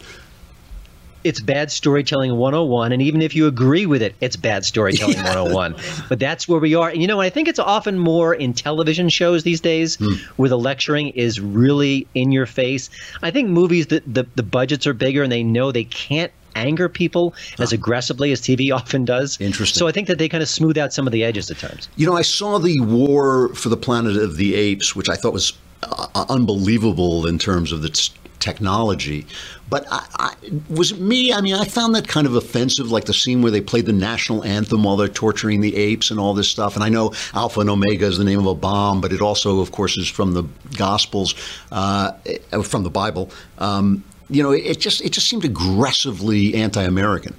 It's 1.24 1.40
bad 1.40 1.70
storytelling 1.70 2.36
101 2.36 2.92
and 2.92 3.02
even 3.02 3.22
if 3.22 3.34
you 3.34 3.46
agree 3.46 3.86
with 3.86 4.02
it 4.02 4.14
it's 4.20 4.36
bad 4.36 4.64
storytelling 4.64 5.16
101 5.22 5.74
but 6.08 6.18
that's 6.18 6.48
where 6.48 6.60
we 6.60 6.74
are. 6.74 6.88
And 6.88 7.00
you 7.00 7.08
know 7.08 7.20
i 7.20 7.30
think 7.30 7.48
it's 7.48 7.58
often 7.58 7.98
more 7.98 8.34
in 8.34 8.52
television 8.52 9.08
shows 9.08 9.42
these 9.42 9.60
days 9.60 9.98
where 10.36 10.48
the 10.48 10.58
lecturing 10.58 11.08
is 11.10 11.40
really 11.40 12.06
in 12.14 12.32
your 12.32 12.46
face. 12.46 12.90
I 13.22 13.30
think 13.30 13.48
movies 13.48 13.88
that 13.88 14.02
the, 14.12 14.26
the 14.34 14.42
budgets 14.42 14.86
are 14.86 14.94
bigger 14.94 15.22
and 15.22 15.30
they 15.30 15.42
know 15.42 15.72
they 15.72 15.84
can't 15.84 16.32
anger 16.54 16.88
people 16.88 17.34
as 17.58 17.72
aggressively 17.72 18.30
as 18.30 18.40
tv 18.40 18.74
often 18.74 19.04
does. 19.04 19.40
Interesting. 19.40 19.78
so 19.78 19.86
i 19.86 19.92
think 19.92 20.08
that 20.08 20.18
they 20.18 20.28
kind 20.28 20.42
of 20.42 20.48
smooth 20.48 20.76
out 20.76 20.92
some 20.92 21.06
of 21.06 21.12
the 21.12 21.24
edges 21.24 21.50
at 21.50 21.58
times. 21.58 21.88
You 21.96 22.06
know, 22.06 22.16
I 22.16 22.22
saw 22.22 22.58
the 22.58 22.80
War 22.80 23.54
for 23.54 23.68
the 23.68 23.76
Planet 23.76 24.16
of 24.16 24.36
the 24.36 24.54
Apes, 24.54 24.94
which 24.94 25.08
I 25.08 25.14
thought 25.14 25.32
was 25.32 25.52
uh, 25.82 26.24
unbelievable 26.28 27.26
in 27.26 27.38
terms 27.38 27.72
of 27.72 27.84
its 27.84 28.10
technology. 28.42 29.24
But 29.70 29.86
I, 29.90 30.06
I, 30.18 30.34
was 30.68 30.92
it 30.92 31.00
me? 31.00 31.32
I 31.32 31.40
mean, 31.40 31.54
I 31.54 31.64
found 31.64 31.94
that 31.94 32.08
kind 32.08 32.26
of 32.26 32.34
offensive, 32.34 32.90
like 32.90 33.04
the 33.04 33.14
scene 33.14 33.40
where 33.40 33.50
they 33.50 33.62
played 33.62 33.86
the 33.86 33.92
national 33.92 34.44
anthem 34.44 34.82
while 34.82 34.96
they're 34.96 35.08
torturing 35.08 35.60
the 35.60 35.74
apes 35.76 36.10
and 36.10 36.20
all 36.20 36.34
this 36.34 36.48
stuff. 36.48 36.74
And 36.74 36.84
I 36.84 36.90
know 36.90 37.14
Alpha 37.32 37.60
and 37.60 37.70
Omega 37.70 38.04
is 38.06 38.18
the 38.18 38.24
name 38.24 38.40
of 38.40 38.46
a 38.46 38.54
bomb, 38.54 39.00
but 39.00 39.12
it 39.12 39.22
also, 39.22 39.60
of 39.60 39.72
course, 39.72 39.96
is 39.96 40.08
from 40.08 40.34
the 40.34 40.44
Gospels, 40.76 41.34
uh, 41.70 42.12
from 42.62 42.82
the 42.82 42.90
Bible. 42.90 43.30
Um, 43.58 44.04
you 44.28 44.42
know, 44.42 44.50
it 44.50 44.80
just 44.80 45.00
it 45.02 45.12
just 45.12 45.28
seemed 45.28 45.44
aggressively 45.44 46.54
anti-American. 46.54 47.34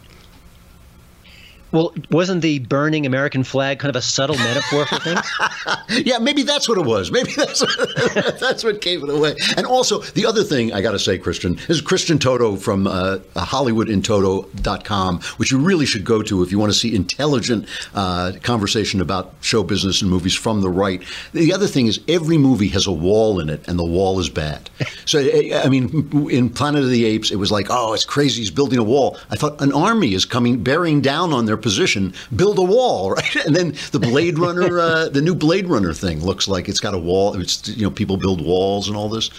Well 1.74 1.93
wasn't 2.09 2.41
the 2.41 2.59
burning 2.59 3.05
american 3.05 3.43
flag 3.43 3.80
kind 3.80 3.89
of 3.89 3.95
a 3.95 4.01
subtle 4.01 4.38
metaphor 4.38 4.86
for 4.86 4.99
things 4.99 5.19
Yeah, 5.89 6.17
maybe 6.17 6.43
that's 6.43 6.67
what 6.67 6.78
it 6.78 6.86
was. 6.86 7.11
Maybe 7.11 7.32
that's 7.34 7.61
what, 7.61 8.39
that's 8.39 8.63
what 8.63 8.82
gave 8.82 9.03
it 9.03 9.09
away. 9.09 9.36
And 9.57 9.65
also, 9.65 9.99
the 9.99 10.26
other 10.26 10.43
thing 10.43 10.74
I 10.74 10.82
got 10.82 10.91
to 10.91 10.99
say, 10.99 11.17
Christian, 11.17 11.59
is 11.69 11.82
Christian 11.82 12.17
Toto 12.19 12.55
from 12.55 12.88
uh, 12.88 13.17
HollywoodInToto.com, 13.36 15.19
which 15.38 15.51
you 15.51 15.59
really 15.59 15.86
should 15.86 16.03
go 16.03 16.21
to 16.24 16.41
if 16.41 16.51
you 16.51 16.59
want 16.59 16.71
to 16.71 16.78
see 16.78 16.95
intelligent 16.95 17.67
uh, 17.93 18.32
conversation 18.41 19.01
about 19.01 19.34
show 19.41 19.63
business 19.63 20.01
and 20.01 20.09
movies 20.09 20.34
from 20.34 20.61
the 20.61 20.69
right. 20.69 21.03
The 21.34 21.53
other 21.53 21.67
thing 21.67 21.88
is, 21.88 21.99
every 22.07 22.38
movie 22.38 22.69
has 22.69 22.88
a 22.88 22.91
wall 22.91 23.39
in 23.39 23.49
it, 23.49 23.67
and 23.67 23.78
the 23.78 23.86
wall 23.86 24.19
is 24.19 24.30
bad. 24.30 24.69
So, 25.05 25.19
I 25.19 25.51
I 25.65 25.69
mean, 25.69 26.30
in 26.32 26.49
Planet 26.49 26.84
of 26.84 26.89
the 26.89 27.03
Apes, 27.03 27.30
it 27.30 27.36
was 27.36 27.51
like, 27.51 27.67
oh, 27.69 27.93
it's 27.93 28.05
crazy, 28.05 28.39
he's 28.39 28.51
building 28.51 28.80
a 28.80 28.84
wall. 28.84 29.17
I 29.30 29.36
thought 29.36 29.61
an 29.61 29.74
army 29.74 30.13
is 30.13 30.24
coming, 30.24 30.63
bearing 30.63 31.01
down 31.01 31.34
on 31.34 31.45
their 31.45 31.57
position, 31.64 32.14
build 32.36 32.59
a 32.59 32.64
wall, 32.64 33.11
right? 33.18 33.36
And 33.47 33.55
then 33.55 33.74
the 33.91 33.99
Blade 33.99 34.38
Runner, 34.38 34.80
uh, 34.80 35.09
the 35.09 35.22
new 35.22 35.34
Blade 35.34 35.68
Runner 35.68 35.93
thing 35.93 36.24
looks 36.24 36.47
like 36.47 36.70
it's 36.70 36.80
got 36.80 36.93
a 36.93 36.99
wall. 36.99 37.34
It's 37.39 37.68
you 37.70 37.84
know 37.84 37.89
people 37.91 38.18
build 38.18 38.45
walls 38.45 38.88
and 38.88 38.95
all 38.95 39.09
this. 39.09 39.32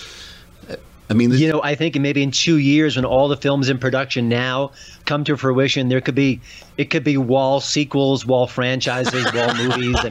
I 1.11 1.12
mean, 1.12 1.33
you 1.33 1.53
know, 1.53 1.61
I 1.62 1.75
think 1.75 2.01
maybe 2.01 2.22
in 2.22 2.31
two 2.31 2.57
years, 2.57 2.97
when 2.97 3.05
all 3.05 3.29
the 3.29 3.37
films 3.37 3.68
in 3.68 3.77
production 3.79 4.27
now 4.27 4.70
come 5.05 5.22
to 5.25 5.37
fruition, 5.37 5.91
there 5.91 6.01
could 6.01 6.14
be 6.14 6.41
it 6.79 6.87
could 6.89 7.05
be 7.05 7.18
wall 7.18 7.61
sequels, 7.61 8.25
wall 8.25 8.47
franchises, 8.47 9.22
wall 9.35 9.55
movies. 9.62 9.97
I 9.99 10.09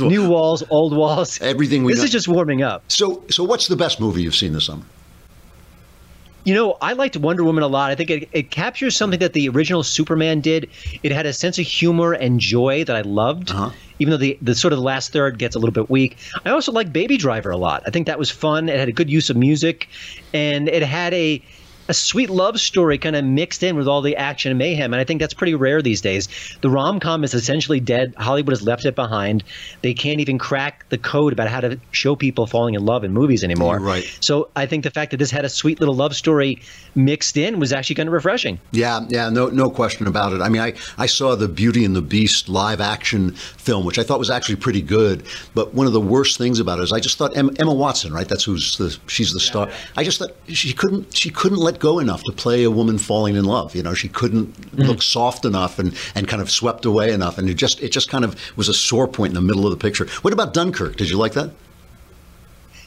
mean, 0.00 0.08
new 0.10 0.28
walls, 0.28 0.64
old 0.68 0.96
walls. 0.96 1.40
Everything 1.40 1.84
we 1.84 1.92
This 1.92 2.00
know- 2.00 2.04
is 2.06 2.10
just 2.10 2.26
warming 2.28 2.62
up. 2.62 2.82
so 2.88 3.22
so 3.30 3.44
what's 3.44 3.68
the 3.68 3.76
best 3.76 4.00
movie 4.00 4.22
you've 4.22 4.34
seen 4.34 4.52
this 4.52 4.64
summer? 4.66 4.82
You 6.46 6.54
know, 6.54 6.78
I 6.80 6.92
liked 6.92 7.16
Wonder 7.16 7.42
Woman 7.42 7.64
a 7.64 7.66
lot. 7.66 7.90
I 7.90 7.96
think 7.96 8.08
it, 8.08 8.28
it 8.30 8.50
captures 8.52 8.96
something 8.96 9.18
that 9.18 9.32
the 9.32 9.48
original 9.48 9.82
Superman 9.82 10.40
did. 10.40 10.70
It 11.02 11.10
had 11.10 11.26
a 11.26 11.32
sense 11.32 11.58
of 11.58 11.66
humor 11.66 12.12
and 12.12 12.38
joy 12.38 12.84
that 12.84 12.94
I 12.94 13.00
loved, 13.00 13.50
uh-huh. 13.50 13.70
even 13.98 14.12
though 14.12 14.16
the, 14.16 14.38
the 14.40 14.54
sort 14.54 14.72
of 14.72 14.78
the 14.78 14.84
last 14.84 15.12
third 15.12 15.40
gets 15.40 15.56
a 15.56 15.58
little 15.58 15.72
bit 15.72 15.90
weak. 15.90 16.16
I 16.44 16.50
also 16.50 16.70
like 16.70 16.92
Baby 16.92 17.16
Driver 17.16 17.50
a 17.50 17.56
lot. 17.56 17.82
I 17.84 17.90
think 17.90 18.06
that 18.06 18.16
was 18.16 18.30
fun. 18.30 18.68
It 18.68 18.78
had 18.78 18.88
a 18.88 18.92
good 18.92 19.10
use 19.10 19.28
of 19.28 19.36
music, 19.36 19.88
and 20.32 20.68
it 20.68 20.84
had 20.84 21.12
a 21.14 21.42
a 21.88 21.94
sweet 21.94 22.30
love 22.30 22.60
story 22.60 22.98
kind 22.98 23.16
of 23.16 23.24
mixed 23.24 23.62
in 23.62 23.76
with 23.76 23.88
all 23.88 24.02
the 24.02 24.16
action 24.16 24.50
and 24.50 24.58
mayhem. 24.58 24.92
And 24.92 25.00
I 25.00 25.04
think 25.04 25.20
that's 25.20 25.34
pretty 25.34 25.54
rare 25.54 25.82
these 25.82 26.00
days. 26.00 26.28
The 26.60 26.70
rom 26.70 27.00
com 27.00 27.24
is 27.24 27.34
essentially 27.34 27.80
dead. 27.80 28.14
Hollywood 28.18 28.52
has 28.52 28.62
left 28.62 28.84
it 28.84 28.94
behind. 28.94 29.44
They 29.82 29.94
can't 29.94 30.20
even 30.20 30.38
crack 30.38 30.88
the 30.88 30.98
code 30.98 31.32
about 31.32 31.48
how 31.48 31.60
to 31.60 31.78
show 31.90 32.16
people 32.16 32.46
falling 32.46 32.74
in 32.74 32.84
love 32.84 33.04
in 33.04 33.12
movies 33.12 33.44
anymore. 33.44 33.78
Right. 33.80 34.04
So 34.20 34.48
I 34.56 34.66
think 34.66 34.84
the 34.84 34.90
fact 34.90 35.10
that 35.10 35.18
this 35.18 35.30
had 35.30 35.44
a 35.44 35.48
sweet 35.48 35.80
little 35.80 35.94
love 35.94 36.14
story 36.16 36.60
mixed 36.94 37.36
in 37.36 37.60
was 37.60 37.72
actually 37.72 37.96
kind 37.96 38.08
of 38.08 38.12
refreshing. 38.12 38.58
Yeah, 38.72 39.06
yeah, 39.08 39.28
no, 39.28 39.48
no 39.48 39.70
question 39.70 40.06
about 40.06 40.32
it. 40.32 40.40
I 40.40 40.48
mean, 40.48 40.62
I, 40.62 40.74
I 40.98 41.06
saw 41.06 41.34
the 41.34 41.48
Beauty 41.48 41.84
and 41.84 41.94
the 41.94 42.02
Beast 42.02 42.48
live 42.48 42.80
action 42.80 43.32
film, 43.32 43.84
which 43.84 43.98
I 43.98 44.02
thought 44.02 44.18
was 44.18 44.30
actually 44.30 44.56
pretty 44.56 44.82
good. 44.82 45.24
But 45.54 45.74
one 45.74 45.86
of 45.86 45.92
the 45.92 46.00
worst 46.00 46.38
things 46.38 46.60
about 46.60 46.78
it 46.78 46.82
is 46.82 46.92
I 46.92 47.00
just 47.00 47.18
thought 47.18 47.36
Emma, 47.36 47.52
Emma 47.58 47.74
Watson, 47.74 48.12
right? 48.12 48.28
That's 48.28 48.44
who's 48.44 48.76
the 48.78 48.96
she's 49.06 49.32
the 49.32 49.40
star. 49.40 49.70
I 49.96 50.04
just 50.04 50.18
thought 50.18 50.32
she 50.48 50.72
couldn't 50.72 51.14
she 51.14 51.30
couldn't 51.30 51.58
let 51.58 51.75
go 51.78 51.98
enough 51.98 52.22
to 52.24 52.32
play 52.32 52.64
a 52.64 52.70
woman 52.70 52.98
falling 52.98 53.36
in 53.36 53.44
love. 53.44 53.74
You 53.74 53.82
know, 53.82 53.94
she 53.94 54.08
couldn't 54.08 54.48
mm-hmm. 54.60 54.82
look 54.82 55.02
soft 55.02 55.44
enough 55.44 55.78
and, 55.78 55.94
and 56.14 56.28
kind 56.28 56.42
of 56.42 56.50
swept 56.50 56.84
away 56.84 57.12
enough, 57.12 57.38
and 57.38 57.48
it 57.48 57.54
just 57.54 57.80
it 57.82 57.90
just 57.90 58.08
kind 58.08 58.24
of 58.24 58.36
was 58.56 58.68
a 58.68 58.74
sore 58.74 59.08
point 59.08 59.30
in 59.30 59.34
the 59.34 59.40
middle 59.40 59.64
of 59.64 59.70
the 59.70 59.76
picture. 59.76 60.06
What 60.22 60.32
about 60.32 60.54
Dunkirk? 60.54 60.96
Did 60.96 61.10
you 61.10 61.18
like 61.18 61.32
that? 61.32 61.50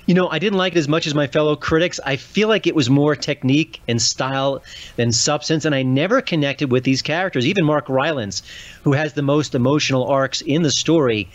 You 0.09 0.15
know, 0.15 0.27
I 0.27 0.39
didn't 0.39 0.57
like 0.57 0.73
it 0.73 0.79
as 0.79 0.87
much 0.87 1.05
as 1.05 1.13
my 1.13 1.27
fellow 1.27 1.55
critics. 1.55 1.99
I 2.03 2.15
feel 2.15 2.47
like 2.47 2.65
it 2.65 2.73
was 2.73 2.89
more 2.89 3.15
technique 3.15 3.79
and 3.87 4.01
style 4.01 4.63
than 4.95 5.11
substance, 5.11 5.65
and 5.65 5.75
I 5.75 5.83
never 5.83 6.19
connected 6.19 6.71
with 6.71 6.83
these 6.83 7.03
characters. 7.03 7.45
Even 7.45 7.63
Mark 7.63 7.87
Rylance, 7.87 8.41
who 8.81 8.93
has 8.93 9.13
the 9.13 9.21
most 9.21 9.53
emotional 9.53 10.07
arcs 10.07 10.41
in 10.41 10.63
the 10.63 10.71
story, 10.71 11.29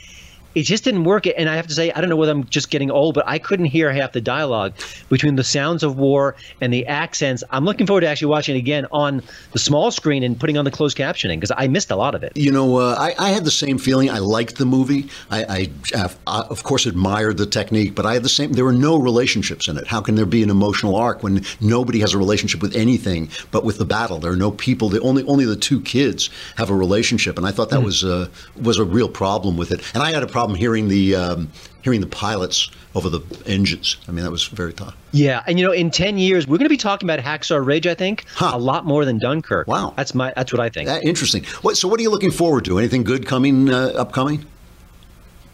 it 0.55 0.63
just 0.63 0.85
didn't 0.85 1.05
work. 1.05 1.27
And 1.27 1.49
I 1.49 1.57
have 1.57 1.67
to 1.67 1.75
say, 1.75 1.91
I 1.93 2.01
don't 2.01 2.11
know 2.11 2.17
whether 2.17 2.33
I'm 2.33 2.45
just 2.45 2.71
getting 2.71 2.91
old, 2.91 3.15
but 3.15 3.25
I 3.27 3.39
couldn't 3.39 3.67
hear 3.67 3.93
half 3.93 4.13
the 4.13 4.21
dialogue 4.21 4.75
between 5.09 5.37
the 5.37 5.45
sounds 5.45 5.83
of 5.83 5.99
war 5.99 6.37
and 6.61 6.73
the 6.73 6.87
accents. 6.87 7.43
I'm 7.51 7.65
looking 7.65 7.87
forward 7.87 8.03
to 8.03 8.09
actually 8.09 8.29
watching 8.29 8.55
it 8.55 8.59
again 8.59 8.87
on 8.93 9.23
the 9.53 9.59
small 9.59 9.91
screen 9.91 10.23
and 10.23 10.39
putting 10.39 10.57
on 10.57 10.65
the 10.65 10.71
closed 10.71 10.97
captioning 10.97 11.37
because 11.37 11.53
I 11.57 11.69
missed 11.69 11.91
a 11.91 11.97
lot 11.97 12.15
of 12.15 12.23
it. 12.23 12.37
You 12.37 12.53
know, 12.53 12.77
uh, 12.77 12.97
I, 12.99 13.15
I 13.19 13.31
had 13.31 13.45
the 13.45 13.51
same 13.51 13.79
feeling. 13.79 14.11
I 14.11 14.19
liked 14.19 14.57
the 14.57 14.67
movie. 14.67 15.09
I, 15.31 15.45
I, 15.45 15.97
have, 15.97 16.17
I, 16.27 16.41
of 16.43 16.63
course, 16.63 16.87
admired 16.87 17.37
the 17.37 17.47
technique, 17.47 17.95
but 17.95 18.07
I 18.07 18.15
had 18.15 18.23
the 18.23 18.29
same. 18.29 18.53
There 18.53 18.65
were 18.65 18.73
no 18.73 18.97
relationships 18.97 19.69
in 19.69 19.77
it. 19.77 19.87
How 19.87 20.01
can 20.01 20.15
there 20.15 20.27
be 20.27 20.43
an 20.43 20.51
emotional 20.51 20.97
arc 20.97 21.23
when 21.23 21.45
nobody 21.61 22.01
has 22.01 22.15
a 22.15 22.19
relationship 22.19 22.63
with 22.63 22.77
anything 22.77 23.29
but 23.51 23.65
with 23.65 23.79
the 23.79 23.85
battle? 23.85 24.19
There 24.19 24.33
are 24.33 24.37
no 24.37 24.51
people. 24.51 24.89
The 24.89 25.01
only 25.01 25.25
only 25.25 25.45
the 25.45 25.57
two 25.57 25.81
kids 25.81 26.31
have 26.57 26.71
a 26.71 26.75
relationship, 26.75 27.37
and 27.39 27.47
I 27.47 27.51
thought 27.51 27.71
that 27.71 27.83
was 27.83 28.05
uh, 28.05 28.29
was 28.61 28.79
a 28.79 28.85
real 28.85 29.09
problem 29.09 29.57
with 29.57 29.73
it. 29.73 29.81
And 29.95 30.03
I 30.03 30.13
had 30.13 30.23
a 30.23 30.27
problem 30.27 30.44
hearing 30.53 30.89
the 30.89 31.15
um, 31.15 31.51
hearing 31.83 32.01
the 32.01 32.09
pilots 32.09 32.71
over 32.95 33.09
the 33.09 33.21
engines. 33.47 33.97
I 34.09 34.13
mean, 34.13 34.25
that 34.25 34.31
was 34.31 34.45
very 34.45 34.73
tough. 34.73 34.97
Yeah, 35.13 35.43
and 35.47 35.59
you 35.59 35.65
know, 35.65 35.73
in 35.73 35.91
ten 35.91 36.19
years, 36.19 36.47
we're 36.47 36.59
going 36.59 36.67
to 36.67 36.69
be 36.69 36.77
talking 36.77 37.09
about 37.09 37.21
Hacksaw 37.21 37.65
Ridge. 37.65 37.87
I 37.87 37.95
think 37.95 38.25
a 38.41 38.59
lot 38.59 38.85
more 38.85 39.05
than 39.05 39.19
Dunkirk. 39.19 39.69
Wow, 39.69 39.95
that's 39.97 40.15
my 40.15 40.33
that's 40.35 40.53
what 40.53 40.61
I 40.61 40.69
think. 40.69 40.89
Uh, 40.91 40.99
interesting. 41.05 41.45
What, 41.63 41.77
so, 41.77 41.89
what 41.89 42.01
are 42.01 42.03
you 42.03 42.11
looking 42.11 42.33
forward 42.33 42.65
to? 42.67 42.79
Anything 42.79 43.05
good 43.05 43.27
coming 43.27 43.71
uh, 43.71 43.93
upcoming? 43.97 44.45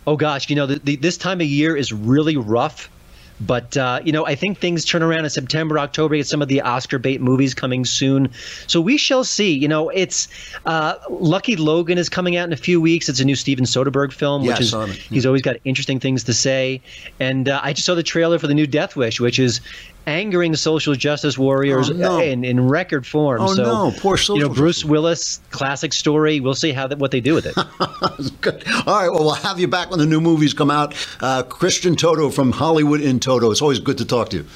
Oh 0.07 0.17
gosh, 0.17 0.49
you 0.49 0.57
know, 0.57 0.67
the, 0.67 0.79
the, 0.79 0.97
this 0.97 1.17
time 1.19 1.41
of 1.41 1.47
year 1.47 1.77
is 1.77 1.93
really 1.93 2.37
rough. 2.37 2.91
But 3.41 3.77
uh, 3.77 4.01
you 4.05 4.13
know, 4.13 4.27
I 4.27 4.35
think 4.35 4.59
things 4.59 4.85
turn 4.85 5.03
around 5.03 5.25
in 5.25 5.31
September, 5.31 5.79
October. 5.79 6.17
Get 6.17 6.27
some 6.27 6.43
of 6.43 6.49
the 6.49 6.61
Oscar 6.61 6.99
bait 6.99 7.21
movies 7.21 7.55
coming 7.55 7.85
soon, 7.85 8.31
so 8.67 8.81
we 8.81 8.97
shall 8.97 9.25
see. 9.25 9.53
You 9.53 9.69
know, 9.69 9.89
it's 9.89 10.29
uh, 10.67 10.95
Lucky 11.09 11.57
Logan 11.57 11.99
is 11.99 12.09
coming 12.09 12.37
out 12.37 12.47
in 12.47 12.53
a 12.53 12.57
few 12.57 12.81
weeks. 12.81 13.09
It's 13.09 13.21
a 13.21 13.25
new 13.25 13.37
Steven 13.37 13.65
Soderbergh 13.65 14.13
film, 14.13 14.43
Yeah, 14.43 14.53
which 14.53 14.61
is 14.61 14.75
he's 15.09 15.25
always 15.25 15.43
got 15.43 15.57
interesting 15.65 15.99
things 16.01 16.25
to 16.25 16.35
say. 16.35 16.83
And 17.19 17.49
uh, 17.49 17.61
I 17.63 17.73
just 17.73 17.87
saw 17.87 17.95
the 17.95 18.03
trailer 18.03 18.39
for 18.39 18.47
the 18.47 18.55
new 18.55 18.67
Death 18.67 18.97
Wish, 18.97 19.21
which 19.21 19.39
is 19.39 19.61
angering 20.11 20.55
social 20.57 20.95
justice 20.95 21.39
warriors 21.39 21.91
Oh, 21.91 21.95
no. 21.95 22.19
in, 22.21 22.45
in 22.45 22.69
record 22.69 23.07
form. 23.07 23.41
Oh, 23.41 23.55
so, 23.55 23.63
no. 23.63 23.93
Poor 23.99 24.17
social 24.17 24.37
You 24.39 24.49
know, 24.49 24.55
Bruce 24.55 24.85
Willis, 24.85 25.41
classic 25.51 25.93
story. 25.93 26.41
We'll 26.41 26.55
see 26.55 26.73
how 26.73 26.87
that, 26.89 26.99
what 26.99 27.11
they 27.11 27.21
do 27.21 27.35
with 27.35 27.47
it. 27.47 27.55
Good. 28.41 28.65
All 28.87 29.01
right. 29.01 29.09
Well, 29.11 29.25
we'll 29.25 29.35
have 29.35 29.59
you 29.61 29.69
back 29.69 29.91
when 29.91 29.99
the 29.99 30.07
new 30.07 30.21
movies 30.21 30.53
come 30.53 30.71
out. 30.71 30.95
Uh, 31.21 31.43
Christian 31.43 31.97
Toto 31.97 32.31
from 32.31 32.53
Hollywood 32.53 33.01
in 33.01 33.21
Toto. 33.21 33.51
It's 33.51 33.63
always 33.63 33.79
good 33.79 33.99
to 33.99 34.05
talk 34.05 34.31
to 34.31 34.39
you. 34.39 34.47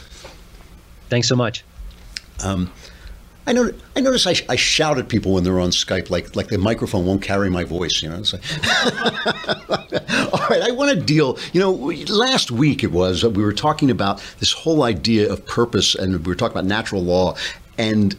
Thanks 1.08 1.28
so 1.28 1.36
much. 1.36 1.64
Um, 2.42 2.70
I 3.46 3.52
know. 3.52 3.70
I 3.94 4.00
notice 4.00 4.26
I, 4.26 4.34
I 4.48 4.56
shout 4.56 4.98
at 4.98 5.08
people 5.08 5.32
when 5.34 5.44
they're 5.44 5.60
on 5.60 5.70
Skype, 5.70 6.08
like 6.10 6.34
like 6.34 6.48
the 6.48 6.58
microphone 6.58 7.04
won't 7.04 7.22
carry 7.22 7.50
my 7.50 7.64
voice. 7.64 8.02
You 8.02 8.10
know. 8.10 8.16
Like- 8.18 8.42
All 10.32 10.48
right. 10.48 10.62
I 10.62 10.70
want 10.72 10.98
to 10.98 11.04
deal. 11.04 11.38
You 11.52 11.60
know, 11.60 11.72
last 11.72 12.50
week 12.50 12.82
it 12.82 12.92
was 12.92 13.24
we 13.24 13.42
were 13.42 13.52
talking 13.52 13.90
about 13.90 14.22
this 14.40 14.52
whole 14.52 14.82
idea 14.82 15.30
of 15.30 15.44
purpose, 15.46 15.94
and 15.94 16.12
we 16.12 16.30
were 16.30 16.34
talking 16.34 16.56
about 16.56 16.64
natural 16.66 17.02
law, 17.02 17.36
and 17.76 18.16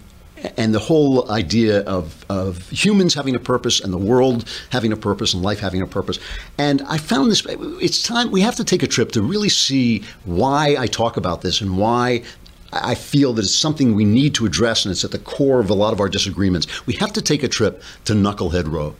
and 0.57 0.75
the 0.75 0.79
whole 0.79 1.31
idea 1.31 1.81
of, 1.81 2.23
of 2.29 2.69
humans 2.69 3.13
having 3.15 3.35
a 3.35 3.39
purpose 3.39 3.79
and 3.79 3.91
the 3.91 3.97
world 3.97 4.47
having 4.69 4.91
a 4.91 4.95
purpose 4.97 5.33
and 5.33 5.41
life 5.41 5.59
having 5.59 5.81
a 5.81 5.87
purpose. 5.87 6.19
And 6.57 6.81
I 6.83 6.97
found 6.97 7.31
this, 7.31 7.43
it's 7.49 8.03
time, 8.03 8.29
we 8.31 8.41
have 8.41 8.55
to 8.57 8.63
take 8.63 8.83
a 8.83 8.87
trip 8.87 9.11
to 9.13 9.21
really 9.23 9.49
see 9.49 10.03
why 10.25 10.75
I 10.77 10.85
talk 10.87 11.17
about 11.17 11.41
this 11.41 11.61
and 11.61 11.77
why 11.77 12.21
I 12.75 12.95
feel 12.95 13.33
that 13.33 13.45
it's 13.45 13.55
something 13.55 13.95
we 13.95 14.05
need 14.05 14.35
to 14.35 14.45
address 14.45 14.85
and 14.85 14.91
it's 14.91 15.05
at 15.05 15.11
the 15.11 15.19
core 15.19 15.59
of 15.59 15.69
a 15.69 15.73
lot 15.73 15.93
of 15.93 15.99
our 15.99 16.09
disagreements. 16.09 16.67
We 16.85 16.93
have 16.95 17.13
to 17.13 17.21
take 17.21 17.41
a 17.41 17.47
trip 17.47 17.81
to 18.05 18.13
Knucklehead 18.13 18.71
Row. 18.71 18.95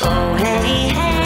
Oh, 0.00 0.34
hey, 0.36 0.88
hey, 0.94 1.17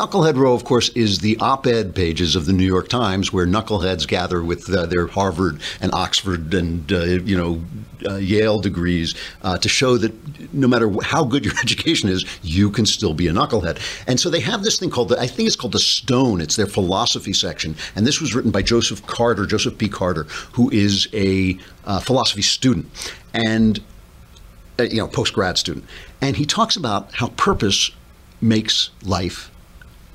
Knucklehead 0.00 0.36
Row, 0.36 0.54
of 0.54 0.64
course, 0.64 0.88
is 0.90 1.18
the 1.18 1.36
op 1.40 1.66
ed 1.66 1.94
pages 1.94 2.34
of 2.34 2.46
the 2.46 2.54
New 2.54 2.64
York 2.64 2.88
Times 2.88 3.34
where 3.34 3.44
knuckleheads 3.44 4.08
gather 4.08 4.42
with 4.42 4.72
uh, 4.72 4.86
their 4.86 5.06
Harvard 5.06 5.60
and 5.78 5.92
Oxford 5.92 6.54
and, 6.54 6.90
uh, 6.90 7.02
you 7.02 7.36
know, 7.36 7.62
uh, 8.10 8.14
Yale 8.14 8.60
degrees 8.60 9.14
uh, 9.42 9.58
to 9.58 9.68
show 9.68 9.98
that 9.98 10.54
no 10.54 10.66
matter 10.66 10.90
how 11.02 11.22
good 11.22 11.44
your 11.44 11.52
education 11.62 12.08
is, 12.08 12.24
you 12.40 12.70
can 12.70 12.86
still 12.86 13.12
be 13.12 13.28
a 13.28 13.30
knucklehead. 13.30 13.78
And 14.06 14.18
so 14.18 14.30
they 14.30 14.40
have 14.40 14.62
this 14.62 14.78
thing 14.78 14.88
called, 14.88 15.10
the, 15.10 15.20
I 15.20 15.26
think 15.26 15.46
it's 15.46 15.54
called 15.54 15.72
the 15.72 15.78
Stone. 15.78 16.40
It's 16.40 16.56
their 16.56 16.66
philosophy 16.66 17.34
section. 17.34 17.76
And 17.94 18.06
this 18.06 18.22
was 18.22 18.34
written 18.34 18.50
by 18.50 18.62
Joseph 18.62 19.06
Carter, 19.06 19.44
Joseph 19.44 19.76
P. 19.76 19.86
Carter, 19.86 20.22
who 20.54 20.70
is 20.70 21.08
a 21.12 21.58
uh, 21.84 22.00
philosophy 22.00 22.40
student. 22.40 22.86
And 23.34 23.80
uh, 24.78 24.84
you 24.84 24.96
know, 24.96 25.08
post 25.08 25.34
grad 25.34 25.58
student, 25.58 25.84
and 26.22 26.38
he 26.38 26.46
talks 26.46 26.74
about 26.74 27.14
how 27.14 27.26
purpose 27.36 27.90
makes 28.40 28.88
life 29.02 29.49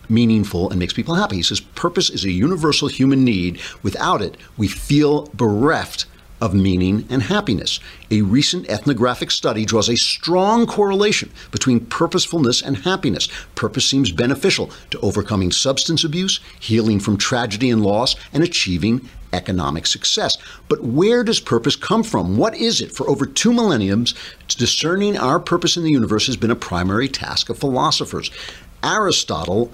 meaningful 0.09 0.69
and 0.69 0.79
makes 0.79 0.93
people 0.93 1.15
happy. 1.15 1.37
He 1.37 1.43
says 1.43 1.59
purpose 1.59 2.09
is 2.09 2.25
a 2.25 2.31
universal 2.31 2.87
human 2.87 3.23
need. 3.23 3.59
Without 3.83 4.21
it, 4.21 4.37
we 4.57 4.67
feel 4.67 5.27
bereft 5.33 6.05
of 6.41 6.53
meaning 6.53 7.07
and 7.09 7.23
happiness. 7.23 7.79
A 8.11 8.21
recent 8.21 8.69
ethnographic 8.69 9.31
study 9.31 9.65
draws 9.65 9.89
a 9.89 9.95
strong 9.95 10.67
correlation 10.67 11.31
between 11.51 11.85
purposefulness 11.85 12.61
and 12.61 12.77
happiness. 12.77 13.29
Purpose 13.55 13.85
seems 13.85 14.11
beneficial 14.11 14.69
to 14.91 14.99
overcoming 14.99 15.51
substance 15.51 16.03
abuse, 16.03 16.39
healing 16.59 16.99
from 16.99 17.17
tragedy 17.17 17.69
and 17.69 17.83
loss, 17.83 18.15
and 18.33 18.43
achieving 18.43 19.07
economic 19.33 19.85
success. 19.85 20.37
But 20.67 20.83
where 20.83 21.23
does 21.23 21.39
purpose 21.39 21.75
come 21.75 22.03
from? 22.03 22.37
What 22.37 22.55
is 22.55 22.81
it? 22.81 22.91
For 22.91 23.09
over 23.09 23.25
two 23.25 23.53
millenniums, 23.53 24.13
discerning 24.47 25.17
our 25.17 25.39
purpose 25.39 25.77
in 25.77 25.83
the 25.83 25.91
universe 25.91 26.27
has 26.27 26.37
been 26.37 26.51
a 26.51 26.55
primary 26.55 27.09
task 27.09 27.49
of 27.49 27.57
philosophers. 27.57 28.31
Aristotle 28.83 29.71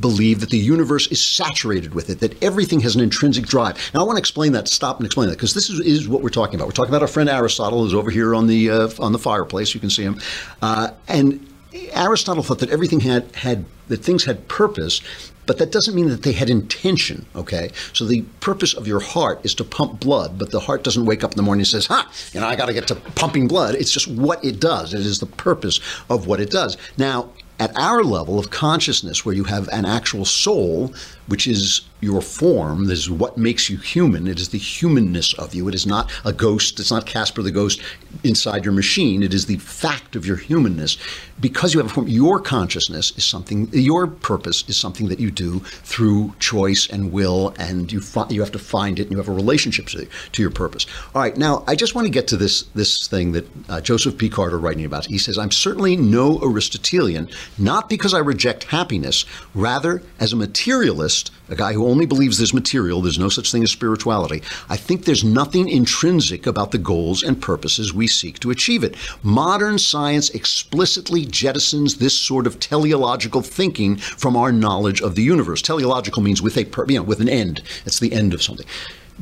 believe 0.00 0.40
that 0.40 0.50
the 0.50 0.58
universe 0.58 1.06
is 1.08 1.24
saturated 1.24 1.94
with 1.94 2.10
it, 2.10 2.20
that 2.20 2.42
everything 2.42 2.80
has 2.80 2.94
an 2.94 3.00
intrinsic 3.00 3.46
drive. 3.46 3.76
Now, 3.92 4.00
I 4.00 4.04
want 4.04 4.16
to 4.16 4.20
explain 4.20 4.52
that, 4.52 4.68
stop 4.68 4.98
and 4.98 5.06
explain 5.06 5.28
that, 5.28 5.36
because 5.36 5.54
this 5.54 5.70
is, 5.70 5.80
is 5.80 6.08
what 6.08 6.22
we're 6.22 6.30
talking 6.30 6.56
about. 6.56 6.66
We're 6.66 6.72
talking 6.72 6.90
about 6.90 7.02
our 7.02 7.08
friend 7.08 7.28
Aristotle, 7.28 7.82
who's 7.82 7.94
over 7.94 8.10
here 8.10 8.34
on 8.34 8.46
the 8.46 8.70
uh, 8.70 8.88
on 8.98 9.12
the 9.12 9.18
fireplace. 9.18 9.74
You 9.74 9.80
can 9.80 9.90
see 9.90 10.02
him, 10.02 10.20
uh, 10.62 10.90
and 11.08 11.46
Aristotle 11.92 12.42
thought 12.42 12.58
that 12.60 12.70
everything 12.70 13.00
had 13.00 13.34
had 13.34 13.64
that 13.88 13.98
things 13.98 14.24
had 14.24 14.48
purpose. 14.48 15.00
But 15.46 15.58
that 15.58 15.72
doesn't 15.72 15.96
mean 15.96 16.08
that 16.10 16.22
they 16.22 16.30
had 16.30 16.48
intention, 16.48 17.26
okay? 17.34 17.72
So 17.92 18.04
the 18.04 18.22
purpose 18.38 18.72
of 18.72 18.86
your 18.86 19.00
heart 19.00 19.40
is 19.42 19.52
to 19.56 19.64
pump 19.64 19.98
blood, 19.98 20.38
but 20.38 20.52
the 20.52 20.60
heart 20.60 20.84
doesn't 20.84 21.06
wake 21.06 21.24
up 21.24 21.32
in 21.32 21.36
the 21.36 21.42
morning 21.42 21.62
and 21.62 21.66
says, 21.66 21.86
ha, 21.86 22.08
you 22.32 22.38
know, 22.38 22.46
I 22.46 22.54
got 22.54 22.66
to 22.66 22.72
get 22.72 22.86
to 22.88 22.94
pumping 22.94 23.48
blood. 23.48 23.74
It's 23.74 23.90
just 23.90 24.06
what 24.06 24.44
it 24.44 24.60
does. 24.60 24.94
It 24.94 25.00
is 25.00 25.18
the 25.18 25.26
purpose 25.26 25.80
of 26.08 26.28
what 26.28 26.38
it 26.38 26.50
does. 26.50 26.76
Now, 26.98 27.30
at 27.60 27.76
our 27.76 28.02
level 28.02 28.38
of 28.38 28.50
consciousness, 28.50 29.24
where 29.24 29.34
you 29.34 29.44
have 29.44 29.68
an 29.68 29.84
actual 29.84 30.24
soul, 30.24 30.92
which 31.30 31.46
is 31.46 31.82
your 32.00 32.20
form, 32.20 32.86
this 32.86 32.98
is 32.98 33.10
what 33.10 33.38
makes 33.38 33.70
you 33.70 33.76
human. 33.76 34.26
It 34.26 34.40
is 34.40 34.48
the 34.48 34.58
humanness 34.58 35.32
of 35.34 35.54
you. 35.54 35.68
It 35.68 35.74
is 35.76 35.86
not 35.86 36.10
a 36.24 36.32
ghost. 36.32 36.80
It's 36.80 36.90
not 36.90 37.06
Casper 37.06 37.40
the 37.40 37.52
ghost 37.52 37.80
inside 38.24 38.64
your 38.64 38.74
machine. 38.74 39.22
It 39.22 39.32
is 39.32 39.46
the 39.46 39.58
fact 39.58 40.16
of 40.16 40.26
your 40.26 40.36
humanness. 40.36 40.98
Because 41.40 41.72
you 41.72 41.78
have 41.78 41.90
a 41.90 41.94
form, 41.94 42.08
your 42.08 42.40
consciousness 42.40 43.12
is 43.16 43.24
something. 43.24 43.68
Your 43.72 44.08
purpose 44.08 44.64
is 44.68 44.76
something 44.76 45.08
that 45.08 45.20
you 45.20 45.30
do 45.30 45.60
through 45.60 46.34
choice 46.40 46.88
and 46.90 47.12
will, 47.12 47.54
and 47.58 47.92
you 47.92 48.00
fi- 48.00 48.28
you 48.28 48.40
have 48.40 48.52
to 48.52 48.58
find 48.58 48.98
it, 48.98 49.02
and 49.04 49.12
you 49.12 49.18
have 49.18 49.28
a 49.28 49.32
relationship 49.32 49.86
to, 49.88 50.06
to 50.32 50.42
your 50.42 50.50
purpose. 50.50 50.86
All 51.14 51.22
right, 51.22 51.36
now 51.36 51.64
I 51.68 51.76
just 51.76 51.94
want 51.94 52.06
to 52.06 52.10
get 52.10 52.26
to 52.28 52.36
this 52.36 52.62
this 52.74 53.06
thing 53.06 53.32
that 53.32 53.46
uh, 53.68 53.80
Joseph 53.80 54.18
P. 54.18 54.28
Carter 54.28 54.58
writing 54.58 54.84
about. 54.84 55.06
He 55.06 55.18
says, 55.18 55.38
"I'm 55.38 55.50
certainly 55.52 55.96
no 55.96 56.40
Aristotelian, 56.42 57.28
not 57.56 57.88
because 57.88 58.14
I 58.14 58.18
reject 58.18 58.64
happiness, 58.64 59.24
rather 59.54 60.02
as 60.18 60.32
a 60.32 60.36
materialist." 60.36 61.19
A 61.48 61.56
guy 61.56 61.72
who 61.72 61.86
only 61.86 62.06
believes 62.06 62.38
there's 62.38 62.54
material, 62.54 63.02
there's 63.02 63.18
no 63.18 63.28
such 63.28 63.50
thing 63.50 63.62
as 63.62 63.70
spirituality. 63.70 64.42
I 64.68 64.76
think 64.76 65.04
there's 65.04 65.24
nothing 65.24 65.68
intrinsic 65.68 66.46
about 66.46 66.70
the 66.70 66.78
goals 66.78 67.22
and 67.22 67.42
purposes 67.42 67.92
we 67.92 68.06
seek 68.06 68.38
to 68.40 68.50
achieve 68.50 68.84
it. 68.84 68.94
Modern 69.22 69.78
science 69.78 70.30
explicitly 70.30 71.26
jettisons 71.26 71.98
this 71.98 72.16
sort 72.16 72.46
of 72.46 72.60
teleological 72.60 73.42
thinking 73.42 73.96
from 73.96 74.36
our 74.36 74.52
knowledge 74.52 75.02
of 75.02 75.16
the 75.16 75.22
universe. 75.22 75.60
Teleological 75.60 76.22
means 76.22 76.40
with 76.40 76.56
a 76.56 76.62
you 76.88 76.98
know, 76.98 77.02
with 77.02 77.20
an 77.20 77.28
end. 77.28 77.62
It's 77.84 77.98
the 77.98 78.12
end 78.12 78.32
of 78.32 78.42
something. 78.42 78.66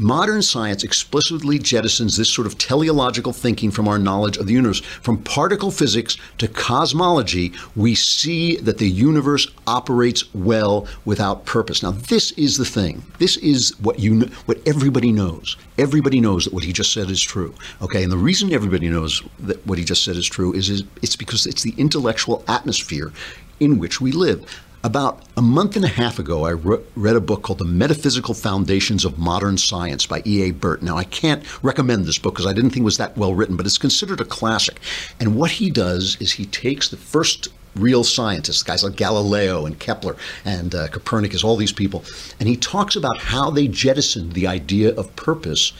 Modern 0.01 0.43
science 0.43 0.85
explicitly 0.85 1.59
jettisons 1.59 2.17
this 2.17 2.31
sort 2.31 2.47
of 2.47 2.57
teleological 2.57 3.33
thinking 3.33 3.73
from 3.73 3.89
our 3.89 3.99
knowledge 3.99 4.37
of 4.37 4.47
the 4.47 4.53
universe. 4.53 4.79
From 4.79 5.21
particle 5.25 5.73
physics 5.73 6.17
to 6.39 6.47
cosmology, 6.47 7.53
we 7.75 7.97
see 7.97 8.59
that 8.59 8.79
the 8.79 8.89
universe 8.89 9.49
operates 9.67 10.33
well 10.33 10.87
without 11.05 11.47
purpose. 11.47 11.83
Now, 11.83 11.91
this 11.91 12.31
is 12.33 12.59
the 12.59 12.65
thing. 12.65 13.03
This 13.19 13.39
is 13.39 13.75
what 13.81 13.99
you 13.99 14.21
what 14.47 14.61
everybody 14.69 15.11
knows. 15.11 15.57
Everybody 15.79 16.21
knows 16.21 16.45
that 16.45 16.55
what 16.55 16.63
he 16.63 16.73
just 16.73 16.93
said 16.93 17.11
is 17.11 17.21
true. 17.21 17.53
Okay, 17.83 18.05
and 18.05 18.13
the 18.13 18.17
reason 18.17 18.53
everybody 18.53 18.89
knows 18.89 19.21
that 19.41 19.67
what 19.67 19.79
he 19.79 19.85
just 19.85 20.05
said 20.05 20.15
is 20.15 20.29
true 20.29 20.53
is, 20.55 20.71
is 20.71 20.85
it's 21.03 21.17
because 21.17 21.45
it's 21.45 21.63
the 21.63 21.75
intellectual 21.77 22.45
atmosphere 22.47 23.13
in 23.59 23.81
which 23.81 24.01
we 24.01 24.13
live. 24.13 24.47
About 24.85 25.25
a 25.37 25.43
month 25.43 25.75
and 25.75 25.85
a 25.85 25.89
half 25.89 26.21
ago, 26.21 26.45
I 26.45 26.51
re- 26.51 26.79
read 26.95 27.17
a 27.17 27.21
book 27.21 27.43
called 27.43 27.59
The 27.59 27.65
Metaphysical 27.65 28.33
Foundations 28.33 29.05
of 29.05 29.19
Modern 29.19 29.59
Science 29.59 30.07
by 30.07 30.23
E.A. 30.25 30.53
Burtt. 30.53 30.83
Now, 30.83 30.97
I 30.97 31.03
can't 31.03 31.43
recommend 31.65 32.07
this 32.07 32.19
book 32.19 32.35
because 32.35 32.47
I 32.47 32.53
didn't 32.53 32.71
think 32.71 32.83
it 32.83 32.85
was 32.85 32.97
that 32.99 33.17
well 33.19 33.35
written, 33.35 33.57
but 33.57 33.67
it's 33.67 33.77
considered 33.77 34.21
a 34.21 34.25
classic. 34.25 34.79
And 35.19 35.35
what 35.35 35.51
he 35.51 35.69
does 35.69 36.17
is 36.21 36.31
he 36.31 36.47
takes 36.47 36.89
the 36.89 36.97
first 36.97 37.49
real 37.75 38.05
scientists, 38.05 38.63
guys 38.63 38.85
like 38.85 38.95
Galileo 38.95 39.67
and 39.67 39.81
Kepler 39.81 40.15
and 40.45 40.73
uh, 40.73 40.87
Copernicus, 40.87 41.43
all 41.43 41.57
these 41.57 41.73
people, 41.73 42.05
and 42.39 42.49
he 42.49 42.57
talks 42.57 42.95
about 42.95 43.19
how 43.19 43.51
they 43.51 43.67
jettisoned 43.67 44.35
the 44.35 44.47
idea 44.47 44.95
of 44.95 45.15
purpose 45.17 45.73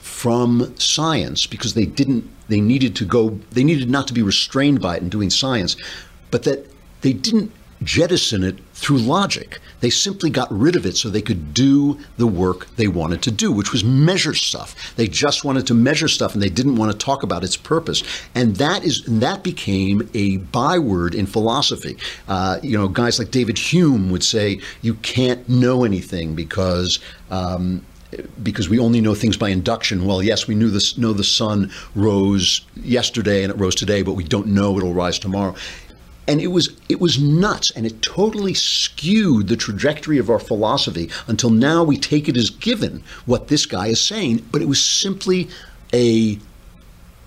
from 0.00 0.74
science 0.76 1.46
because 1.46 1.74
they 1.74 1.86
didn't 1.86 2.28
they 2.48 2.60
needed 2.60 2.96
to 2.96 3.04
go 3.04 3.38
they 3.50 3.62
needed 3.62 3.90
not 3.90 4.08
to 4.08 4.14
be 4.14 4.22
restrained 4.22 4.80
by 4.80 4.96
it 4.96 5.02
in 5.02 5.10
doing 5.10 5.28
science 5.28 5.76
but 6.30 6.44
that 6.44 6.66
they 7.02 7.12
didn't 7.12 7.52
jettison 7.82 8.44
it 8.44 8.58
through 8.74 8.98
logic 8.98 9.58
they 9.80 9.90
simply 9.90 10.28
got 10.28 10.50
rid 10.50 10.76
of 10.76 10.84
it 10.84 10.96
so 10.96 11.08
they 11.08 11.22
could 11.22 11.54
do 11.54 11.98
the 12.18 12.26
work 12.26 12.66
they 12.76 12.88
wanted 12.88 13.22
to 13.22 13.30
do 13.30 13.50
which 13.50 13.72
was 13.72 13.82
measure 13.82 14.34
stuff 14.34 14.94
they 14.96 15.06
just 15.06 15.44
wanted 15.44 15.66
to 15.66 15.74
measure 15.74 16.08
stuff 16.08 16.34
and 16.34 16.42
they 16.42 16.48
didn't 16.48 16.76
want 16.76 16.92
to 16.92 16.98
talk 16.98 17.22
about 17.22 17.42
its 17.42 17.56
purpose 17.56 18.02
and 18.34 18.56
that 18.56 18.84
is 18.84 19.02
that 19.06 19.42
became 19.42 20.08
a 20.14 20.36
byword 20.38 21.14
in 21.14 21.26
philosophy 21.26 21.96
uh, 22.28 22.58
you 22.62 22.76
know 22.76 22.88
guys 22.88 23.18
like 23.18 23.30
david 23.30 23.56
hume 23.56 24.10
would 24.10 24.24
say 24.24 24.60
you 24.82 24.94
can't 24.94 25.48
know 25.48 25.84
anything 25.84 26.34
because 26.34 26.98
um, 27.30 27.84
because 28.42 28.68
we 28.68 28.78
only 28.78 29.00
know 29.00 29.14
things 29.14 29.36
by 29.36 29.48
induction. 29.50 30.04
Well, 30.04 30.22
yes, 30.22 30.46
we 30.46 30.54
knew 30.54 30.70
this, 30.70 30.98
know 30.98 31.12
the 31.12 31.24
sun 31.24 31.70
rose 31.94 32.62
yesterday 32.82 33.42
and 33.44 33.52
it 33.52 33.58
rose 33.58 33.74
today, 33.74 34.02
but 34.02 34.14
we 34.14 34.24
don't 34.24 34.48
know 34.48 34.76
it'll 34.76 34.94
rise 34.94 35.18
tomorrow. 35.18 35.54
And 36.30 36.40
it 36.40 36.52
was 36.52 36.70
it 36.88 37.00
was 37.00 37.18
nuts, 37.18 37.72
and 37.72 37.84
it 37.84 38.02
totally 38.02 38.54
skewed 38.54 39.48
the 39.48 39.56
trajectory 39.56 40.16
of 40.18 40.30
our 40.30 40.38
philosophy 40.38 41.10
until 41.26 41.50
now 41.50 41.82
we 41.82 41.96
take 41.96 42.28
it 42.28 42.36
as 42.36 42.50
given 42.50 43.02
what 43.26 43.48
this 43.48 43.66
guy 43.66 43.88
is 43.88 44.00
saying, 44.00 44.46
but 44.52 44.62
it 44.62 44.68
was 44.68 44.80
simply 44.80 45.48
a 45.92 46.38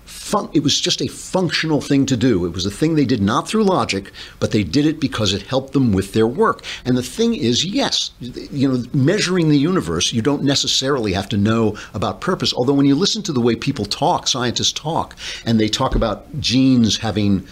fun- 0.06 0.48
it 0.54 0.62
was 0.62 0.80
just 0.80 1.02
a 1.02 1.06
functional 1.06 1.82
thing 1.82 2.06
to 2.06 2.16
do. 2.16 2.46
It 2.46 2.54
was 2.54 2.64
a 2.64 2.70
thing 2.70 2.94
they 2.94 3.04
did 3.04 3.20
not 3.20 3.46
through 3.46 3.64
logic, 3.64 4.10
but 4.40 4.52
they 4.52 4.64
did 4.64 4.86
it 4.86 4.98
because 5.00 5.34
it 5.34 5.42
helped 5.42 5.74
them 5.74 5.92
with 5.92 6.14
their 6.14 6.26
work. 6.26 6.64
And 6.86 6.96
the 6.96 7.02
thing 7.02 7.34
is, 7.34 7.62
yes, 7.62 8.10
you 8.20 8.66
know, 8.72 8.84
measuring 8.94 9.50
the 9.50 9.58
universe, 9.58 10.14
you 10.14 10.22
don't 10.22 10.44
necessarily 10.44 11.12
have 11.12 11.28
to 11.28 11.36
know 11.36 11.76
about 11.92 12.22
purpose. 12.22 12.54
Although 12.54 12.72
when 12.72 12.86
you 12.86 12.94
listen 12.94 13.22
to 13.24 13.34
the 13.34 13.42
way 13.42 13.54
people 13.54 13.84
talk, 13.84 14.28
scientists 14.28 14.72
talk, 14.72 15.14
and 15.44 15.60
they 15.60 15.68
talk 15.68 15.94
about 15.94 16.40
genes 16.40 16.96
having 16.96 17.46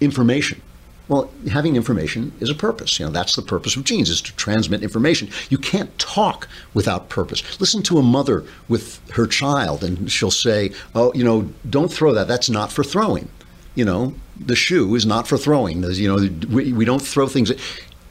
information. 0.00 0.62
Well, 1.06 1.30
having 1.50 1.76
information 1.76 2.32
is 2.40 2.48
a 2.48 2.54
purpose. 2.54 2.98
You 2.98 3.06
know, 3.06 3.12
that's 3.12 3.36
the 3.36 3.42
purpose 3.42 3.76
of 3.76 3.84
genes 3.84 4.08
is 4.08 4.22
to 4.22 4.34
transmit 4.36 4.82
information. 4.82 5.28
You 5.50 5.58
can't 5.58 5.96
talk 5.98 6.48
without 6.72 7.10
purpose. 7.10 7.60
Listen 7.60 7.82
to 7.84 7.98
a 7.98 8.02
mother 8.02 8.44
with 8.68 9.00
her 9.10 9.26
child 9.26 9.84
and 9.84 10.10
she'll 10.10 10.30
say, 10.30 10.72
"Oh, 10.94 11.12
you 11.14 11.24
know, 11.24 11.50
don't 11.68 11.92
throw 11.92 12.14
that. 12.14 12.28
That's 12.28 12.48
not 12.48 12.72
for 12.72 12.82
throwing." 12.82 13.28
You 13.74 13.84
know, 13.84 14.14
the 14.38 14.56
shoe 14.56 14.94
is 14.94 15.04
not 15.04 15.28
for 15.28 15.36
throwing. 15.36 15.82
You 15.82 16.08
know, 16.08 16.28
we, 16.48 16.72
we 16.72 16.84
don't 16.84 17.02
throw 17.02 17.26
things 17.26 17.52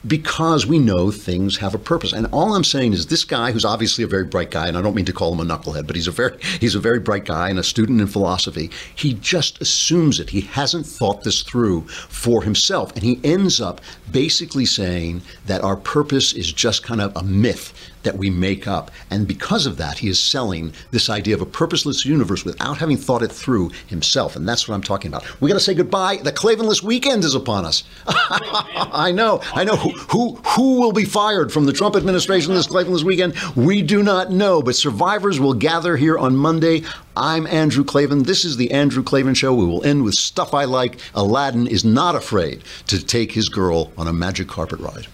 because 0.06 0.66
we 0.66 0.78
know 0.78 1.10
things 1.10 1.56
have 1.58 1.74
a 1.74 1.78
purpose. 1.78 2.12
And 2.12 2.26
all 2.32 2.54
I'm 2.54 2.64
saying 2.64 2.92
is 2.92 3.06
this 3.06 3.24
guy, 3.24 3.52
who's 3.52 3.64
obviously 3.64 4.04
a 4.04 4.06
very 4.06 4.24
bright 4.24 4.50
guy, 4.50 4.68
and 4.68 4.76
I 4.76 4.82
don't 4.82 4.94
mean 4.94 5.04
to 5.06 5.12
call 5.12 5.32
him 5.32 5.40
a 5.40 5.44
knucklehead, 5.44 5.86
but 5.86 5.96
he's 5.96 6.08
a 6.08 6.12
very 6.12 6.38
he's 6.60 6.74
a 6.74 6.80
very 6.80 7.00
bright 7.00 7.24
guy 7.24 7.48
and 7.48 7.58
a 7.58 7.64
student 7.64 8.00
in 8.00 8.06
philosophy. 8.06 8.70
He 8.94 9.14
just 9.14 9.60
assumes 9.60 10.20
it. 10.20 10.30
He 10.30 10.42
hasn't 10.42 10.86
thought 10.86 11.24
this 11.24 11.42
through 11.42 11.82
for 11.88 12.42
himself, 12.42 12.92
and 12.94 13.02
he 13.02 13.20
ends 13.24 13.60
up 13.60 13.80
basically 14.10 14.66
saying 14.66 15.22
that 15.46 15.62
our 15.62 15.76
purpose 15.76 16.32
is 16.32 16.52
just 16.52 16.82
kind 16.82 17.00
of 17.00 17.16
a 17.16 17.22
myth 17.22 17.72
that 18.04 18.16
we 18.16 18.30
make 18.30 18.68
up. 18.68 18.90
And 19.10 19.26
because 19.26 19.66
of 19.66 19.76
that, 19.78 19.98
he 19.98 20.08
is 20.08 20.20
selling 20.20 20.72
this 20.90 21.10
idea 21.10 21.34
of 21.34 21.42
a 21.42 21.46
purposeless 21.46 22.04
universe 22.04 22.44
without 22.44 22.78
having 22.78 22.96
thought 22.96 23.22
it 23.22 23.32
through 23.32 23.70
himself. 23.86 24.36
And 24.36 24.48
that's 24.48 24.68
what 24.68 24.74
I'm 24.74 24.82
talking 24.82 25.08
about. 25.12 25.40
We 25.40 25.48
got 25.48 25.54
to 25.54 25.60
say 25.60 25.74
goodbye. 25.74 26.18
The 26.18 26.32
Klavanless 26.32 26.82
weekend 26.82 27.24
is 27.24 27.34
upon 27.34 27.64
us. 27.64 27.84
I 28.06 29.12
know. 29.12 29.40
I 29.54 29.64
know. 29.64 29.76
Who, 29.76 29.90
who, 29.90 30.36
who 30.46 30.80
will 30.80 30.92
be 30.92 31.04
fired 31.04 31.52
from 31.52 31.66
the 31.66 31.72
Trump 31.72 31.96
administration 31.96 32.54
this 32.54 32.68
Klavanless 32.68 33.02
weekend? 33.02 33.34
We 33.56 33.82
do 33.82 34.02
not 34.02 34.30
know. 34.30 34.62
But 34.62 34.76
survivors 34.76 35.40
will 35.40 35.54
gather 35.54 35.96
here 35.96 36.16
on 36.18 36.36
Monday. 36.36 36.82
I'm 37.16 37.46
Andrew 37.46 37.84
Klavan. 37.84 38.24
This 38.24 38.44
is 38.44 38.56
the 38.56 38.70
Andrew 38.72 39.02
Klavan 39.02 39.34
Show. 39.34 39.54
We 39.54 39.64
will 39.64 39.84
end 39.84 40.04
with 40.04 40.14
stuff 40.14 40.52
I 40.52 40.64
like. 40.64 40.98
Aladdin 41.14 41.66
is 41.66 41.84
not 41.84 42.16
afraid 42.16 42.62
to 42.88 43.04
take 43.04 43.32
his 43.32 43.48
girl 43.48 43.92
on 43.96 44.08
a 44.08 44.12
magic 44.12 44.48
carpet 44.48 44.80
ride. 44.80 45.06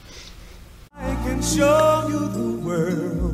I 1.02 1.14
can 1.24 1.40
show 1.42 2.06
you 2.08 2.28
the 2.28 2.50
world, 2.62 3.29